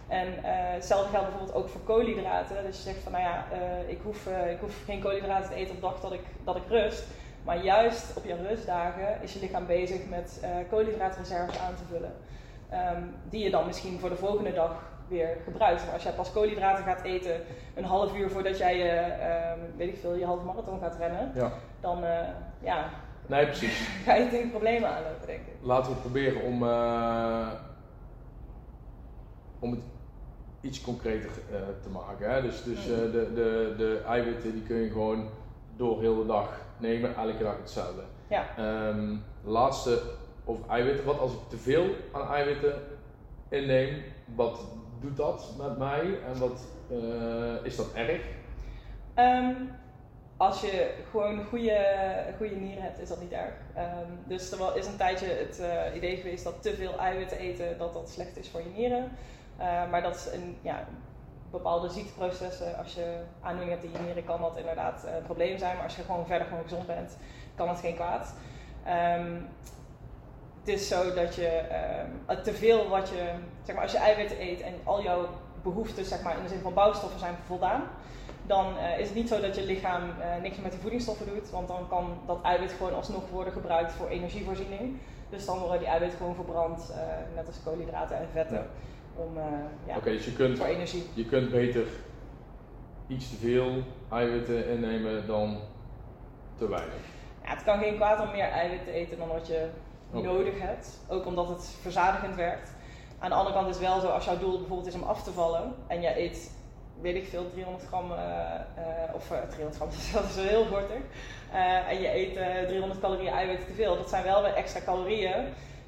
En 0.08 0.28
uh, 0.28 0.42
hetzelfde 0.44 1.10
geldt 1.10 1.28
bijvoorbeeld 1.28 1.58
ook 1.58 1.70
voor 1.70 1.82
koolhydraten. 1.82 2.64
Dus 2.64 2.78
je 2.78 2.84
zegt 2.84 3.04
van 3.04 3.12
nou 3.12 3.24
ja, 3.24 3.46
uh, 3.54 3.90
ik, 3.90 4.00
hoef, 4.04 4.28
ik 4.28 4.60
hoef 4.60 4.84
geen 4.86 5.02
koolhydraten 5.02 5.50
te 5.50 5.56
eten 5.56 5.76
op 5.76 5.82
de 5.82 5.88
dag 5.88 6.00
dat 6.00 6.14
ik, 6.14 6.24
dat 6.44 6.56
ik 6.56 6.68
rust. 6.68 7.04
Maar 7.44 7.64
juist 7.64 8.18
op 8.18 8.26
je 8.26 8.36
rustdagen 8.36 9.18
is 9.22 9.34
je 9.34 9.40
lichaam 9.40 9.66
bezig 9.66 10.00
met 10.10 10.42
koolhydraatreserves 10.70 11.60
aan 11.60 11.76
te 11.76 11.84
vullen. 11.90 12.14
Um, 12.74 13.16
die 13.30 13.44
je 13.44 13.50
dan 13.50 13.66
misschien 13.66 14.00
voor 14.00 14.10
de 14.10 14.16
volgende 14.16 14.54
dag 14.54 14.90
weer 15.08 15.38
gebruikt. 15.44 15.84
Maar 15.86 15.94
als 15.94 16.04
jij 16.04 16.12
pas 16.12 16.32
koolhydraten 16.32 16.84
gaat 16.84 17.02
eten 17.02 17.42
een 17.76 17.84
half 17.84 18.18
uur 18.18 18.30
voordat 18.30 18.58
jij 18.58 18.78
je, 18.78 19.14
um, 19.58 19.78
weet 19.78 19.88
ik 19.88 19.98
veel, 19.98 20.16
je 20.16 20.26
halve 20.26 20.46
marathon 20.46 20.80
gaat 20.80 20.96
rennen, 20.98 21.32
ja. 21.36 21.52
dan 21.80 22.04
uh, 22.04 22.28
ja, 22.60 22.90
nee, 23.28 23.46
precies. 23.46 23.88
ga 24.06 24.16
je 24.16 24.30
tegen 24.30 24.50
problemen 24.50 24.90
aanlopen, 24.90 25.28
denk 25.28 25.40
ik. 25.40 25.54
Laten 25.62 25.92
we 25.92 26.00
proberen 26.00 26.42
om, 26.42 26.64
uh, 26.64 27.48
om 29.60 29.72
het 29.72 29.82
iets 30.62 30.82
concreter 30.82 31.32
uh, 31.52 31.58
te 31.82 31.90
maken. 31.90 32.32
Hè? 32.32 32.42
Dus, 32.42 32.64
dus 32.64 32.88
mm. 32.88 33.12
de, 33.12 33.32
de, 33.34 33.74
de 33.78 34.02
eiwitten 34.08 34.52
die 34.52 34.64
kun 34.64 34.78
je 34.78 34.90
gewoon 34.90 35.30
door 35.76 36.00
heel 36.00 36.16
de 36.16 36.26
dag 36.26 36.62
nemen, 36.78 37.16
elke 37.16 37.44
dag 37.44 37.58
hetzelfde. 37.58 38.02
Ja. 38.28 38.46
Um, 38.88 39.24
laatste 39.44 40.02
over 40.50 40.70
eiwitten. 40.70 41.06
Wat 41.06 41.20
als 41.20 41.32
ik 41.32 41.40
te 41.50 41.58
veel 41.58 41.86
aan 42.12 42.28
eiwitten 42.28 42.74
inneem, 43.50 44.04
wat 44.36 44.60
doet 45.00 45.18
dat 45.18 45.54
met 45.58 45.78
mij 45.78 46.02
en 46.02 46.40
wat 46.40 46.66
uh, 46.92 47.66
is 47.66 47.76
dat 47.76 47.94
erg? 47.94 48.22
Um, 49.16 49.72
als 50.38 50.62
je 50.62 50.94
gewoon 51.10 51.44
goede, 51.44 51.86
goede 52.38 52.56
nieren 52.56 52.84
hebt, 52.84 53.00
is 53.00 53.10
dat 53.10 53.22
niet 53.22 53.32
erg. 53.32 53.54
Um, 53.78 54.20
dus 54.28 54.52
er 54.52 54.78
is 54.78 54.88
een 54.88 54.98
tijdje 54.98 55.26
het 55.26 55.60
uh, 55.60 55.96
idee 55.96 56.18
geweest 56.18 56.44
dat 56.44 56.62
te 56.62 56.76
veel 56.76 56.98
eiwitten 56.98 57.38
eten, 57.38 57.78
dat 57.78 57.94
dat 57.94 58.10
slecht 58.10 58.38
is 58.38 58.50
voor 58.50 58.62
je 58.62 58.70
nieren. 58.76 59.12
Uh, 59.60 59.90
maar 59.90 60.02
dat 60.02 60.16
is 60.16 60.34
een, 60.34 60.58
ja, 60.62 60.86
bepaalde 61.52 61.90
ziekteprocessen, 61.90 62.78
als 62.78 62.94
je 62.94 63.18
aandoening 63.42 63.72
hebt 63.72 63.84
in 63.84 63.92
je 63.92 64.06
nieren, 64.06 64.24
kan 64.24 64.42
dat 64.42 64.58
inderdaad 64.58 65.04
een 65.04 65.24
probleem 65.24 65.58
zijn. 65.58 65.76
Maar 65.76 65.86
als 65.86 65.96
je 65.96 66.02
gewoon 66.02 66.26
verder 66.26 66.48
gewoon 66.48 66.64
gezond 66.64 66.86
bent, 66.88 67.18
kan 67.56 67.70
het 67.70 67.80
geen 67.80 67.96
kwaad. 67.96 68.34
Um, 68.88 69.48
het 70.60 70.68
is 70.68 70.88
zo 70.88 71.14
dat 71.14 71.36
je 71.36 71.62
uh, 72.30 72.38
te 72.38 72.54
veel 72.54 72.88
wat 72.88 73.10
je, 73.10 73.32
zeg 73.64 73.76
maar, 73.76 73.84
als 73.84 73.92
je 73.92 73.98
eiwitten 73.98 74.42
eet 74.42 74.62
en 74.62 74.74
al 74.84 75.04
jouw 75.04 75.28
behoeften, 75.64 76.06
zeg 76.06 76.22
maar, 76.22 76.38
in 76.38 76.44
de 76.44 76.50
zin 76.50 76.60
van 76.60 76.74
bouwstoffen 76.74 77.20
zijn 77.20 77.36
voldaan, 77.46 77.84
dan 78.46 78.78
uh, 78.78 79.00
is 79.00 79.06
het 79.06 79.16
niet 79.16 79.28
zo 79.28 79.42
dat 79.42 79.56
je 79.56 79.66
lichaam 79.66 80.04
uh, 80.04 80.42
niks 80.42 80.58
met 80.58 80.72
die 80.72 80.82
voedingsstoffen 80.82 81.26
doet, 81.26 81.50
want 81.50 81.68
dan 81.68 81.88
kan 81.88 82.18
dat 82.26 82.42
eiwit 82.42 82.72
gewoon 82.72 82.96
alsnog 82.96 83.30
worden 83.30 83.54
gebruikt 83.54 83.92
voor 83.92 84.08
energievoorziening. 84.08 84.98
Dus 85.30 85.46
dan 85.46 85.60
worden 85.60 85.80
die 85.80 85.88
eiwitten 85.88 86.18
gewoon 86.18 86.36
verbrand, 86.36 86.92
uh, 86.92 87.36
net 87.36 87.48
als 87.48 87.64
koolhydraten 87.64 88.18
en 88.18 88.28
vetten, 88.32 88.58
ja. 88.58 89.24
om 89.24 89.34
ja, 89.88 89.98
okay, 89.98 90.14
dus 90.14 90.26
je 90.26 90.34
kunt, 90.34 90.58
voor 90.58 90.68
energie. 90.68 91.04
Je 91.14 91.26
kunt 91.26 91.52
beter 91.52 91.88
iets 93.08 93.30
te 93.30 93.36
veel 93.36 93.84
eiwitten 94.12 94.68
innemen 94.70 95.28
dan 95.28 95.60
te 96.58 96.70
weinig. 96.70 97.02
Ja, 97.44 97.50
het 97.50 97.64
kan 97.64 97.80
geen 97.80 97.96
kwaad 97.96 98.22
om 98.22 98.32
meer 98.32 98.50
eiwitten 98.50 98.88
te 98.88 98.94
eten 98.94 99.18
dan 99.18 99.28
wat 99.28 99.48
je 99.48 99.70
nodig 100.12 100.60
hebt. 100.60 101.00
Ook 101.08 101.26
omdat 101.26 101.50
het 101.50 101.76
verzadigend 101.82 102.36
werkt. 102.36 102.72
Aan 103.20 103.30
de 103.30 103.36
andere 103.36 103.56
kant 103.56 103.68
is 103.68 103.76
het 103.76 103.86
wel 103.86 104.00
zo, 104.00 104.08
als 104.08 104.26
jouw 104.26 104.38
doel 104.38 104.58
bijvoorbeeld 104.58 104.88
is 104.88 104.94
om 104.94 105.04
af 105.04 105.24
te 105.24 105.32
vallen 105.32 105.74
en 105.88 106.02
je 106.02 106.20
eet, 106.20 106.52
weet 107.02 107.16
ik 107.16 107.28
veel, 107.28 107.50
300 107.50 107.86
gram, 107.86 108.12
uh, 108.12 108.18
uh, 108.18 109.16
of 109.16 109.32
uh, 109.32 109.38
300 109.50 109.76
gram, 109.76 109.90
dat 110.22 110.30
is 110.30 110.36
wel 110.36 110.46
heel 110.46 110.66
gortig, 110.66 111.02
en 111.88 112.02
je 112.02 112.16
eet 112.16 112.68
300 112.68 113.00
calorieën 113.00 113.34
eiwit 113.34 113.68
te 113.68 113.74
veel, 113.74 113.98
dat 113.98 114.10
zijn 114.10 114.24
wel 114.24 114.42
weer 114.42 114.54
extra 114.54 114.82
calorieën 114.82 115.46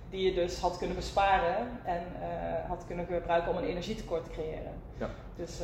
die 0.10 0.26
je 0.26 0.34
dus 0.34 0.60
had 0.60 0.78
kunnen 0.78 0.96
besparen 0.96 1.68
en 1.84 2.04
had 2.68 2.84
kunnen 2.88 3.06
gebruiken 3.06 3.52
om 3.52 3.58
een 3.58 3.64
energietekort 3.64 4.24
te 4.24 4.30
creëren. 4.30 4.74
Ja. 4.98 5.10
Dus 5.36 5.60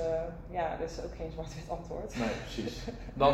ja, 0.50 0.76
dat 0.80 0.89
is 0.89 1.04
ook 1.04 1.15
geen 1.15 1.32
zwart-wit 1.32 1.70
antwoord. 1.70 2.17
Nee, 2.17 2.30
precies. 2.54 2.84
Dan, 3.13 3.34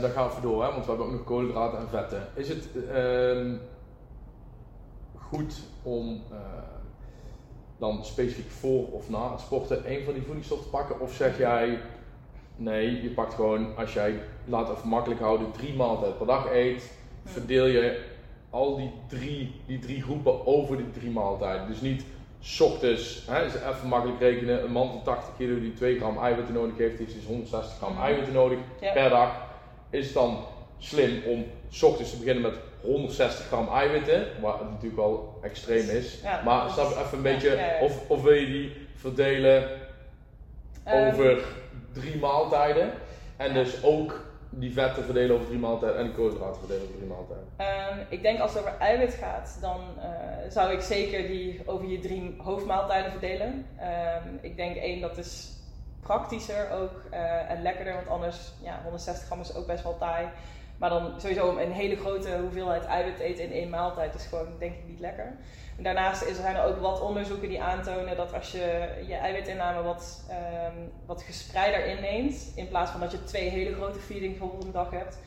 dan 0.00 0.10
gaan 0.10 0.28
we 0.28 0.40
door, 0.40 0.64
hè, 0.64 0.70
want 0.70 0.84
we 0.84 0.90
hebben 0.90 1.06
ook 1.06 1.12
nog 1.12 1.24
koolhydraten 1.24 1.78
en 1.78 1.88
vetten. 1.88 2.28
Is 2.34 2.48
het 2.48 2.68
ehm, 2.92 3.54
goed 5.28 5.60
om 5.82 6.22
uh, 6.32 6.36
dan 7.78 8.04
specifiek 8.04 8.50
voor 8.50 8.86
of 8.92 9.08
na 9.10 9.30
het 9.30 9.40
sporten 9.40 9.90
een 9.92 10.04
van 10.04 10.12
die 10.14 10.22
voedingsstoffen 10.22 10.66
te 10.70 10.76
pakken? 10.76 11.00
Of 11.00 11.14
zeg 11.14 11.38
jij 11.38 11.78
Nee, 12.58 13.02
je 13.02 13.08
pakt 13.08 13.34
gewoon, 13.34 13.76
als 13.76 13.92
jij, 13.92 14.14
laat 14.44 14.68
het 14.68 14.76
even 14.76 14.88
makkelijk 14.88 15.20
houden, 15.20 15.50
drie 15.52 15.74
maaltijden 15.74 16.16
per 16.16 16.26
dag 16.26 16.50
eet, 16.52 16.90
verdeel 17.24 17.66
je 17.66 18.04
al 18.50 18.76
die 18.76 18.90
drie, 19.08 19.54
die 19.66 19.78
drie 19.78 20.02
groepen 20.02 20.46
over 20.46 20.76
die 20.76 20.90
drie 20.90 21.10
maaltijden. 21.10 21.66
Dus 21.66 21.80
niet 21.80 22.04
's 22.40 22.60
ochtends, 22.60 23.24
hè, 23.30 23.44
is 23.44 23.54
even 23.54 23.88
makkelijk 23.88 24.20
rekenen, 24.20 24.64
een 24.64 24.72
man 24.72 24.88
van 24.90 25.02
80 25.02 25.36
kilo 25.36 25.60
die 25.60 25.74
2 25.74 25.98
gram 25.98 26.18
eiwitten 26.18 26.54
nodig 26.54 26.76
heeft, 26.76 26.98
heeft 26.98 27.14
dus 27.14 27.24
160 27.24 27.76
gram 27.76 27.92
Mhm. 27.92 28.02
eiwitten 28.02 28.32
nodig 28.34 28.58
Ja. 28.80 28.92
per 28.92 29.08
dag. 29.10 29.30
Is 29.90 30.04
het 30.04 30.14
dan 30.14 30.36
slim 30.78 31.22
om 31.26 31.44
's 31.68 31.82
ochtends 31.82 32.10
te 32.10 32.16
beginnen 32.18 32.42
met 32.42 32.54
160 32.82 33.46
gram 33.46 33.68
eiwitten, 33.68 34.26
wat 34.40 34.70
natuurlijk 34.70 34.96
wel 34.96 35.38
extreem 35.42 35.88
is. 35.88 36.20
Ja, 36.22 36.42
maar 36.44 36.70
snap 36.70 36.90
even 36.90 37.18
een 37.18 37.24
ja, 37.24 37.32
beetje, 37.32 37.56
ja. 37.56 37.80
Of, 37.80 38.10
of 38.10 38.22
wil 38.22 38.32
je 38.32 38.46
die 38.46 38.72
verdelen 38.96 39.68
Ehm, 40.86 41.06
over 41.06 41.44
drie 41.92 42.16
maaltijden. 42.16 42.90
En 43.36 43.54
dus 43.54 43.82
ook 43.82 44.24
die 44.50 44.72
vetten 44.72 45.04
verdelen 45.04 45.34
over 45.34 45.46
drie 45.46 45.58
maaltijden 45.58 45.98
en 45.98 46.06
de 46.06 46.12
koolhydraten 46.12 46.58
verdelen 46.58 46.82
over 46.82 46.96
drie 46.96 47.08
maaltijden. 47.08 47.46
Ehm, 47.56 47.98
ik 48.08 48.22
denk 48.22 48.40
als 48.40 48.52
het 48.52 48.60
over 48.60 48.78
eiwit 48.78 49.14
gaat, 49.14 49.58
dan 49.60 49.80
eh, 50.00 50.50
zou 50.50 50.72
ik 50.72 50.80
zeker 50.80 51.26
die 51.26 51.62
over 51.66 51.86
je 51.86 51.98
drie 51.98 52.34
hoofdmaaltijden 52.38 53.10
verdelen. 53.10 53.66
Ehm, 53.78 54.28
ik 54.40 54.56
denk 54.56 54.76
één, 54.76 55.00
dat 55.00 55.18
is 55.18 55.52
praktischer 56.00 56.70
ook 56.70 57.02
eh, 57.10 57.50
en 57.50 57.62
lekkerder, 57.62 57.94
want 57.94 58.08
anders, 58.08 58.52
ja, 58.62 58.80
160 58.82 59.26
gram 59.26 59.40
is 59.40 59.54
ook 59.54 59.66
best 59.66 59.82
wel 59.82 59.98
taai. 59.98 60.26
Maar 60.78 60.90
dan 60.90 61.20
sowieso 61.20 61.56
een 61.56 61.72
hele 61.72 61.96
grote 61.96 62.38
hoeveelheid 62.40 62.84
eiwit 62.84 63.18
eten 63.18 63.44
in 63.44 63.52
één 63.52 63.70
maaltijd 63.70 64.14
is 64.14 64.26
gewoon 64.26 64.58
denk 64.58 64.74
ik 64.74 64.86
niet 64.86 65.00
lekker. 65.00 65.36
En 65.76 65.82
daarnaast 65.82 66.22
is, 66.22 66.36
zijn 66.36 66.56
er 66.56 66.64
ook 66.64 66.80
wat 66.80 67.00
onderzoeken 67.00 67.48
die 67.48 67.62
aantonen 67.62 68.16
dat 68.16 68.34
als 68.34 68.52
je 68.52 68.88
je 69.06 69.14
eiwitinname 69.14 69.82
wat, 69.82 70.24
ehm, 70.28 70.76
wat 71.06 71.22
gespreider 71.22 71.86
inneemt, 71.86 72.52
in 72.54 72.68
plaats 72.68 72.90
van 72.90 73.00
dat 73.00 73.10
je 73.10 73.24
twee 73.24 73.48
hele 73.48 73.74
grote 73.74 73.98
feedings 73.98 74.38
bijvoorbeeld 74.38 74.64
een 74.64 74.72
dag 74.72 74.90
hebt, 74.90 75.18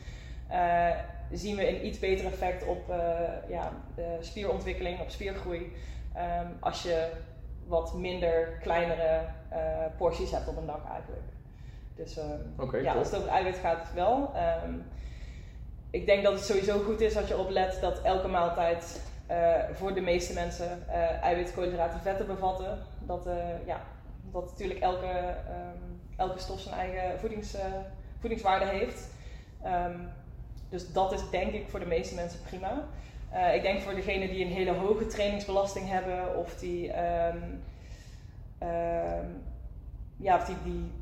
eh, 0.48 0.88
zien 1.30 1.56
we 1.56 1.68
een 1.68 1.86
iets 1.86 1.98
beter 1.98 2.26
effect 2.26 2.66
op 2.66 2.90
eh, 2.90 2.98
ja, 3.48 3.72
spierontwikkeling, 4.20 5.00
op 5.00 5.10
spiergroei, 5.10 5.72
ehm, 6.14 6.46
als 6.60 6.82
je 6.82 7.08
wat 7.66 7.94
minder 7.94 8.58
kleinere 8.60 9.20
eh, 9.48 9.58
porties 9.96 10.30
hebt 10.30 10.48
op 10.48 10.56
een 10.56 10.66
dag 10.66 10.90
eigenlijk. 10.90 11.26
Dus 11.94 12.16
ehm, 12.16 12.82
ja, 12.82 12.92
top. 12.92 12.98
als 12.98 13.10
het 13.10 13.16
over 13.16 13.30
eiwit 13.30 13.56
gaat, 13.56 13.92
wel. 13.94 14.32
Ik 15.90 16.06
denk 16.06 16.22
dat 16.24 16.32
het 16.32 16.44
sowieso 16.44 16.78
goed 16.78 17.00
is 17.00 17.16
als 17.16 17.28
je 17.28 17.38
oplet 17.38 17.78
dat 17.80 18.02
elke 18.02 18.28
maaltijd 18.28 19.00
eh, 19.26 19.54
voor 19.72 19.94
de 19.94 20.00
meeste 20.00 20.32
mensen 20.32 20.88
eh 20.88 21.22
eiwit, 21.22 21.54
koolhydraten, 21.54 22.00
vetten 22.00 22.26
bevatten. 22.26 22.78
Dat, 22.98 23.26
eh, 23.26 23.66
ja, 23.66 23.80
dat 24.32 24.50
natuurlijk 24.50 24.80
elke, 24.80 25.06
ehm, 25.06 25.78
elke 26.16 26.38
stof 26.38 26.60
zijn 26.60 26.74
eigen 26.74 27.18
voedings, 27.18 27.54
voedingswaarde 28.18 28.66
heeft. 28.66 29.08
Ehm, 29.62 29.98
dus 30.68 30.92
dat 30.92 31.12
is 31.12 31.30
denk 31.30 31.52
ik 31.52 31.68
voor 31.68 31.80
de 31.80 31.86
meeste 31.86 32.14
mensen 32.14 32.40
prima. 32.42 32.84
Ik 33.54 33.62
denk 33.62 33.80
voor 33.80 33.94
degenen 33.94 34.28
die 34.28 34.44
een 34.44 34.52
hele 34.52 34.72
hoge 34.72 35.06
trainingsbelasting 35.06 35.88
hebben 35.88 36.36
of 36.36 36.54
die, 36.54 36.92
ehm, 36.92 37.38
ja, 40.16 40.36
of 40.36 40.44
die, 40.44 40.56
die 40.64 40.92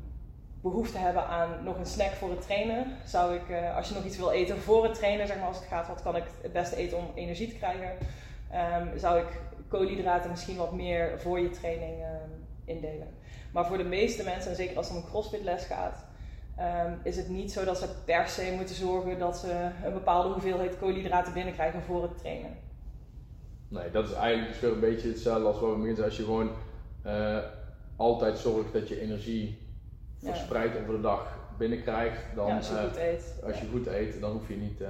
behoefte 0.61 0.97
hebben 0.97 1.27
aan 1.27 1.63
nog 1.63 1.77
een 1.77 1.85
snack 1.85 2.11
voor 2.11 2.29
het 2.29 2.41
trainen, 2.41 2.85
zou 3.05 3.35
ik, 3.35 3.49
eh, 3.49 3.75
als 3.75 3.87
je 3.87 3.93
nog 3.93 4.05
iets 4.05 4.17
wil 4.17 4.31
eten 4.31 4.57
voor 4.57 4.83
het 4.83 4.93
trainen, 4.93 5.27
zeg 5.27 5.37
maar 5.37 5.47
als 5.47 5.57
het 5.57 5.67
gaat, 5.67 5.87
wat 5.87 6.01
kan 6.01 6.15
ik 6.15 6.23
het 6.41 6.53
beste 6.53 6.75
eten 6.75 6.97
om 6.97 7.05
energie 7.15 7.47
te 7.47 7.55
krijgen, 7.55 7.91
ehm, 8.51 8.97
zou 8.97 9.19
ik 9.19 9.41
koolhydraten 9.67 10.29
misschien 10.29 10.57
wat 10.57 10.73
meer 10.73 11.19
voor 11.19 11.39
je 11.39 11.49
training 11.49 12.01
ehm, 12.01 12.29
indelen. 12.65 13.07
Maar 13.51 13.65
voor 13.65 13.77
de 13.77 13.83
meeste 13.83 14.23
mensen, 14.23 14.49
en 14.49 14.57
zeker 14.57 14.77
als 14.77 14.87
het 14.87 14.97
om 14.97 15.03
een 15.03 15.09
crossfit 15.09 15.43
les 15.43 15.65
gaat, 15.65 16.05
ehm, 16.55 16.93
is 17.03 17.17
het 17.17 17.29
niet 17.29 17.51
zo 17.51 17.65
dat 17.65 17.77
ze 17.77 17.89
per 18.05 18.27
se 18.27 18.53
moeten 18.55 18.75
zorgen 18.75 19.19
dat 19.19 19.37
ze 19.37 19.69
een 19.83 19.93
bepaalde 19.93 20.29
hoeveelheid 20.29 20.77
koolhydraten 20.77 21.33
binnenkrijgen 21.33 21.81
voor 21.81 22.01
het 22.01 22.17
trainen. 22.17 22.57
Nee, 23.67 23.91
dat 23.91 24.07
is 24.07 24.13
eigenlijk 24.13 24.51
dus 24.51 24.61
weer 24.61 24.71
een 24.71 24.79
beetje 24.79 25.07
hetzelfde 25.07 25.45
als 25.45 25.59
wat 25.59 25.71
we 25.71 25.77
meer 25.77 26.03
Als 26.03 26.17
je 26.17 26.23
gewoon 26.23 26.49
eh, 27.03 27.37
altijd 27.95 28.37
zorgt 28.37 28.73
dat 28.73 28.87
je 28.87 29.01
energie. 29.01 29.68
Verspreid 30.23 30.81
over 30.81 30.93
de 30.93 31.01
dag 31.01 31.37
binnenkrijgt, 31.57 32.21
dan 32.35 32.47
ja, 32.47 32.55
als 32.55 32.67
je 32.67 32.75
eh, 32.75 32.83
goed 32.83 32.97
eet. 32.97 33.33
als 33.43 33.59
je 33.59 33.67
goed 33.71 33.87
eet, 33.87 34.21
dan 34.21 34.31
hoef 34.31 34.47
je 34.47 34.55
niet. 34.55 34.81
eh 34.81 34.89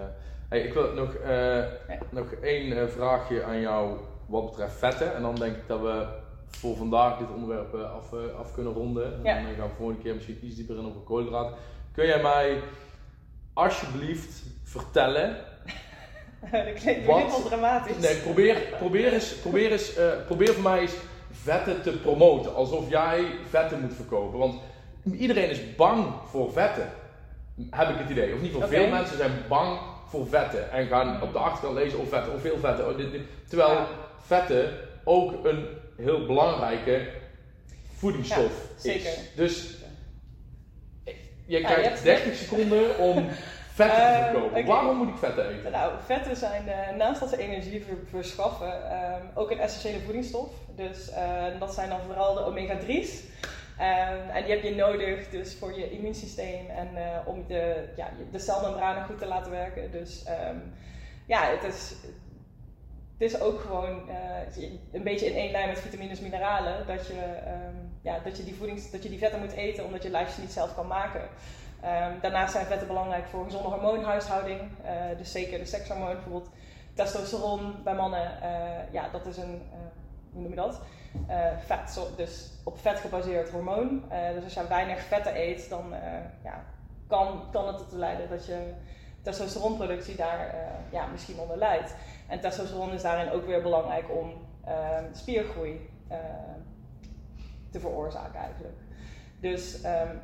hey, 0.50 0.62
ik 0.62 0.74
wil 0.74 0.94
nog, 0.94 1.14
eh, 1.14 1.64
nog 2.10 2.32
één 2.32 2.92
vraagje 2.92 3.44
aan 3.44 3.60
jou 3.60 3.98
wat 4.26 4.46
betreft 4.46 4.76
vetten. 4.76 5.16
En 5.16 5.22
dan 5.22 5.36
denk 5.36 5.56
ik 5.56 5.68
dat 5.68 5.82
we 5.82 6.06
voor 6.48 6.76
vandaag 6.76 7.18
dit 7.18 7.28
onderwerp 7.36 7.74
af, 7.74 8.14
af 8.38 8.54
kunnen 8.54 8.74
ronden. 8.74 9.26
En 9.26 9.44
dan 9.44 9.54
gaan 9.56 9.68
we 9.68 9.76
volgende 9.78 10.02
keer 10.02 10.14
misschien 10.14 10.40
iets 10.42 10.56
dieper 10.56 10.78
in 10.78 10.86
over 10.86 11.02
koolhydraten. 11.02 11.58
Kun 11.92 12.06
jij 12.06 12.22
mij 12.22 12.62
alsjeblieft 13.54 14.44
vertellen 14.64 15.38
dat 16.52 16.74
klinkt 16.74 17.06
wel 17.06 17.44
dramatisch. 17.44 17.98
Nee, 17.98 18.16
probeer, 18.16 18.58
probeer, 18.78 19.14
eens, 19.14 19.34
probeer, 19.34 19.72
eens, 19.72 19.94
probeer 20.26 20.54
voor 20.54 20.64
mij 20.64 20.80
eens 20.80 20.96
vetten 21.32 21.82
te 21.82 21.92
promoten. 21.92 22.56
Alsof 22.56 22.90
jij 22.90 23.26
vetten 23.50 23.82
moet 23.82 23.94
verkopen. 23.94 24.40
Want 24.40 24.62
iedereen 25.04 25.50
is 25.50 25.76
bang 25.76 26.06
voor 26.30 26.52
vetten. 26.52 26.90
Heb 27.70 27.90
ik 27.90 27.96
het 27.98 28.10
idee. 28.10 28.34
Of 28.34 28.42
niet 28.42 28.52
voor 28.52 28.68
veel 28.68 28.88
mensen 28.88 29.18
zijn 29.18 29.32
bang 29.48 29.80
voor 30.08 30.28
vetten. 30.28 30.72
En 30.72 30.88
gaan 30.88 31.22
op 31.22 31.34
de 31.34 31.40
achterkant 31.40 31.78
lezen 31.78 32.00
of 32.00 32.10
vetten 32.10 32.34
of 32.34 32.42
veel 32.42 32.58
vetten. 32.58 32.90
Oh, 32.90 32.98
dit, 32.98 33.12
dit. 33.12 33.22
Terwijl 33.48 33.70
Ja. 33.72 33.88
vetten 34.26 34.72
ook 35.04 35.46
een 35.46 35.66
heel 35.98 36.26
belangrijke 36.26 37.08
voedingsstof 37.98 38.52
Ja, 38.76 38.82
zeker. 38.82 39.10
is. 39.10 39.20
Dus 39.36 39.76
je 41.46 41.62
krijgt 41.62 41.84
hebt- 41.90 42.04
30 42.04 42.36
seconden 42.36 42.98
om 42.98 43.30
vetten 43.80 43.98
te 43.98 44.04
Eh, 44.04 44.24
verkopen. 44.32 44.66
Waarom 44.66 44.98
moet 44.98 45.08
ik 45.08 45.18
vetten 45.18 45.50
eten? 45.50 45.72
Nou, 45.72 45.92
vetten 46.06 46.36
zijn 46.36 46.64
naast 46.98 47.20
dat 47.20 47.30
ze 47.30 47.38
energie 47.38 47.84
ver- 47.88 48.20
verschaffen 48.22 48.92
ehm, 48.92 49.22
ook 49.36 49.52
een 49.52 49.60
essentiële 49.60 50.00
voedingsstof. 50.04 50.50
Dus 50.76 51.10
eh, 51.10 51.44
dat 51.60 51.74
zijn 51.74 51.90
dan 51.90 52.00
vooral 52.06 52.34
de 52.34 52.46
omega-3's. 52.46 53.22
Ehm, 53.80 54.30
en 54.30 54.44
die 54.44 54.54
heb 54.54 54.64
je 54.64 54.76
nodig 54.76 55.30
dus 55.30 55.56
voor 55.56 55.80
je 55.80 55.92
immuunsysteem 55.92 56.70
en 56.70 56.96
eh, 56.96 57.28
om 57.28 57.48
de, 57.48 57.90
ja, 57.96 58.10
de 58.32 58.40
celmembranen 58.40 59.06
goed 59.06 59.18
te 59.18 59.26
laten 59.26 59.52
werken. 59.52 59.92
Dus 59.92 60.24
ehm, 60.24 60.58
ja, 61.26 61.44
het 61.44 61.64
is, 61.64 61.96
het 63.18 63.34
is 63.34 63.40
ook 63.42 63.60
gewoon 63.60 64.10
eh, 64.10 64.64
een 64.92 65.04
beetje 65.04 65.26
in 65.26 65.36
één 65.36 65.52
lijn 65.52 65.68
met 65.68 65.80
vitamines 65.80 66.18
en 66.18 66.24
mineralen. 66.24 66.88
Dat 66.88 67.08
je, 67.08 67.22
ehm, 67.46 67.76
ja, 68.02 68.20
dat, 68.24 68.38
je 68.38 68.44
die 68.44 68.56
voedings, 68.56 68.92
dat 68.92 69.04
je 69.04 69.10
die 69.10 69.20
vetten 69.20 69.40
moet 69.40 69.52
eten 69.52 69.86
omdat 69.86 70.04
je 70.04 70.10
lijf 70.10 70.40
niet 70.40 70.52
zelf 70.52 70.76
kan 70.76 70.88
maken. 70.88 71.30
Daarnaast 72.22 72.52
zijn 72.52 72.66
vetten 72.66 72.88
belangrijk 72.88 73.26
voor 73.28 73.44
gezonde 73.44 73.68
hormoonhuishouding. 73.68 74.60
Eh, 74.84 75.18
dus 75.18 75.32
zeker 75.32 75.60
de 75.60 75.66
sekshormoon, 75.66 76.14
bijvoorbeeld 76.14 76.50
testosteron 76.94 77.84
bij 77.84 77.96
mannen. 77.96 78.32
ja, 78.92 79.10
dat 79.12 79.26
is 79.26 79.38
een, 79.38 79.62
hoe 80.32 80.42
noem 80.42 80.50
je 80.50 80.56
dat? 80.56 80.82
Eh, 81.28 81.58
vet, 81.66 82.02
dus 82.16 82.52
op 82.64 82.80
vet 82.80 83.00
gebaseerd 83.00 83.50
hormoon. 83.50 84.04
Eh, 84.10 84.34
dus 84.34 84.44
als 84.44 84.54
je 84.54 84.68
weinig 84.68 85.00
vetten 85.00 85.36
eet, 85.36 85.70
dan 85.70 85.94
eh, 85.94 86.02
ja, 86.44 86.64
kan, 87.08 87.44
kan 87.52 87.68
het 87.68 87.80
ertoe 87.80 88.00
leiden 88.00 88.30
dat 88.30 88.46
je 88.46 88.74
testosteronproductie 89.22 90.16
daar 90.16 90.56
ja, 90.92 91.06
misschien 91.06 91.40
onder 91.40 91.58
leidt. 91.58 91.96
En 92.28 92.40
testosteron 92.40 92.92
is 92.92 93.02
daarin 93.02 93.32
ook 93.32 93.46
weer 93.46 93.62
belangrijk 93.62 94.06
om 94.10 94.34
ehm, 94.66 95.04
spiergroei 95.12 95.90
te 97.72 97.80
veroorzaken 97.80 98.40
eigenlijk. 98.40 98.78
Dus 99.40 99.82
ehm, 99.82 100.16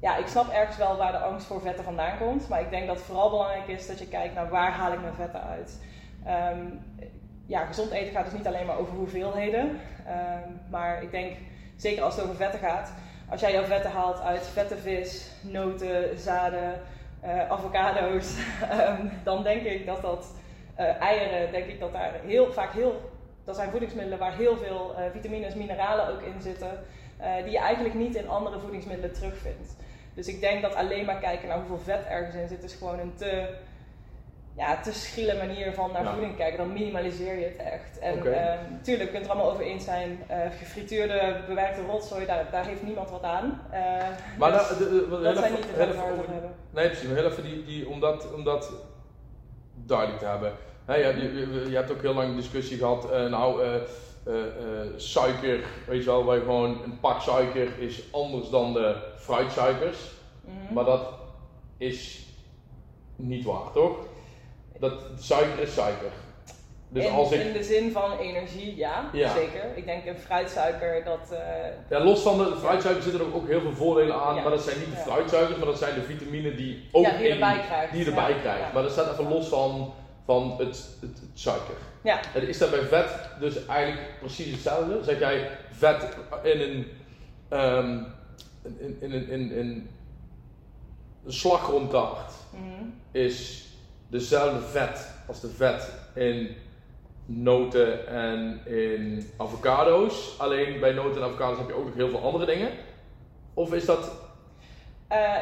ja, 0.00 0.16
ik 0.16 0.26
snap 0.26 0.48
ergens 0.48 0.76
wel 0.76 0.96
waar 0.96 1.12
de 1.12 1.18
angst 1.18 1.46
voor 1.46 1.60
vetten 1.60 1.84
vandaan 1.84 2.18
komt. 2.18 2.48
Maar 2.48 2.60
ik 2.60 2.70
denk 2.70 2.86
dat 2.86 2.96
het 2.96 3.04
vooral 3.04 3.30
belangrijk 3.30 3.68
is 3.68 3.86
dat 3.86 3.98
je 3.98 4.08
kijkt 4.08 4.34
naar 4.34 4.48
waar 4.48 4.72
haal 4.72 4.92
ik 4.92 5.00
mijn 5.00 5.14
vetten 5.14 5.42
uit. 5.42 5.80
Ehm, 6.24 6.66
ja, 7.46 7.64
gezond 7.64 7.90
eten 7.90 8.12
gaat 8.12 8.24
dus 8.24 8.34
niet 8.34 8.46
alleen 8.46 8.66
maar 8.66 8.78
over 8.78 8.94
hoeveelheden. 8.94 9.80
Ehm, 10.06 10.50
maar 10.70 11.02
ik 11.02 11.10
denk, 11.10 11.36
zeker 11.76 12.02
als 12.02 12.14
het 12.14 12.24
over 12.24 12.36
vetten 12.36 12.60
gaat, 12.60 12.92
als 13.28 13.40
jij 13.40 13.52
jouw 13.52 13.64
vetten 13.64 13.90
haalt 13.90 14.20
uit 14.20 14.46
vette 14.46 14.76
vis, 14.76 15.30
noten, 15.40 16.18
zaden, 16.18 16.80
eh, 17.20 17.50
avocado's, 17.50 18.36
ehm, 18.70 19.06
dan 19.24 19.42
denk 19.42 19.62
ik 19.62 19.86
dat 19.86 20.02
dat 20.02 20.34
eh, 20.74 21.00
eieren, 21.00 21.52
denk 21.52 21.66
ik 21.66 21.80
dat 21.80 21.92
daar 21.92 22.12
heel 22.24 22.52
vaak 22.52 22.72
heel, 22.72 23.10
dat 23.44 23.56
zijn 23.56 23.70
voedingsmiddelen 23.70 24.18
waar 24.18 24.36
heel 24.36 24.56
veel 24.56 24.94
eh, 24.96 25.04
vitamines, 25.12 25.54
mineralen 25.54 26.08
ook 26.08 26.22
in 26.22 26.42
zitten, 26.42 26.70
die 27.44 27.52
je 27.52 27.58
eigenlijk 27.58 27.94
niet 27.94 28.14
in 28.14 28.28
andere 28.28 28.58
voedingsmiddelen 28.58 29.12
terugvindt. 29.12 29.76
Dus 30.14 30.26
ik 30.26 30.40
denk 30.40 30.62
dat 30.62 30.74
alleen 30.74 31.04
maar 31.04 31.18
kijken 31.18 31.48
naar 31.48 31.58
hoeveel 31.58 31.78
vet 31.78 32.06
ergens 32.06 32.34
in 32.34 32.48
zit, 32.48 32.62
is 32.62 32.74
gewoon 32.74 32.98
een 32.98 33.14
te, 33.14 33.54
ja, 34.56 34.80
te 34.80 34.92
schriele 34.92 35.36
manier 35.36 35.72
van 35.72 35.92
naar 35.92 36.02
Ja. 36.04 36.12
voeding 36.12 36.36
kijken. 36.36 36.58
Dan 36.58 36.72
minimaliseer 36.72 37.38
je 37.38 37.44
het 37.44 37.56
echt. 37.56 37.98
En 37.98 38.18
Oké. 38.18 38.28
ehm, 38.30 38.58
tuurlijk, 38.82 39.04
je 39.10 39.10
kunt 39.10 39.22
het 39.22 39.24
er 39.24 39.30
allemaal 39.30 39.50
over 39.52 39.64
eens 39.64 39.84
zijn. 39.84 40.18
eh, 40.26 40.38
gefrituurde, 40.58 41.36
bewerkte 41.46 41.80
rotzooi, 41.86 42.26
daar, 42.26 42.46
daar 42.50 42.66
heeft 42.66 42.82
niemand 42.82 43.10
wat 43.10 43.22
aan. 43.22 43.60
Eh, 43.70 43.80
Maar 44.38 44.52
dus 44.52 44.60
nou, 44.68 44.78
de- 44.78 44.88
de- 44.88 45.06
heel 45.16 45.22
dat 45.22 45.36
zijn 45.38 45.52
niet 45.52 45.62
de 45.62 45.68
het 45.82 45.88
over- 45.96 46.32
hebben. 46.32 46.54
Nee, 46.70 46.86
precies. 46.86 47.06
Maar 47.08 47.16
heel 47.16 47.26
even 47.30 47.42
die, 47.42 47.64
die, 47.64 47.88
om, 47.88 48.00
dat, 48.00 48.32
om 48.34 48.44
dat 48.44 48.72
duidelijk 49.74 50.18
te 50.18 50.26
hebben. 50.26 50.52
Hè, 50.84 50.94
je, 50.94 51.34
je, 51.34 51.66
je 51.70 51.76
hebt 51.76 51.90
ook 51.90 52.02
heel 52.02 52.14
lang 52.14 52.28
een 52.28 52.36
discussie 52.36 52.78
gehad. 52.78 53.10
eh, 53.10 53.26
nou, 53.26 53.62
suiker, 54.96 55.64
weet 55.86 56.04
je 56.04 56.10
wel, 56.10 56.24
waar 56.24 56.36
je 56.36 56.42
gewoon 56.42 56.82
een 56.84 57.00
pak 57.00 57.20
suiker 57.20 57.68
is 57.78 58.02
anders 58.12 58.50
dan 58.50 58.72
de 58.72 58.96
fruitsuikers. 59.16 59.98
Mhm. 60.40 60.74
Maar 60.74 60.84
dat 60.84 61.08
is 61.76 62.26
niet 63.16 63.44
waar, 63.44 63.72
toch? 63.72 63.96
Dat 64.80 64.92
suiker 65.18 65.58
is 65.62 65.74
suiker. 65.74 66.10
Dus 66.88 67.04
in, 67.04 67.10
als 67.12 67.32
ik, 67.32 67.40
in 67.40 67.52
de 67.52 67.64
zin 67.64 67.92
van 67.92 68.18
energie, 68.18 68.76
ja, 68.76 69.10
Ja. 69.12 69.32
zeker. 69.34 69.64
Ik 69.74 69.84
denk 69.86 70.06
een 70.06 70.18
fruitsuiker, 70.18 71.04
dat... 71.04 71.32
eh, 71.32 71.38
ja, 71.90 72.04
los 72.04 72.20
van 72.20 72.38
de 72.38 72.56
fruitsuikers 72.58 73.04
zitten 73.06 73.26
er 73.26 73.34
ook 73.34 73.46
heel 73.46 73.60
veel 73.60 73.72
voordelen 73.74 74.14
aan, 74.14 74.34
Ja. 74.34 74.42
maar 74.42 74.50
dat 74.50 74.62
zijn 74.62 74.78
niet 74.78 74.90
de 74.90 74.96
fruitsuikers, 74.96 75.56
maar 75.56 75.66
dat 75.66 75.78
zijn 75.78 75.94
de 75.94 76.02
vitamine 76.02 76.54
die 76.54 76.88
ook 76.92 77.04
ja, 77.04 77.16
die 77.16 77.28
erbij 77.28 77.60
krijgt. 77.66 77.92
die 77.92 78.06
erbij 78.06 78.30
Ja, 78.30 78.38
krijgt. 78.38 78.72
Maar 78.72 78.82
dat 78.82 78.92
staat 78.92 79.12
even 79.12 79.28
los 79.28 79.46
van, 79.48 79.92
van 80.24 80.50
het, 80.58 80.66
het, 81.00 81.20
het 81.20 81.30
suiker. 81.34 81.74
Ja, 82.02 82.20
Het 82.28 82.42
is 82.42 82.58
dat 82.58 82.70
bij 82.70 82.80
vet 82.82 83.10
dus 83.40 83.66
eigenlijk 83.66 84.18
precies 84.18 84.50
hetzelfde. 84.52 85.04
Zeg 85.04 85.18
jij 85.18 85.50
vet 85.70 86.08
in 86.42 86.60
een, 86.60 86.86
ehm, 87.48 87.98
in, 88.78 88.96
in, 89.00 89.12
in, 89.12 89.28
in, 89.28 89.50
in 89.52 89.88
een 91.24 91.32
slagroomtaart 91.32 92.32
mhm. 92.50 92.84
is 93.12 93.65
dezelfde 94.08 94.60
vet 94.60 95.14
als 95.26 95.40
de 95.40 95.48
vet 95.48 95.92
in 96.14 96.56
noten 97.26 98.06
en 98.06 98.60
in 98.66 99.30
avocado's. 99.36 100.38
Alleen 100.38 100.80
bij 100.80 100.92
noten 100.92 101.22
en 101.22 101.28
avocado's 101.28 101.58
heb 101.58 101.68
je 101.68 101.74
ook 101.74 101.84
nog 101.84 101.94
heel 101.94 102.08
veel 102.08 102.22
andere 102.22 102.46
dingen. 102.46 102.70
Of 103.54 103.72
is 103.72 103.84
dat... 103.84 104.24
Eh, 105.08 105.36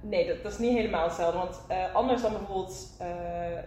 nee, 0.00 0.40
dat, 0.42 0.52
is 0.52 0.58
niet 0.58 0.76
helemaal 0.76 1.04
hetzelfde. 1.04 1.38
Want 1.38 1.60
eh, 1.68 1.94
anders 1.94 2.22
dan 2.22 2.32
bijvoorbeeld, 2.32 2.96
eh, 2.98 3.58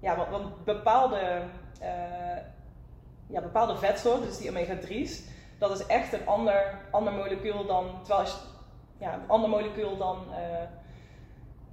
ja, 0.00 0.28
want, 0.30 0.64
bepaalde, 0.64 1.42
ja, 3.26 3.40
bepaalde 3.40 3.76
vetsoorten, 3.76 4.26
dus 4.26 4.38
die 4.38 4.48
omega-3's, 4.50 5.22
dat 5.58 5.80
is 5.80 5.86
echt 5.86 6.12
een 6.12 6.26
ander, 6.26 6.78
ander 6.90 7.12
molecuul 7.12 7.66
dan, 7.66 7.90
terwijl 7.98 8.20
als, 8.20 8.38
ja, 8.98 9.14
een 9.14 9.28
ander 9.28 9.50
molecuul 9.50 9.96
dan, 9.96 10.24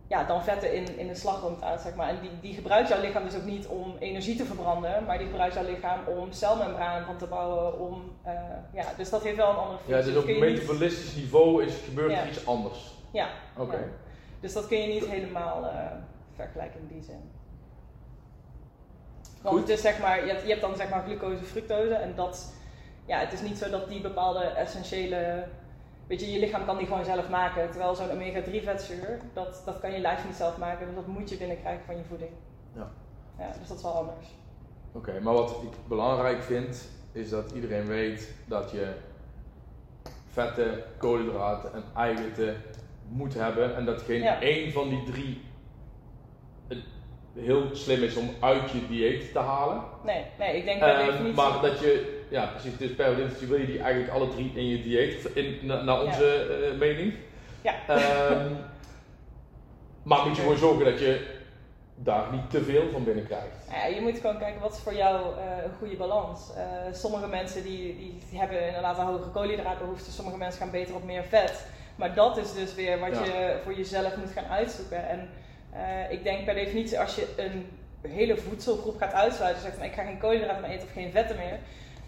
ja, 0.08 0.24
dan 0.24 0.44
vetten 0.44 0.74
in, 0.74 0.98
in 0.98 1.08
de 1.08 1.16
slagroomtaart, 1.16 1.82
zeg 1.82 1.96
maar. 1.96 2.10
En 2.10 2.18
die, 2.22 2.30
die 2.42 2.54
gebruikt 2.54 2.90
jouw 2.90 3.02
lichaam 3.02 3.24
dus 3.24 3.36
ook 3.36 3.44
niet 3.46 3.68
om 3.68 3.96
energie 4.00 4.36
te 4.36 4.46
verbranden, 4.46 5.06
maar 5.06 5.18
die 5.18 5.28
gebruikt 5.28 5.54
jouw 5.54 5.64
lichaam 5.64 6.00
om 6.08 6.32
celmembranen 6.32 7.06
van 7.06 7.18
te 7.18 7.26
bouwen, 7.26 7.80
om, 7.80 8.12
eh, 8.24 8.34
ja, 8.74 8.86
dus 8.98 9.10
dat 9.10 9.24
heeft 9.24 9.38
wel 9.38 9.50
een 9.50 9.56
andere 9.56 9.78
Ja, 9.78 9.84
functie. 9.86 10.04
dus 10.06 10.14
Dat 10.14 10.24
op 10.24 10.30
niet- 10.30 10.40
metabolistisch 10.40 11.16
niveau 11.16 11.64
is, 11.64 11.74
gebeurt 11.86 12.12
er 12.12 12.18
Ja. 12.18 12.28
iets 12.28 12.48
anders. 12.48 12.94
Ja. 13.12 13.28
Oké. 13.58 13.76
ja. 13.76 13.84
Dus 14.40 14.54
dat 14.54 14.68
kun 14.68 14.78
je 14.78 14.88
niet 14.94 15.06
helemaal 15.06 15.66
eh, 15.66 15.76
vergelijken 16.36 16.80
in 16.80 16.88
die 16.88 17.04
zin. 17.04 17.32
Want 19.42 19.56
Goed. 19.58 19.68
het 19.68 19.78
is 19.78 19.82
zeg 19.82 20.00
maar, 20.00 20.26
je 20.26 20.32
hebt, 20.32 20.42
je 20.44 20.50
hebt 20.50 20.62
dan 20.62 20.76
zeg 20.76 20.90
maar 20.90 21.04
glucose, 21.04 21.44
fructose 21.44 21.94
en 21.94 22.16
dat, 22.16 22.54
ja, 23.06 23.20
het 23.20 23.34
is 23.34 23.42
niet 23.42 23.58
zo 23.58 23.70
dat 23.70 23.90
die 23.90 24.02
bepaalde 24.02 24.44
essentiële, 24.44 25.44
weet 26.08 26.20
je, 26.22 26.32
je 26.32 26.40
lichaam 26.40 26.66
kan 26.66 26.78
die 26.78 26.88
gewoon 26.88 27.06
zelf 27.06 27.30
maken. 27.30 27.70
Terwijl 27.70 27.96
zo'n 27.96 28.10
omega-3 28.10 28.64
vetzuur, 28.64 29.20
dat, 29.34 29.62
dat 29.66 29.80
kan 29.80 29.92
je 29.92 30.00
lijf 30.00 30.26
niet 30.26 30.36
zelf 30.36 30.58
maken, 30.58 30.86
dus 30.86 30.96
dat 30.96 31.08
moet 31.08 31.30
je 31.30 31.38
binnenkrijgen 31.38 31.86
van 31.86 31.98
je 31.98 32.04
voeding. 32.04 32.32
Ja. 32.76 32.92
Ja, 33.40 33.48
dus 33.60 33.68
dat 33.68 33.78
is 33.78 33.84
wel 33.84 33.94
anders. 33.94 34.26
Oké, 34.92 35.20
maar 35.20 35.34
wat 35.34 35.50
ik 35.50 35.88
belangrijk 35.88 36.42
vind, 36.44 36.90
is 37.12 37.30
dat 37.30 37.52
iedereen 37.52 37.86
weet 37.86 38.34
dat 38.46 38.72
je 38.72 38.94
vetten, 40.28 40.84
koolhydraten 40.98 41.74
en 41.74 41.84
eiwitten 41.96 42.62
moet 43.08 43.34
hebben. 43.34 43.76
En 43.76 43.86
dat 43.86 44.02
geen 44.02 44.22
Ja. 44.22 44.42
één 44.42 44.72
van 44.72 44.90
die 44.90 45.04
drie 45.04 45.42
heel 47.34 47.70
slim 47.76 48.04
is 48.04 48.16
om 48.16 48.30
uit 48.40 48.72
je 48.72 48.88
dieet 48.88 49.32
te 49.32 49.40
halen. 49.40 49.84
Nee, 50.04 50.26
nee, 50.40 50.58
ik 50.58 50.66
denk 50.66 50.80
bij 50.80 50.94
Ehm, 50.94 51.06
definitie... 51.06 51.36
maar 51.36 51.62
dat 51.62 51.80
je, 51.80 52.15
ja 52.36 52.46
precies, 52.46 52.78
dus 52.78 52.96
per 52.96 53.16
definitie 53.16 53.48
wil 53.48 53.60
je 53.60 53.66
die 53.66 53.80
eigenlijk 53.80 54.14
alle 54.14 54.30
drie 54.30 54.52
in 54.56 54.68
je 54.68 54.82
dieet, 54.82 55.26
in, 55.34 55.60
na- 55.62 55.84
naar 55.84 56.02
onze 56.02 56.28
eh, 56.72 56.80
mening. 56.80 57.14
Ja. 57.62 57.74
Ehm, 57.88 58.52
maar 60.10 60.26
moet 60.26 60.36
je 60.36 60.42
gewoon 60.42 60.58
zorgen 60.58 60.86
dat 60.86 61.00
je 61.00 61.34
daar 61.96 62.32
niet 62.32 62.50
te 62.50 62.64
veel 62.64 62.90
van 62.92 63.04
binnen 63.04 63.26
krijgt. 63.26 63.68
Ja, 63.72 63.86
je 63.86 64.02
moet 64.02 64.20
gewoon 64.20 64.38
kijken 64.38 64.62
wat 64.62 64.74
is 64.74 64.80
voor 64.80 64.96
jou 64.96 65.38
eh, 65.38 65.64
een 65.64 65.74
goede 65.78 65.96
balans. 65.96 66.54
Eh, 66.56 66.64
sommige 66.94 67.28
mensen 67.28 67.64
die, 67.64 67.98
die, 68.30 68.40
hebben 68.40 68.68
inderdaad 68.68 68.98
een 68.98 69.06
hogere 69.06 69.30
koolhydraatbehoefte, 69.30 70.12
sommige 70.12 70.38
mensen 70.38 70.62
gaan 70.62 70.72
beter 70.72 70.96
op 70.96 71.04
meer 71.04 71.24
vet. 71.24 71.66
Maar 71.96 72.14
dat 72.14 72.38
is 72.38 72.54
dus 72.54 72.76
weer 72.76 73.00
wat 73.00 73.16
Ja. 73.16 73.24
je 73.24 73.60
voor 73.64 73.74
jezelf 73.76 74.18
moet 74.18 74.32
gaan 74.32 74.46
uitzoeken. 74.46 75.10
En 75.10 75.30
ik 76.10 76.24
denk 76.24 76.46
per 76.46 76.54
definitie 76.54 77.00
als 77.00 77.16
je 77.16 77.28
een 77.38 77.68
hele 78.02 78.38
voedselgroep 78.38 78.98
gaat 78.98 79.14
uitsluiten, 79.14 79.62
zegt 79.62 79.76
van 79.76 79.86
ik 79.86 79.94
ga 79.94 80.04
geen 80.04 80.18
koolhydraten 80.18 80.62
meer 80.62 80.72
eten 80.72 80.88
of 80.88 80.94
geen 80.94 81.12
vetten 81.12 81.36
meer, 81.36 81.60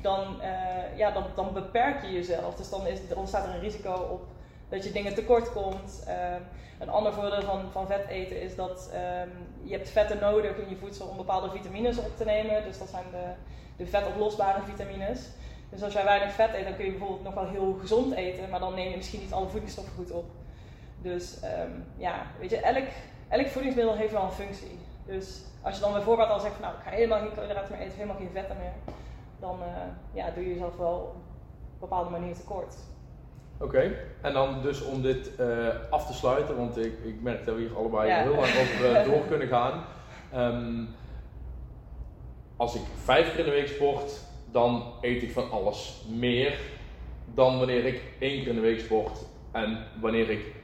dan, 0.07 0.41
eh, 0.41 0.97
ja, 0.97 1.11
dan, 1.11 1.23
dan 1.35 1.53
beperk 1.53 2.01
je 2.01 2.11
jezelf. 2.11 2.55
Dus 2.55 2.69
dan 2.69 2.87
is, 2.87 2.99
er 3.09 3.17
ontstaat 3.17 3.45
er 3.47 3.53
een 3.53 3.59
risico 3.59 3.93
op 3.93 4.21
dat 4.69 4.83
je 4.83 4.91
dingen 4.91 5.13
tekort 5.13 5.51
komt. 5.51 6.03
Ehm, 6.07 6.41
een 6.79 6.89
ander 6.89 7.13
voordeel 7.13 7.41
van, 7.41 7.71
van 7.71 7.87
vet 7.87 8.07
eten 8.07 8.41
is 8.41 8.55
dat 8.55 8.89
ehm, 8.93 9.29
je 9.63 9.73
hebt 9.73 9.89
vetten 9.89 10.19
nodig 10.19 10.57
in 10.57 10.69
je 10.69 10.75
voedsel 10.75 11.07
om 11.07 11.17
bepaalde 11.17 11.49
vitamines 11.49 11.97
op 11.97 12.17
te 12.17 12.25
nemen. 12.25 12.63
Dus 12.63 12.77
dat 12.77 12.89
zijn 12.89 13.03
de, 13.11 13.25
de 13.77 13.85
vetoplosbare 13.85 14.61
vitamines. 14.61 15.29
Dus 15.69 15.83
als 15.83 15.93
jij 15.93 16.03
weinig 16.03 16.31
vet 16.31 16.53
eet, 16.53 16.63
dan 16.63 16.75
kun 16.75 16.85
je 16.85 16.91
bijvoorbeeld 16.91 17.23
nog 17.23 17.33
wel 17.33 17.47
heel 17.47 17.77
gezond 17.79 18.13
eten, 18.13 18.49
maar 18.49 18.59
dan 18.59 18.75
neem 18.75 18.89
je 18.89 18.95
misschien 18.95 19.19
niet 19.19 19.33
alle 19.33 19.47
voedingsstoffen 19.47 19.93
goed 19.93 20.11
op. 20.11 20.25
Dus 21.01 21.39
ehm, 21.39 21.71
ja, 21.97 22.27
weet 22.39 22.49
je, 22.49 22.57
elk, 22.57 22.87
elk 23.27 23.47
voedingsmiddel 23.47 23.95
heeft 23.95 24.13
wel 24.13 24.23
een 24.23 24.31
functie. 24.31 24.79
Dus 25.05 25.41
als 25.61 25.75
je 25.75 25.81
dan 25.81 25.93
bijvoorbeeld 25.93 26.29
al 26.29 26.39
zegt 26.39 26.53
van 26.53 26.61
nou, 26.61 26.75
ik 26.75 26.83
ga 26.83 26.89
helemaal 26.89 27.19
geen 27.19 27.33
koolhydraten 27.33 27.71
meer 27.71 27.81
eten, 27.81 27.97
helemaal 27.97 28.17
geen 28.17 28.29
vetten 28.33 28.57
meer, 28.57 28.95
dan 29.39 29.59
eh, 29.61 29.67
ja, 30.13 30.29
doe 30.29 30.43
je 30.43 30.49
jezelf 30.49 30.77
wel 30.77 30.93
op 30.95 31.13
een 31.13 31.79
bepaalde 31.79 32.09
manier 32.09 32.35
tekort. 32.35 32.75
Oké, 33.59 33.95
en 34.21 34.33
dan 34.33 34.61
dus 34.61 34.83
om 34.83 35.01
dit 35.01 35.35
eh, 35.35 35.67
af 35.89 36.05
te 36.07 36.13
sluiten, 36.13 36.57
want 36.57 36.77
ik, 36.77 36.93
ik 37.03 37.21
merk 37.21 37.45
dat 37.45 37.55
we 37.55 37.61
hier 37.61 37.75
allebei 37.77 38.07
Ja. 38.09 38.21
heel 38.21 38.35
lang 38.35 38.45
over 38.45 38.95
eh, 38.95 39.05
door 39.05 39.25
kunnen 39.29 39.47
gaan. 39.47 39.83
Ehm, 40.31 40.83
als 42.55 42.75
ik 42.75 42.81
vijf 43.03 43.29
keer 43.29 43.39
in 43.39 43.45
de 43.45 43.51
week 43.51 43.67
sport, 43.67 44.19
dan 44.51 44.83
eet 45.01 45.21
ik 45.23 45.31
van 45.31 45.51
alles 45.51 46.03
meer 46.09 46.59
dan 47.33 47.57
wanneer 47.57 47.85
ik 47.85 48.01
één 48.19 48.39
keer 48.39 48.47
in 48.47 48.55
de 48.55 48.61
week 48.61 48.79
sport. 48.79 49.25
En 49.51 49.77
wanneer 50.01 50.29
ik 50.29 50.55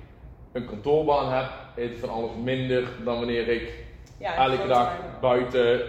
een 0.52 0.66
kantoorbaan 0.66 1.32
heb, 1.34 1.50
eet 1.76 1.92
ik 1.92 1.98
van 2.00 2.10
alles 2.10 2.32
minder 2.44 2.88
dan 3.04 3.18
wanneer 3.18 3.48
ik 3.48 3.86
Ja, 4.18 4.36
elke 4.36 4.68
dag 4.68 4.92
buiten 5.22 5.82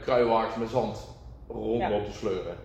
kruiwagens 0.00 0.56
met 0.56 0.68
zand 0.68 1.08
rondloop 1.52 2.04
te 2.04 2.12
sleuren. 2.12 2.56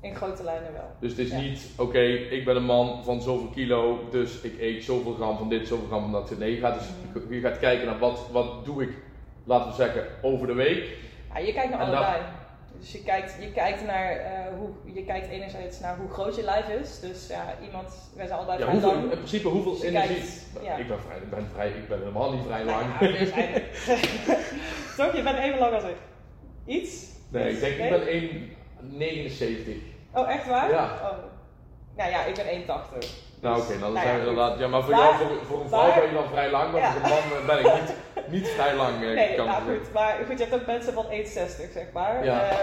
In 0.00 0.14
grote 0.14 0.42
lijnen 0.44 0.72
wel. 0.72 0.90
Dus 1.00 1.10
het 1.10 1.18
is 1.20 1.30
Ja. 1.30 1.40
niet, 1.40 1.66
oké, 1.78 2.00
ik 2.00 2.44
ben 2.44 2.56
een 2.56 2.64
man 2.64 3.04
van 3.04 3.22
zoveel 3.22 3.48
kilo, 3.48 3.98
dus 4.10 4.40
ik 4.40 4.60
eet 4.60 4.84
zoveel 4.84 5.12
gram 5.14 5.36
van 5.36 5.48
dit, 5.48 5.66
zoveel 5.68 5.86
gram 5.86 6.02
van 6.02 6.12
dat. 6.12 6.38
Nee, 6.38 6.54
je 6.54 6.60
gaat, 6.60 6.78
dus, 6.78 6.88
Mhm. 7.22 7.34
je 7.34 7.40
gaat 7.40 7.58
kijken 7.58 7.86
naar 7.86 7.98
wat, 7.98 8.26
wat 8.32 8.64
doe 8.64 8.82
ik, 8.82 8.90
laten 9.44 9.68
we 9.68 9.74
zeggen, 9.74 10.06
over 10.22 10.46
de 10.46 10.52
week. 10.52 10.96
Ja, 11.34 11.38
je 11.38 11.52
kijkt 11.52 11.70
naar 11.70 11.80
En 11.80 11.86
dat- 11.90 11.96
allebei. 11.96 12.22
Dus 12.80 12.92
je 12.92 13.02
kijkt, 13.02 13.36
je 13.40 13.52
kijkt 13.52 13.86
naar 13.86 14.10
eh, 14.16 14.56
hoe, 14.58 14.94
je 14.94 15.04
kijkt 15.04 15.28
enerzijds 15.28 15.80
naar 15.80 15.96
hoe 15.96 16.08
groot 16.08 16.36
je 16.36 16.42
lijf 16.42 16.68
is. 16.68 17.00
Dus 17.00 17.26
ja, 17.28 17.54
iemand, 17.64 18.10
wij 18.16 18.26
zijn 18.26 18.38
allebei 18.38 18.58
Ja, 18.58 18.64
vrij 18.64 18.74
hoeveel, 18.80 18.92
lang. 18.98 19.10
in 19.12 19.16
principe 19.18 19.48
hoeveel 19.48 19.72
Dus 19.72 19.80
je 19.80 19.86
energie. 19.88 20.16
kijkt, 20.16 20.50
ja. 20.62 20.76
Ik 20.76 20.88
ben 20.88 20.98
vrij, 21.00 21.16
ik 21.16 21.30
ben 21.30 21.46
vrij, 21.52 21.68
ik 21.68 21.88
ben 21.88 21.98
helemaal 21.98 22.32
niet 22.32 22.44
vrij 22.46 22.64
lang. 22.64 22.86
Nou 23.00 23.12
ja, 23.12 23.18
we 23.18 23.26
zijn- 23.26 23.62
Toch, 25.06 25.16
je 25.16 25.22
bent 25.22 25.38
even 25.38 25.58
lang 25.58 25.74
als 25.74 25.82
ik. 25.84 25.96
Iets? 26.66 27.06
Nee, 27.28 27.52
ik 27.52 27.60
denk 27.60 27.74
ik 27.76 27.88
ben 27.90 29.30
1,79. 29.30 29.82
Oh, 30.14 30.30
echt 30.30 30.46
waar? 30.46 30.70
Ja. 30.70 30.84
Oh. 31.02 31.18
Nou 31.96 32.10
ja, 32.10 32.24
ik 32.24 32.34
ben 32.34 32.46
1,80. 32.46 32.66
Nou 33.40 33.60
oké, 33.60 33.68
dan 33.78 33.80
nou 33.80 33.92
zijn 33.92 34.06
ja, 34.06 34.12
we 34.12 34.18
inderdaad, 34.28 34.58
ja 34.58 34.66
maar 34.68 34.82
voor 34.82 34.90
Maar- 34.94 35.00
jou, 35.02 35.14
voor, 35.16 35.46
voor 35.46 35.60
een 35.60 35.68
vrouw 35.68 35.86
maar- 35.86 35.94
ben 36.00 36.08
je 36.08 36.14
dan 36.14 36.28
vrij 36.30 36.50
lang, 36.50 36.72
maar 36.72 36.80
Ja. 36.80 36.92
voor 36.92 37.02
een 37.02 37.08
man 37.08 37.40
eh, 37.40 37.46
ben 37.46 37.58
ik 37.58 37.80
niet, 37.80 37.94
niet 38.40 38.48
vrij 38.48 38.74
lang. 38.74 38.94
eh, 38.94 39.00
Nee, 39.14 39.34
kan 39.36 39.46
nou 39.46 39.62
zeggen. 39.64 39.84
goed. 39.84 39.92
Maar 39.92 40.16
goed, 40.28 40.38
je 40.38 40.44
hebt 40.44 40.60
ook 40.60 40.66
mensen 40.66 40.92
van 40.92 41.04
1,60 41.10 41.72
zeg 41.72 41.86
maar. 41.92 42.24
Ja. 42.24 42.48
Ehm, 42.50 42.56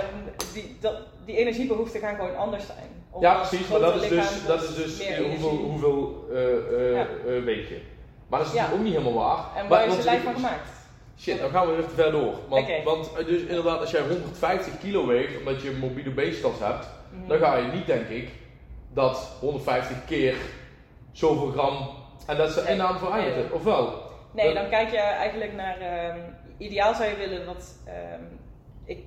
die, 0.54 0.78
dat, 0.82 0.96
die 1.26 1.38
energiebehoeften 1.38 2.00
gaan 2.00 2.16
gewoon 2.16 2.36
anders 2.38 2.66
zijn. 2.66 3.04
Ja 3.20 3.34
precies, 3.36 3.68
maar 3.68 3.80
dat 3.80 4.02
is 4.04 4.10
dus, 4.10 4.46
dat 4.48 4.64
is 4.64 4.76
dus 4.76 4.98
hoeveel, 5.08 5.26
energie. 5.26 5.50
hoeveel 5.50 6.28
eh, 6.34 6.94
Ja. 6.94 7.08
weeg 7.44 7.70
je. 7.70 7.82
Maar 8.28 8.40
dat 8.40 8.48
is 8.48 8.54
natuurlijk 8.54 8.80
ook 8.80 8.88
niet 8.90 8.98
helemaal 8.98 9.24
waar. 9.28 9.38
En 9.38 9.46
Maar- 9.56 9.68
waar 9.70 9.82
is 9.82 9.88
want 9.88 10.00
je 10.04 10.10
lijf 10.10 10.24
van 10.24 10.34
gemaakt? 10.36 10.70
Shit, 11.18 11.40
dan 11.40 11.50
gaan 11.50 11.68
we 11.68 11.74
weer 11.76 11.88
te 11.88 11.96
ver 11.96 12.12
door. 12.12 12.34
Want, 12.84 13.14
eh, 13.18 13.26
dus 13.26 13.42
inderdaad, 13.42 13.80
als 13.80 13.92
jij 13.92 14.02
150 14.02 14.78
kilo 14.80 15.06
weegt, 15.08 15.38
omdat 15.38 15.62
je 15.62 15.72
morbide 15.72 16.10
obesitas 16.10 16.60
hebt, 16.60 16.88
Mhm. 17.12 17.28
dan 17.28 17.38
ga 17.38 17.56
je 17.56 17.68
niet, 17.72 17.86
denk 17.86 18.08
ik, 18.08 18.30
dat 18.94 19.38
150 19.40 20.06
keer 20.06 20.36
zoveel 21.12 21.52
gram, 21.52 21.90
en 22.28 22.38
dat 22.38 22.50
is 22.50 22.56
de 22.56 22.62
Nee. 22.62 22.72
inname 22.72 23.00
voor 23.00 23.16
Nee. 23.16 23.54
of 23.54 23.64
wel? 23.64 24.04
Nee, 24.32 24.54
dan 24.54 24.70
kijk 24.70 24.92
je 24.92 24.98
eigenlijk 24.98 25.54
naar. 25.54 25.78
ehm, 25.80 26.20
ideaal 26.58 26.94
zou 26.96 27.10
je 27.10 27.16
willen 27.16 27.46
dat. 27.46 27.76
ehm, 27.86 28.22
ik, 28.86 29.04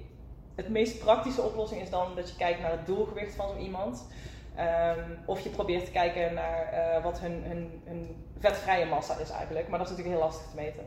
het 0.54 0.68
meest 0.68 0.98
praktische 1.04 1.42
oplossing 1.42 1.80
is 1.82 1.90
dan 1.90 2.14
dat 2.16 2.28
je 2.30 2.36
kijkt 2.36 2.60
naar 2.60 2.70
het 2.70 2.86
doelgewicht 2.86 3.34
van 3.34 3.48
zo 3.48 3.56
iemand. 3.56 4.08
Ehm, 4.56 5.00
of 5.26 5.40
je 5.40 5.48
probeert 5.48 5.84
te 5.84 5.90
kijken 5.90 6.34
naar 6.34 6.62
eh, 6.72 7.02
wat 7.02 7.20
hun, 7.20 7.42
hun, 7.44 7.82
hun 7.84 8.24
vetvrije 8.38 8.84
massa 8.86 9.16
is 9.18 9.30
eigenlijk. 9.30 9.68
Maar 9.68 9.78
dat 9.78 9.88
is 9.88 9.96
natuurlijk 9.96 10.20
heel 10.20 10.28
lastig 10.28 10.50
te 10.50 10.56
meten. 10.56 10.84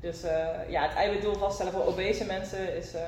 Dus 0.00 0.22
eh, 0.22 0.46
ja, 0.68 0.82
het 0.82 0.94
eiwitdoel 0.96 1.34
vaststellen 1.34 1.72
voor 1.72 1.86
obese 1.86 2.24
mensen 2.24 2.76
is. 2.76 2.94
eh, 2.94 3.02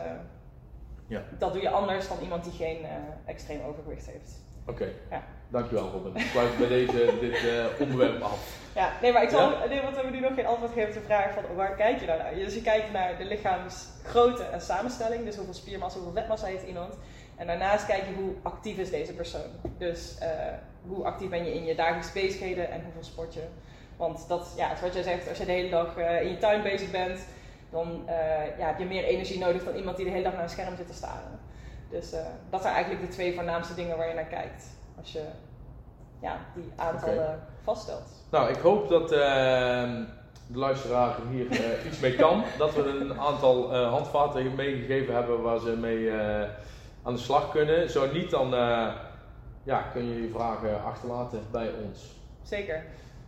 Ja. 1.06 1.22
Dat 1.38 1.52
doe 1.52 1.62
je 1.62 1.68
anders 1.70 2.08
dan 2.08 2.18
iemand 2.22 2.44
die 2.44 2.52
geen 2.52 2.84
eh, 2.84 2.90
extreem 3.24 3.60
overgewicht 3.66 4.06
heeft. 4.06 4.30
Oké, 4.66 4.88
Ja. 5.10 5.22
dankjewel 5.48 5.90
Robin. 5.90 6.16
Ik 6.16 6.26
sluit 6.30 6.58
bij 6.58 6.68
deze 6.68 7.14
dit 7.20 7.36
onderwerp 7.80 8.22
af. 8.22 8.60
Ja, 8.74 8.92
nee, 9.02 9.12
maar 9.12 9.22
ik 9.22 9.28
zal, 9.30 9.50
Ja? 9.50 9.64
nee, 9.66 9.80
want 9.80 9.94
we 9.96 10.00
hebben 10.02 10.20
nu 10.20 10.26
nog 10.28 10.34
geen 10.34 10.46
antwoord 10.46 10.72
gegeven 10.72 10.94
op 10.94 11.00
de 11.00 11.06
vraag 11.06 11.32
van 11.34 11.54
waar 11.54 11.74
kijk 11.74 12.00
je 12.00 12.06
nou 12.06 12.18
naar? 12.18 12.34
Dus 12.34 12.54
je 12.54 12.62
kijkt 12.62 12.92
naar 12.92 13.18
de 13.18 13.24
lichaamsgrootte 13.24 14.42
en 14.42 14.60
samenstelling, 14.60 15.24
dus 15.24 15.36
hoeveel 15.36 15.54
spiermassa, 15.54 15.98
hoeveel 15.98 16.20
vetmassa 16.20 16.46
heeft 16.46 16.66
iemand. 16.66 16.94
En 17.36 17.46
daarnaast 17.46 17.86
kijk 17.86 18.02
je 18.06 18.14
hoe 18.22 18.34
actief 18.42 18.78
is 18.78 18.90
deze 18.90 19.12
persoon. 19.14 19.50
Dus 19.78 20.18
hoe 20.86 21.04
actief 21.04 21.28
ben 21.28 21.44
je 21.44 21.54
in 21.54 21.64
je 21.64 21.74
dagelijkse 21.74 22.12
bezigheden 22.12 22.70
en 22.70 22.82
hoeveel 22.84 23.04
sport 23.04 23.34
je. 23.34 23.42
Want 24.02 24.28
dat, 24.28 24.52
ja, 24.56 24.72
is 24.72 24.80
wat 24.80 24.94
jij 24.94 25.02
zegt, 25.02 25.28
als 25.28 25.38
je 25.38 25.44
de 25.44 25.52
hele 25.52 25.68
dag 25.68 25.96
eh, 25.96 26.22
in 26.22 26.28
je 26.28 26.38
tuin 26.38 26.62
bezig 26.62 26.90
bent, 26.90 27.26
dan 27.70 28.02
eh, 28.08 28.58
ja, 28.58 28.66
heb 28.66 28.78
je 28.78 28.84
meer 28.84 29.04
energie 29.04 29.38
nodig 29.38 29.64
dan 29.64 29.74
iemand 29.74 29.96
die 29.96 30.04
de 30.04 30.10
hele 30.10 30.24
dag 30.24 30.32
naar 30.32 30.42
een 30.42 30.48
scherm 30.48 30.76
zit 30.76 30.86
te 30.86 30.94
staren. 30.94 31.40
Dus 31.90 32.12
eh, 32.12 32.24
dat 32.50 32.62
zijn 32.62 32.74
eigenlijk 32.74 33.06
de 33.06 33.12
twee 33.12 33.34
voornaamste 33.34 33.74
dingen 33.74 33.96
waar 33.96 34.08
je 34.08 34.14
naar 34.14 34.24
kijkt. 34.24 34.64
Als 34.98 35.12
je 35.12 35.24
ja, 36.20 36.38
die 36.54 36.72
aantallen 36.76 37.40
vaststelt. 37.62 38.08
Nou, 38.30 38.50
ik 38.50 38.56
hoop 38.56 38.88
dat 38.88 39.12
ehm, 39.12 40.04
de 40.46 40.58
luisteraar 40.58 41.16
hier 41.30 41.46
iets 41.86 42.00
mee 42.00 42.14
kan. 42.14 42.44
Dat 42.58 42.74
we 42.74 42.82
een 42.82 43.20
aantal 43.20 43.74
handvaten 43.74 44.54
meegegeven 44.54 45.14
hebben 45.14 45.42
waar 45.42 45.58
ze 45.58 45.76
mee 45.76 46.12
aan 47.02 47.14
de 47.14 47.18
slag 47.20 47.50
kunnen. 47.50 47.90
Zo 47.90 48.12
niet, 48.12 48.30
dan 48.30 48.50
ja, 49.62 49.82
kun 49.92 50.08
je 50.08 50.22
je 50.22 50.30
vragen 50.32 50.84
achterlaten 50.84 51.40
bij 51.50 51.70
ons. 51.84 52.20
Zeker. 52.42 52.84